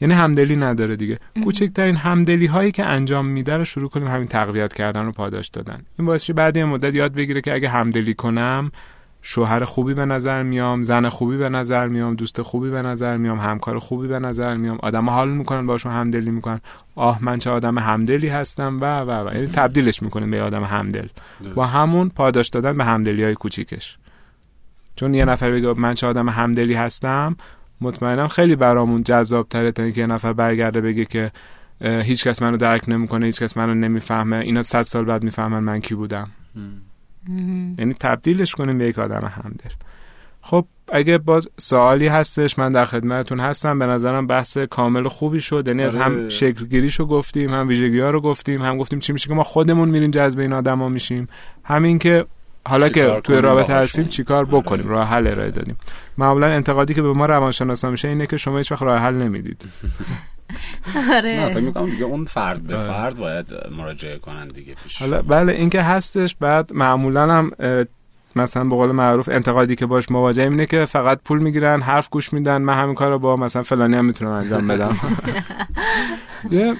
یعنی 0.00 0.14
همدلی 0.14 0.56
نداره 0.56 0.96
دیگه. 0.96 1.18
کوچکترین 1.44 1.96
همدلی 1.96 2.46
هایی 2.46 2.70
که 2.70 2.84
انجام 2.84 3.26
میده 3.26 3.56
رو 3.56 3.64
شروع 3.64 3.88
کنیم 3.88 4.08
همین 4.08 4.26
تقویت 4.26 4.72
کردن 4.72 5.06
و 5.06 5.12
پاداش 5.12 5.48
دادن. 5.48 5.82
این 5.98 6.06
باعث 6.06 6.30
بعد 6.30 6.56
یه 6.56 6.64
مدت 6.64 6.94
یاد 6.94 7.14
بگیره 7.14 7.40
که 7.40 7.54
اگه 7.54 7.68
همدلی 7.68 8.14
کنم 8.14 8.72
شوهر 9.22 9.64
خوبی 9.64 9.94
به 9.94 10.04
نظر 10.04 10.42
میام 10.42 10.82
زن 10.82 11.08
خوبی 11.08 11.36
به 11.36 11.48
نظر 11.48 11.88
میام 11.88 12.14
دوست 12.14 12.42
خوبی 12.42 12.70
به 12.70 12.82
نظر 12.82 13.16
میام 13.16 13.38
همکار 13.38 13.78
خوبی 13.78 14.08
به 14.08 14.18
نظر 14.18 14.56
میام. 14.56 14.78
آدم 14.82 15.10
حال 15.10 15.30
می‌کنن 15.30 15.66
باشون 15.66 15.92
همدلی 15.92 16.30
می‌کنن. 16.30 16.60
آه 16.94 17.18
من 17.24 17.38
چه 17.38 17.50
آدم 17.50 17.78
همدلی 17.78 18.28
هستم. 18.28 18.80
و 18.80 19.00
و 19.00 19.28
و. 19.28 19.34
یعنی 19.34 19.46
تبدیلش 19.46 20.02
می‌کنیم 20.02 20.30
به 20.30 20.42
آدم 20.42 20.64
همدل. 20.64 21.06
با 21.54 21.66
همون 21.66 22.08
پاداش 22.08 22.48
دادن 22.48 22.78
به 22.78 22.84
همدلی 22.84 23.24
های 23.24 23.34
کوچیکش. 23.34 23.98
چون 24.96 25.14
یه 25.14 25.24
نفر 25.24 25.50
بگه 25.50 25.72
من 25.72 25.94
چه 25.94 26.06
آدم 26.06 26.28
همدلی 26.28 26.74
هستم 26.74 27.36
مطمئنم 27.80 28.28
خیلی 28.28 28.56
برامون 28.56 29.02
جذاب 29.02 29.48
تره 29.48 29.72
تا 29.72 29.82
اینکه 29.82 30.00
یه 30.00 30.06
نفر 30.06 30.32
برگرده 30.32 30.80
بگه 30.80 31.04
که 31.04 31.30
اه، 31.80 32.00
هیچ 32.00 32.26
کس 32.26 32.42
منو 32.42 32.56
درک 32.56 32.88
نمی‌کنه 32.88 33.26
هیچ 33.26 33.42
کس 33.42 33.56
منو 33.56 33.74
نمی‌فهمه. 33.74 34.36
اینا 34.36 34.62
صد 34.62 34.82
سال 34.82 35.04
بعد 35.04 35.22
می‌فهمن 35.22 35.60
من 35.60 35.80
کی 35.80 35.94
بودم. 35.94 36.30
یعنی 37.78 37.94
تبدیلش 38.00 38.54
کنیم 38.54 38.78
به 38.78 38.84
یک 38.84 38.98
آدم 38.98 39.32
همدل. 39.44 39.70
خب 40.40 40.66
اگه 40.92 41.18
باز 41.18 41.48
سوالی 41.56 42.06
هستش 42.06 42.58
من 42.58 42.72
در 42.72 42.84
خدمتتون 42.84 43.40
هستم. 43.40 43.78
به 43.78 43.86
نظرم 43.86 44.26
بحث 44.26 44.58
کامل 44.58 45.06
و 45.06 45.08
خوبی 45.08 45.40
شد. 45.40 45.68
یعنی 45.68 45.82
از 45.82 45.94
آره. 45.94 46.04
هم 46.04 46.28
شکلگیریشو 46.28 47.06
گفتیم 47.06 47.54
هم 47.54 47.68
ویژگی 47.68 48.00
ها 48.00 48.10
رو 48.10 48.20
گفتیم 48.20 48.62
هم 48.62 48.78
گفتیم 48.78 48.98
چی 48.98 49.12
میشه 49.12 49.28
که 49.28 49.34
ما 49.34 49.42
خودمون 49.42 49.88
میریم 49.88 50.10
جذب 50.10 50.38
این 50.38 50.52
آدما 50.52 50.88
میشیم. 50.88 51.28
همین 51.64 51.98
که 51.98 52.26
حالا 52.66 52.88
که 52.88 53.20
توی 53.24 53.40
رابطه. 53.40 53.74
هستیم 53.74 54.04
چیکار 54.04 54.44
بکنیم؟ 54.44 54.86
آره. 54.86 54.94
راه 54.94 55.08
حل 55.08 55.26
ارائه 55.26 55.50
دادیم. 55.50 55.76
معمولا 56.18 56.46
انتقادی 56.46 56.94
که 56.94 57.02
به 57.02 57.12
ما 57.12 57.26
روانشناسا 57.26 57.90
میشه 57.90 58.08
اینه 58.08 58.26
که 58.26 58.36
شما 58.36 58.58
هیچ 58.58 58.72
وقت 58.72 58.82
راه 58.82 58.98
حل 58.98 59.14
نمی‌دید. 59.14 59.64
نه 60.94 61.12
فکر 61.12 61.34
آره 61.34 61.60
می‌کنم 61.60 61.90
دیگه 61.90 62.04
اون 62.04 62.24
فرد 62.24 62.62
به 62.62 62.76
آره. 62.76 62.88
فرد 62.88 63.16
باید 63.16 63.46
مراجعه 63.76 64.18
کنن 64.18 64.48
دیگه 64.48 64.74
پیش 64.82 65.02
حالا 65.02 65.22
بله 65.22 65.52
این 65.52 65.70
که 65.70 65.82
هستش 65.82 66.34
بعد 66.40 66.72
معمولا 66.72 67.34
هم 67.34 67.50
مثلا 68.36 68.64
به 68.64 68.76
قول 68.76 68.92
معروف 68.92 69.28
انتقادی 69.28 69.76
که 69.76 69.86
باش 69.86 70.10
مواجهیم 70.10 70.52
اینه 70.52 70.66
که 70.66 70.84
فقط 70.84 71.20
پول 71.24 71.38
می‌گیرن 71.38 71.82
حرف 71.82 72.08
گوش 72.10 72.32
میدن 72.32 72.62
من 72.62 72.74
همین 72.74 72.94
کار 72.94 73.10
رو 73.10 73.18
با 73.18 73.36
مثلا 73.36 73.62
فلانی 73.62 73.96
هم 73.96 74.04
می‌تونم 74.04 74.30
انجام 74.30 74.66
بدم 74.66 74.96
یه 76.50 76.76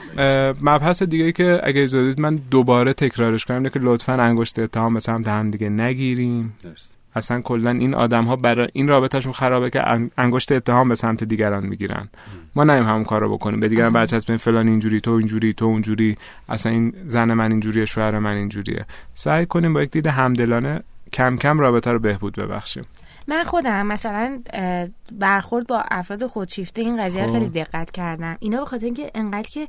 مبحث 0.62 1.02
دیگه 1.02 1.24
ای 1.24 1.32
که 1.32 1.60
اگه 1.62 1.82
اجازه 1.82 2.04
بدید 2.04 2.20
من 2.20 2.36
دوباره 2.36 2.92
تکرارش 2.92 3.44
کنم 3.44 3.56
اینه 3.56 3.70
که 3.70 3.80
لطفا 3.82 4.12
انگشت 4.12 4.58
اتهام 4.58 4.94
به 4.94 5.00
سمت 5.00 5.28
هم 5.28 5.50
دیگه 5.50 5.68
نگیریم 5.68 6.56
درست. 6.62 6.97
اصلا 7.18 7.40
کلا 7.40 7.70
این 7.70 7.94
آدم 7.94 8.24
ها 8.24 8.36
برای 8.36 8.68
این 8.72 8.88
رابطهشون 8.88 9.32
خرابه 9.32 9.70
که 9.70 9.88
ان- 9.88 10.10
انگشت 10.18 10.52
اتهام 10.52 10.88
به 10.88 10.94
سمت 10.94 11.24
دیگران 11.24 11.66
می‌گیرن. 11.66 12.08
ما 12.54 12.64
نیم 12.64 12.84
همون 12.84 13.04
کار 13.04 13.20
رو 13.20 13.32
بکنیم. 13.32 13.60
به 13.60 13.68
دیگران 13.68 13.92
برچسبیم 13.92 14.36
فلان 14.36 14.68
اینجوری 14.68 15.00
تو 15.00 15.10
اینجوری 15.10 15.52
تو 15.52 15.64
اونجوری. 15.64 16.16
اصلا 16.48 16.72
این 16.72 16.92
زن 17.06 17.32
من 17.32 17.50
اینجوریه 17.50 17.84
شوهر 17.84 18.18
من 18.18 18.36
اینجوریه. 18.36 18.86
سعی 19.14 19.46
کنیم 19.46 19.72
با 19.72 19.82
یک 19.82 19.90
دید 19.90 20.06
همدلانه 20.06 20.82
کم 21.12 21.36
کم 21.36 21.58
رابطه 21.58 21.92
رو 21.92 21.98
بهبود 21.98 22.34
ببخشیم. 22.36 22.84
من 23.28 23.44
خودم 23.44 23.86
مثلا 23.86 24.42
برخورد 25.12 25.66
با 25.66 25.84
افراد 25.90 26.26
خودشیفته 26.26 26.82
این 26.82 27.04
قضیه 27.04 27.26
خب. 27.26 27.32
خیلی 27.32 27.48
دقت 27.48 27.90
کردم 27.90 28.36
اینا 28.40 28.60
به 28.60 28.66
خاطر 28.66 28.84
اینکه 28.84 29.10
انقدر 29.14 29.48
که 29.48 29.68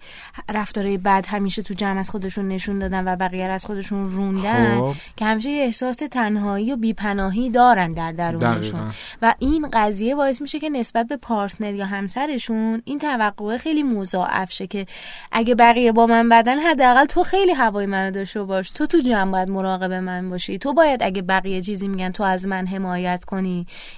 رفتارهای 0.50 0.98
بد 0.98 1.26
همیشه 1.28 1.62
تو 1.62 1.74
جمع 1.74 2.00
از 2.00 2.10
خودشون 2.10 2.48
نشون 2.48 2.80
دادن 2.80 3.08
و 3.08 3.16
بقیه 3.16 3.44
از 3.44 3.66
خودشون 3.66 4.12
روندن 4.12 4.78
خب. 4.78 4.94
که 5.18 5.26
همیشه 5.26 5.50
یه 5.50 5.64
احساس 5.64 5.96
تنهایی 5.96 6.74
و 6.74 6.76
بیپناهی 6.76 7.50
دارن 7.50 7.94
در 7.94 8.12
درونشون. 8.12 8.92
و 9.22 9.36
این 9.40 9.70
قضیه 9.74 10.16
باعث 10.16 10.42
میشه 10.42 10.60
که 10.60 10.70
نسبت 10.70 11.08
به 11.08 11.18
partner 11.18 11.74
یا 11.74 11.86
همسرشون 11.86 12.82
این 12.86 13.00
توقع 13.00 13.58
خیلی 13.58 13.84
مضاعف 13.84 14.52
شه 14.52 14.68
که 14.68 14.86
اگه 15.32 15.56
بقیه 15.56 15.92
با 15.92 16.08
من 16.08 16.30
بدن 16.30 16.60
حداقل 16.60 17.06
تو 17.06 17.24
خیلی 17.24 17.52
هوای 17.52 17.86
منو 17.86 18.12
داشته 18.12 18.44
باش 18.44 18.72
تو 18.72 18.86
تو 18.86 19.00
جمع 19.00 19.32
باید 19.32 19.50
مراقب 19.50 19.92
من 19.92 20.30
باشی 20.30 20.58
تو 20.58 20.74
باید 20.74 21.04
اگه 21.04 21.22
بقیه 21.22 21.62
چیزی 21.62 21.88
میگن 21.88 22.12
تو 22.12 22.24
از 22.24 22.48
من 22.48 22.68
حمایت 22.68 23.24
کنی 23.24 23.49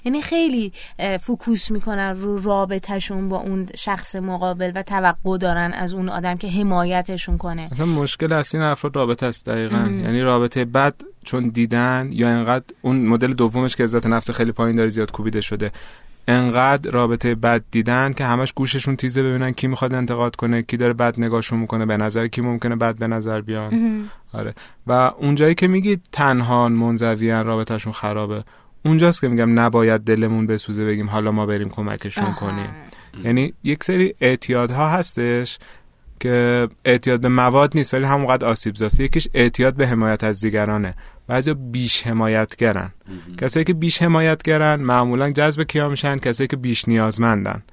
یعنی 0.06 0.22
خیلی 0.22 0.74
focus 1.22 1.72
می‌کنن 1.72 2.16
رو 2.16 2.42
رابطهشون 2.42 3.30
با 3.30 3.38
اون 3.38 3.66
شخص 3.76 4.16
مقابل 4.16 4.72
و 4.76 4.84
توقع 4.84 5.38
دارن 5.38 5.74
از 5.74 5.94
اون 5.94 6.10
آدم 6.10 6.38
که 6.38 6.48
حمایتشون 6.48 7.38
کنه. 7.38 7.70
اصلا 7.72 7.86
مشکل 7.86 8.34
اصلی 8.34 8.60
این 8.60 8.70
افراد 8.70 8.96
رابطه 8.96 9.26
است 9.26 9.46
دقیقا. 9.46 9.78
یعنی 9.78 10.22
رابطه 10.22 10.66
بد 10.66 10.96
چون 11.24 11.50
دیدن 11.50 12.10
یا 12.12 12.30
انقدر 12.30 12.66
اون 12.82 13.06
مدل 13.06 13.34
دومش 13.34 13.76
که 13.76 13.84
عزت 13.84 14.06
نفس 14.06 14.32
خیلی 14.32 14.52
پایین 14.52 14.76
داره 14.76 14.90
زیاد 14.90 15.12
کوبیده 15.12 15.42
شده. 15.42 15.72
انقدر 16.28 16.92
رابطه 16.92 17.36
بد 17.36 17.64
دیدن 17.72 18.14
که 18.14 18.26
همش 18.26 18.54
گوششون 18.54 18.96
تیزه 18.96 19.24
ببینن 19.24 19.52
کی 19.52 19.68
می‌خواد 19.68 19.94
انتقاد 19.94 20.36
کنه 20.36 20.62
کی 20.62 20.78
داره 20.78 20.94
بد 20.94 21.20
نگاهشون 21.20 21.60
می‌کنه 21.60 21.86
به 21.86 21.98
نظر 21.98 22.28
کی 22.28 22.42
ممکنه 22.42 22.76
بد 22.76 22.96
به 22.96 23.08
نظر 23.08 23.42
بیان. 23.42 24.04
آره. 24.34 24.54
و 24.88 24.92
اونجایی 24.92 25.56
که 25.56 25.68
میگید 25.68 26.02
تنهان 26.12 26.72
منزویان 26.72 27.46
رابطهشون 27.46 27.94
خرابه. 27.94 28.44
اونجاست 28.86 29.22
که 29.22 29.28
میگم 29.28 29.60
نباید 29.60 30.02
دلمون 30.02 30.48
بسوزه 30.48 30.86
بگیم 30.86 31.10
حالا 31.10 31.32
ما 31.32 31.46
بریم 31.46 31.70
کمکشون 31.70 32.24
آها. 32.24 32.40
کنیم. 32.40 32.70
یعنی 33.24 33.54
یک 33.64 33.84
سری 33.84 34.16
اعتیادها 34.22 34.90
هستش 34.90 35.60
که 36.20 36.68
اعتیاد 36.86 37.22
به 37.22 37.30
مواد 37.30 37.72
نیست 37.76 37.94
ولی 37.94 38.06
همونقدر 38.06 38.48
آسیب 38.48 38.76
زاست. 38.76 39.00
یکیش 39.00 39.28
اعتیاد 39.34 39.76
به 39.76 39.88
حمایت 39.88 40.24
از 40.24 40.42
دیگرانه. 40.42 40.96
بعضی 41.28 41.54
بیش 41.54 42.08
حمایتگرن. 42.08 42.92
کسایی 43.38 43.66
که 43.66 43.74
بیش 43.74 44.02
حمایتگرن 44.02 44.76
معمولا 44.76 45.32
جذب 45.32 45.64
کیا 45.64 45.90
میشن؟ 45.90 46.18
کسایی 46.18 46.48
که 46.48 46.58
بیش 46.58 46.88
نیازمندن. 46.88 47.64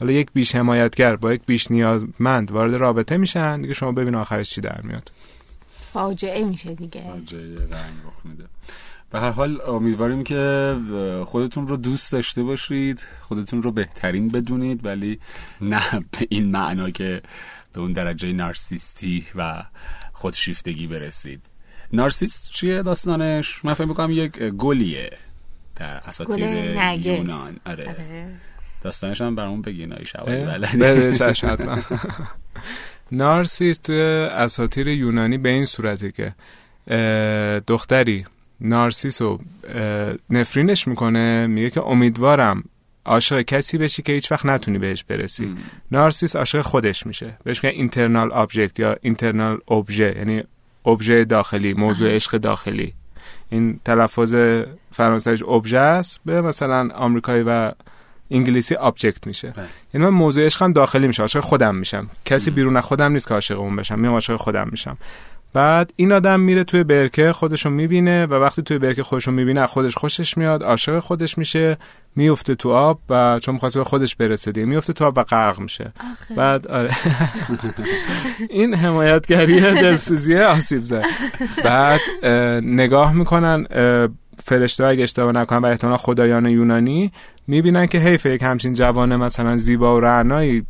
حالا 0.00 0.12
یک 0.12 0.28
بیش 0.32 0.54
حمایتگر 0.54 1.16
با 1.16 1.34
یک 1.34 1.40
بیش 1.46 1.70
نیازمند 1.70 2.50
وارد 2.50 2.74
رابطه 2.74 3.16
میشن 3.16 3.60
دیگه 3.62 3.74
شما 3.74 3.92
ببین 3.92 4.14
آخرش 4.14 4.50
چی 4.50 4.60
در 4.60 4.80
میاد. 4.82 5.12
فاجعه 5.92 6.44
میشه 6.44 6.74
دیگه. 6.74 7.02
جای 7.26 7.54
رنگ 7.54 7.96
رخ 8.06 8.24
میده. 8.24 8.44
به 9.10 9.20
هر 9.20 9.30
حال 9.30 9.60
امیدواریم 9.60 10.24
که 10.24 10.74
خودتون 11.26 11.66
رو 11.68 11.76
دوست 11.76 12.12
داشته 12.12 12.42
باشید 12.42 13.06
خودتون 13.20 13.62
رو 13.62 13.72
بهترین 13.72 14.28
بدونید 14.28 14.84
ولی 14.84 15.20
نه 15.60 15.82
به 15.90 16.26
این 16.28 16.50
معنا 16.50 16.90
که 16.90 17.22
به 17.72 17.80
اون 17.80 17.92
درجه 17.92 18.32
نارسیستی 18.32 19.26
و 19.34 19.64
خودشیفتگی 20.12 20.86
برسید. 20.86 21.40
نارسیس 21.92 22.50
چیه 22.50 22.82
داستانش؟ 22.82 23.64
من 23.64 23.74
فکر 23.74 23.84
می‌کنم 23.84 24.10
یک 24.10 24.38
گلیه 24.38 25.10
در 25.76 25.96
اساطیر. 25.96 26.46
یونان. 27.06 27.56
آره. 27.66 27.88
آره. 27.88 28.34
داستانش 28.82 29.20
هم 29.20 29.34
برامون 29.34 29.62
بگین 29.62 29.92
آی؟ 29.92 30.44
بلدی 30.44 30.76
بله. 30.76 31.12
چشم 31.12 31.46
حتما. 31.46 31.78
نارسیس 33.12 33.78
توی 33.78 34.00
اساطیر 34.30 34.88
یونانی 34.88 35.38
به 35.38 35.48
این 35.48 35.64
صورته 35.64 36.12
که 36.12 36.34
دختری 37.66 38.26
نارسیس 38.60 39.22
اه، 39.22 39.38
نفرینش 40.30 40.88
می‌کنه 40.88 41.46
میگه 41.46 41.70
که 41.70 41.82
امیدوارم 41.82 42.64
عاشق 43.04 43.42
کسی 43.42 43.78
بشی 43.78 44.02
که 44.02 44.12
هیچ 44.12 44.32
وقت 44.32 44.46
نتونی 44.46 44.78
بهش 44.78 45.04
برسی. 45.04 45.56
نارسیس 45.90 46.36
عاشق 46.36 46.60
خودش 46.60 47.06
میشه. 47.06 47.38
بهش 47.44 47.64
میگن 47.64 47.76
internal 47.76 48.32
object 48.32 48.80
یا 48.80 48.96
internal 49.00 49.58
اوبژه 49.66 50.14
یعنی 50.16 50.42
اوبژه 50.82 51.24
داخلی 51.24 51.74
موضوع 51.74 52.10
عشق 52.10 52.36
داخلی. 52.36 52.94
این 53.50 53.80
تلفظ 53.84 54.34
فرانسویش 54.92 55.42
اوبژه 55.42 55.78
است 55.78 56.20
به 56.24 56.42
مثلا 56.42 56.88
آمریکایی 56.94 57.42
و 57.46 57.72
انگلیسی 58.30 58.74
object 58.74 59.26
میشه. 59.26 59.50
بله. 59.50 59.66
یعنی 59.94 60.06
من 60.06 60.12
موضوع 60.12 60.46
عشقم 60.46 60.72
داخلی 60.72 61.06
میشه 61.06 61.22
عاشق 61.22 61.40
خودم 61.40 61.74
میشم. 61.74 62.10
کسی 62.24 62.50
بیرون 62.50 62.76
از 62.76 62.84
خودم 62.84 63.12
نیست 63.12 63.28
که 63.28 63.34
عاشق 63.34 63.60
اون 63.60 63.76
بشم 63.76 63.98
میام 63.98 64.12
عاشق 64.12 64.36
خودم 64.36 64.68
میشم. 64.70 64.96
بعد 65.52 65.92
این 65.96 66.12
آدم 66.12 66.40
میره 66.40 66.64
توی 66.64 66.84
برکه 66.84 67.32
خودشو 67.32 67.70
می‌بینه 67.70 68.26
و 68.26 68.34
وقتی 68.34 68.62
توی 68.62 68.78
برکه 68.78 69.02
خودشو 69.02 69.30
می‌بینه 69.30 69.66
خودش 69.66 69.96
خوشش 69.96 70.38
میاد 70.38 70.62
عاشق 70.62 70.98
خودش 70.98 71.38
میشه 71.38 71.76
میفته 72.16 72.54
تو 72.54 72.70
آب 72.70 73.00
و 73.10 73.38
چون 73.42 73.54
می‌خواسته 73.54 73.80
به 73.80 73.84
خودش 73.84 74.16
برسه 74.16 74.52
دیگه 74.52 74.66
میفته 74.66 74.92
تو 74.92 75.04
آب 75.04 75.18
و 75.18 75.22
غرق 75.22 75.58
میشه. 75.58 75.92
بعد 76.36 76.68
آره. 76.68 76.90
این 78.50 78.74
حمایتگری 78.74 79.60
دلسوزی 79.60 80.38
آسیب 80.38 80.82
زد. 80.82 81.04
بعد 81.64 82.00
اه، 82.22 82.60
نگاه 82.60 83.12
می‌کنن 83.12 83.66
فرشته 84.44 84.84
اگه 84.84 85.02
اشتباه 85.02 85.32
نکنم 85.32 85.62
و 85.62 85.66
احتمالا 85.66 85.96
خدایان 85.96 86.46
یونانی 86.46 87.12
می‌بینن 87.46 87.86
که 87.86 87.98
حیف 87.98 88.26
یک 88.26 88.42
همچین 88.42 88.74
جوانه 88.74 89.16
مثلا 89.16 89.56
زیبا 89.56 89.96
و 89.96 90.00
رعنایی 90.00 90.66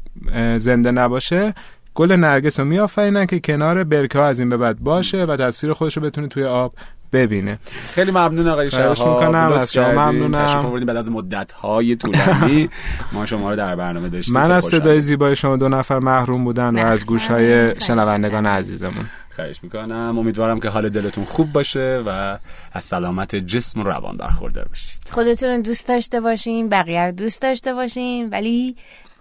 زنده 0.57 0.91
نباشه. 0.91 1.55
گل 1.97 2.13
نرگس 2.13 2.61
رو 2.61 2.67
میآفرینن 2.67 3.27
که 3.27 3.41
کنار 3.41 3.85
برکه 3.85 4.19
ها 4.19 4.27
از 4.27 4.41
این 4.41 4.49
به 4.49 4.57
بعد 4.57 4.81
باشه 4.81 5.25
و 5.25 5.37
تصویر 5.37 5.73
خودش 5.73 5.97
رو 5.97 6.03
بتونه 6.03 6.29
توی 6.29 6.45
آب 6.45 6.75
ببینه 7.13 7.59
خیلی 7.95 8.11
ممنون 8.11 8.49
آقای 8.49 8.71
شهاب 8.71 9.21
می‌کنم. 9.21 9.53
از 9.53 9.73
شما. 9.73 9.91
ممنونم. 9.91 10.85
بعد 10.87 10.97
از 10.97 11.11
مدت 11.11 11.53
های 11.53 11.97
طولانی 11.97 12.71
ما 13.13 13.27
شما 13.27 13.51
رو 13.51 13.57
در 13.57 13.77
برنامه 13.77 14.09
داشتیم 14.09 14.35
من 14.35 14.51
از 14.51 14.65
صدای 14.65 15.01
زیبای 15.01 15.37
شما 15.37 15.57
دو 15.57 15.69
نفر 15.69 15.99
محروم 15.99 16.45
بودن 16.45 16.79
و 16.79 16.87
از 16.87 17.07
گوش 17.07 17.27
های 17.27 17.81
شنوندگان. 17.81 18.47
عزیزمون 18.47 19.05
خواهش 19.37 19.63
می‌کنم 19.63 20.19
امیدوارم 20.19 20.61
که 20.61 20.69
حال 20.69 20.89
دلتون 20.89 21.25
خوب 21.25 21.53
باشه 21.53 22.03
و 22.07 22.39
از 22.73 22.85
سلامت 22.85 23.37
جسم 23.37 23.81
و 23.81 23.85
روان 23.85 24.17
برخوردار 24.17 24.65
باشید 24.69 25.01
خودتون 25.11 25.49
رو 25.49 25.63
دوست 25.63 25.89
داشته 25.89 26.21
باشین 26.21 26.69
بقیه 26.69 27.05
رو 27.05 27.13
دوست 27.13 27.43
داشته 27.43 27.75
باشین 27.75 28.31
ولی 28.31 28.77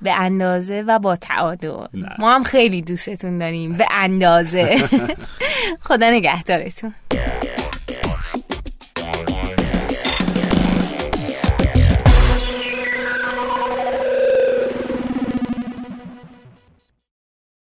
به 0.06 0.14
اندازه 0.14 0.84
و 0.88 1.00
با 1.00 1.16
تعادل. 1.16 1.74
نه. 1.94 2.16
ما 2.20 2.36
هم 2.36 2.44
خیلی 2.44 2.82
دوستتون 2.82 3.38
داریم. 3.38 3.74
به 3.74 3.86
اندازه. 3.92 4.78
خدا 5.88 6.10
نگهدارتون. 6.10 6.94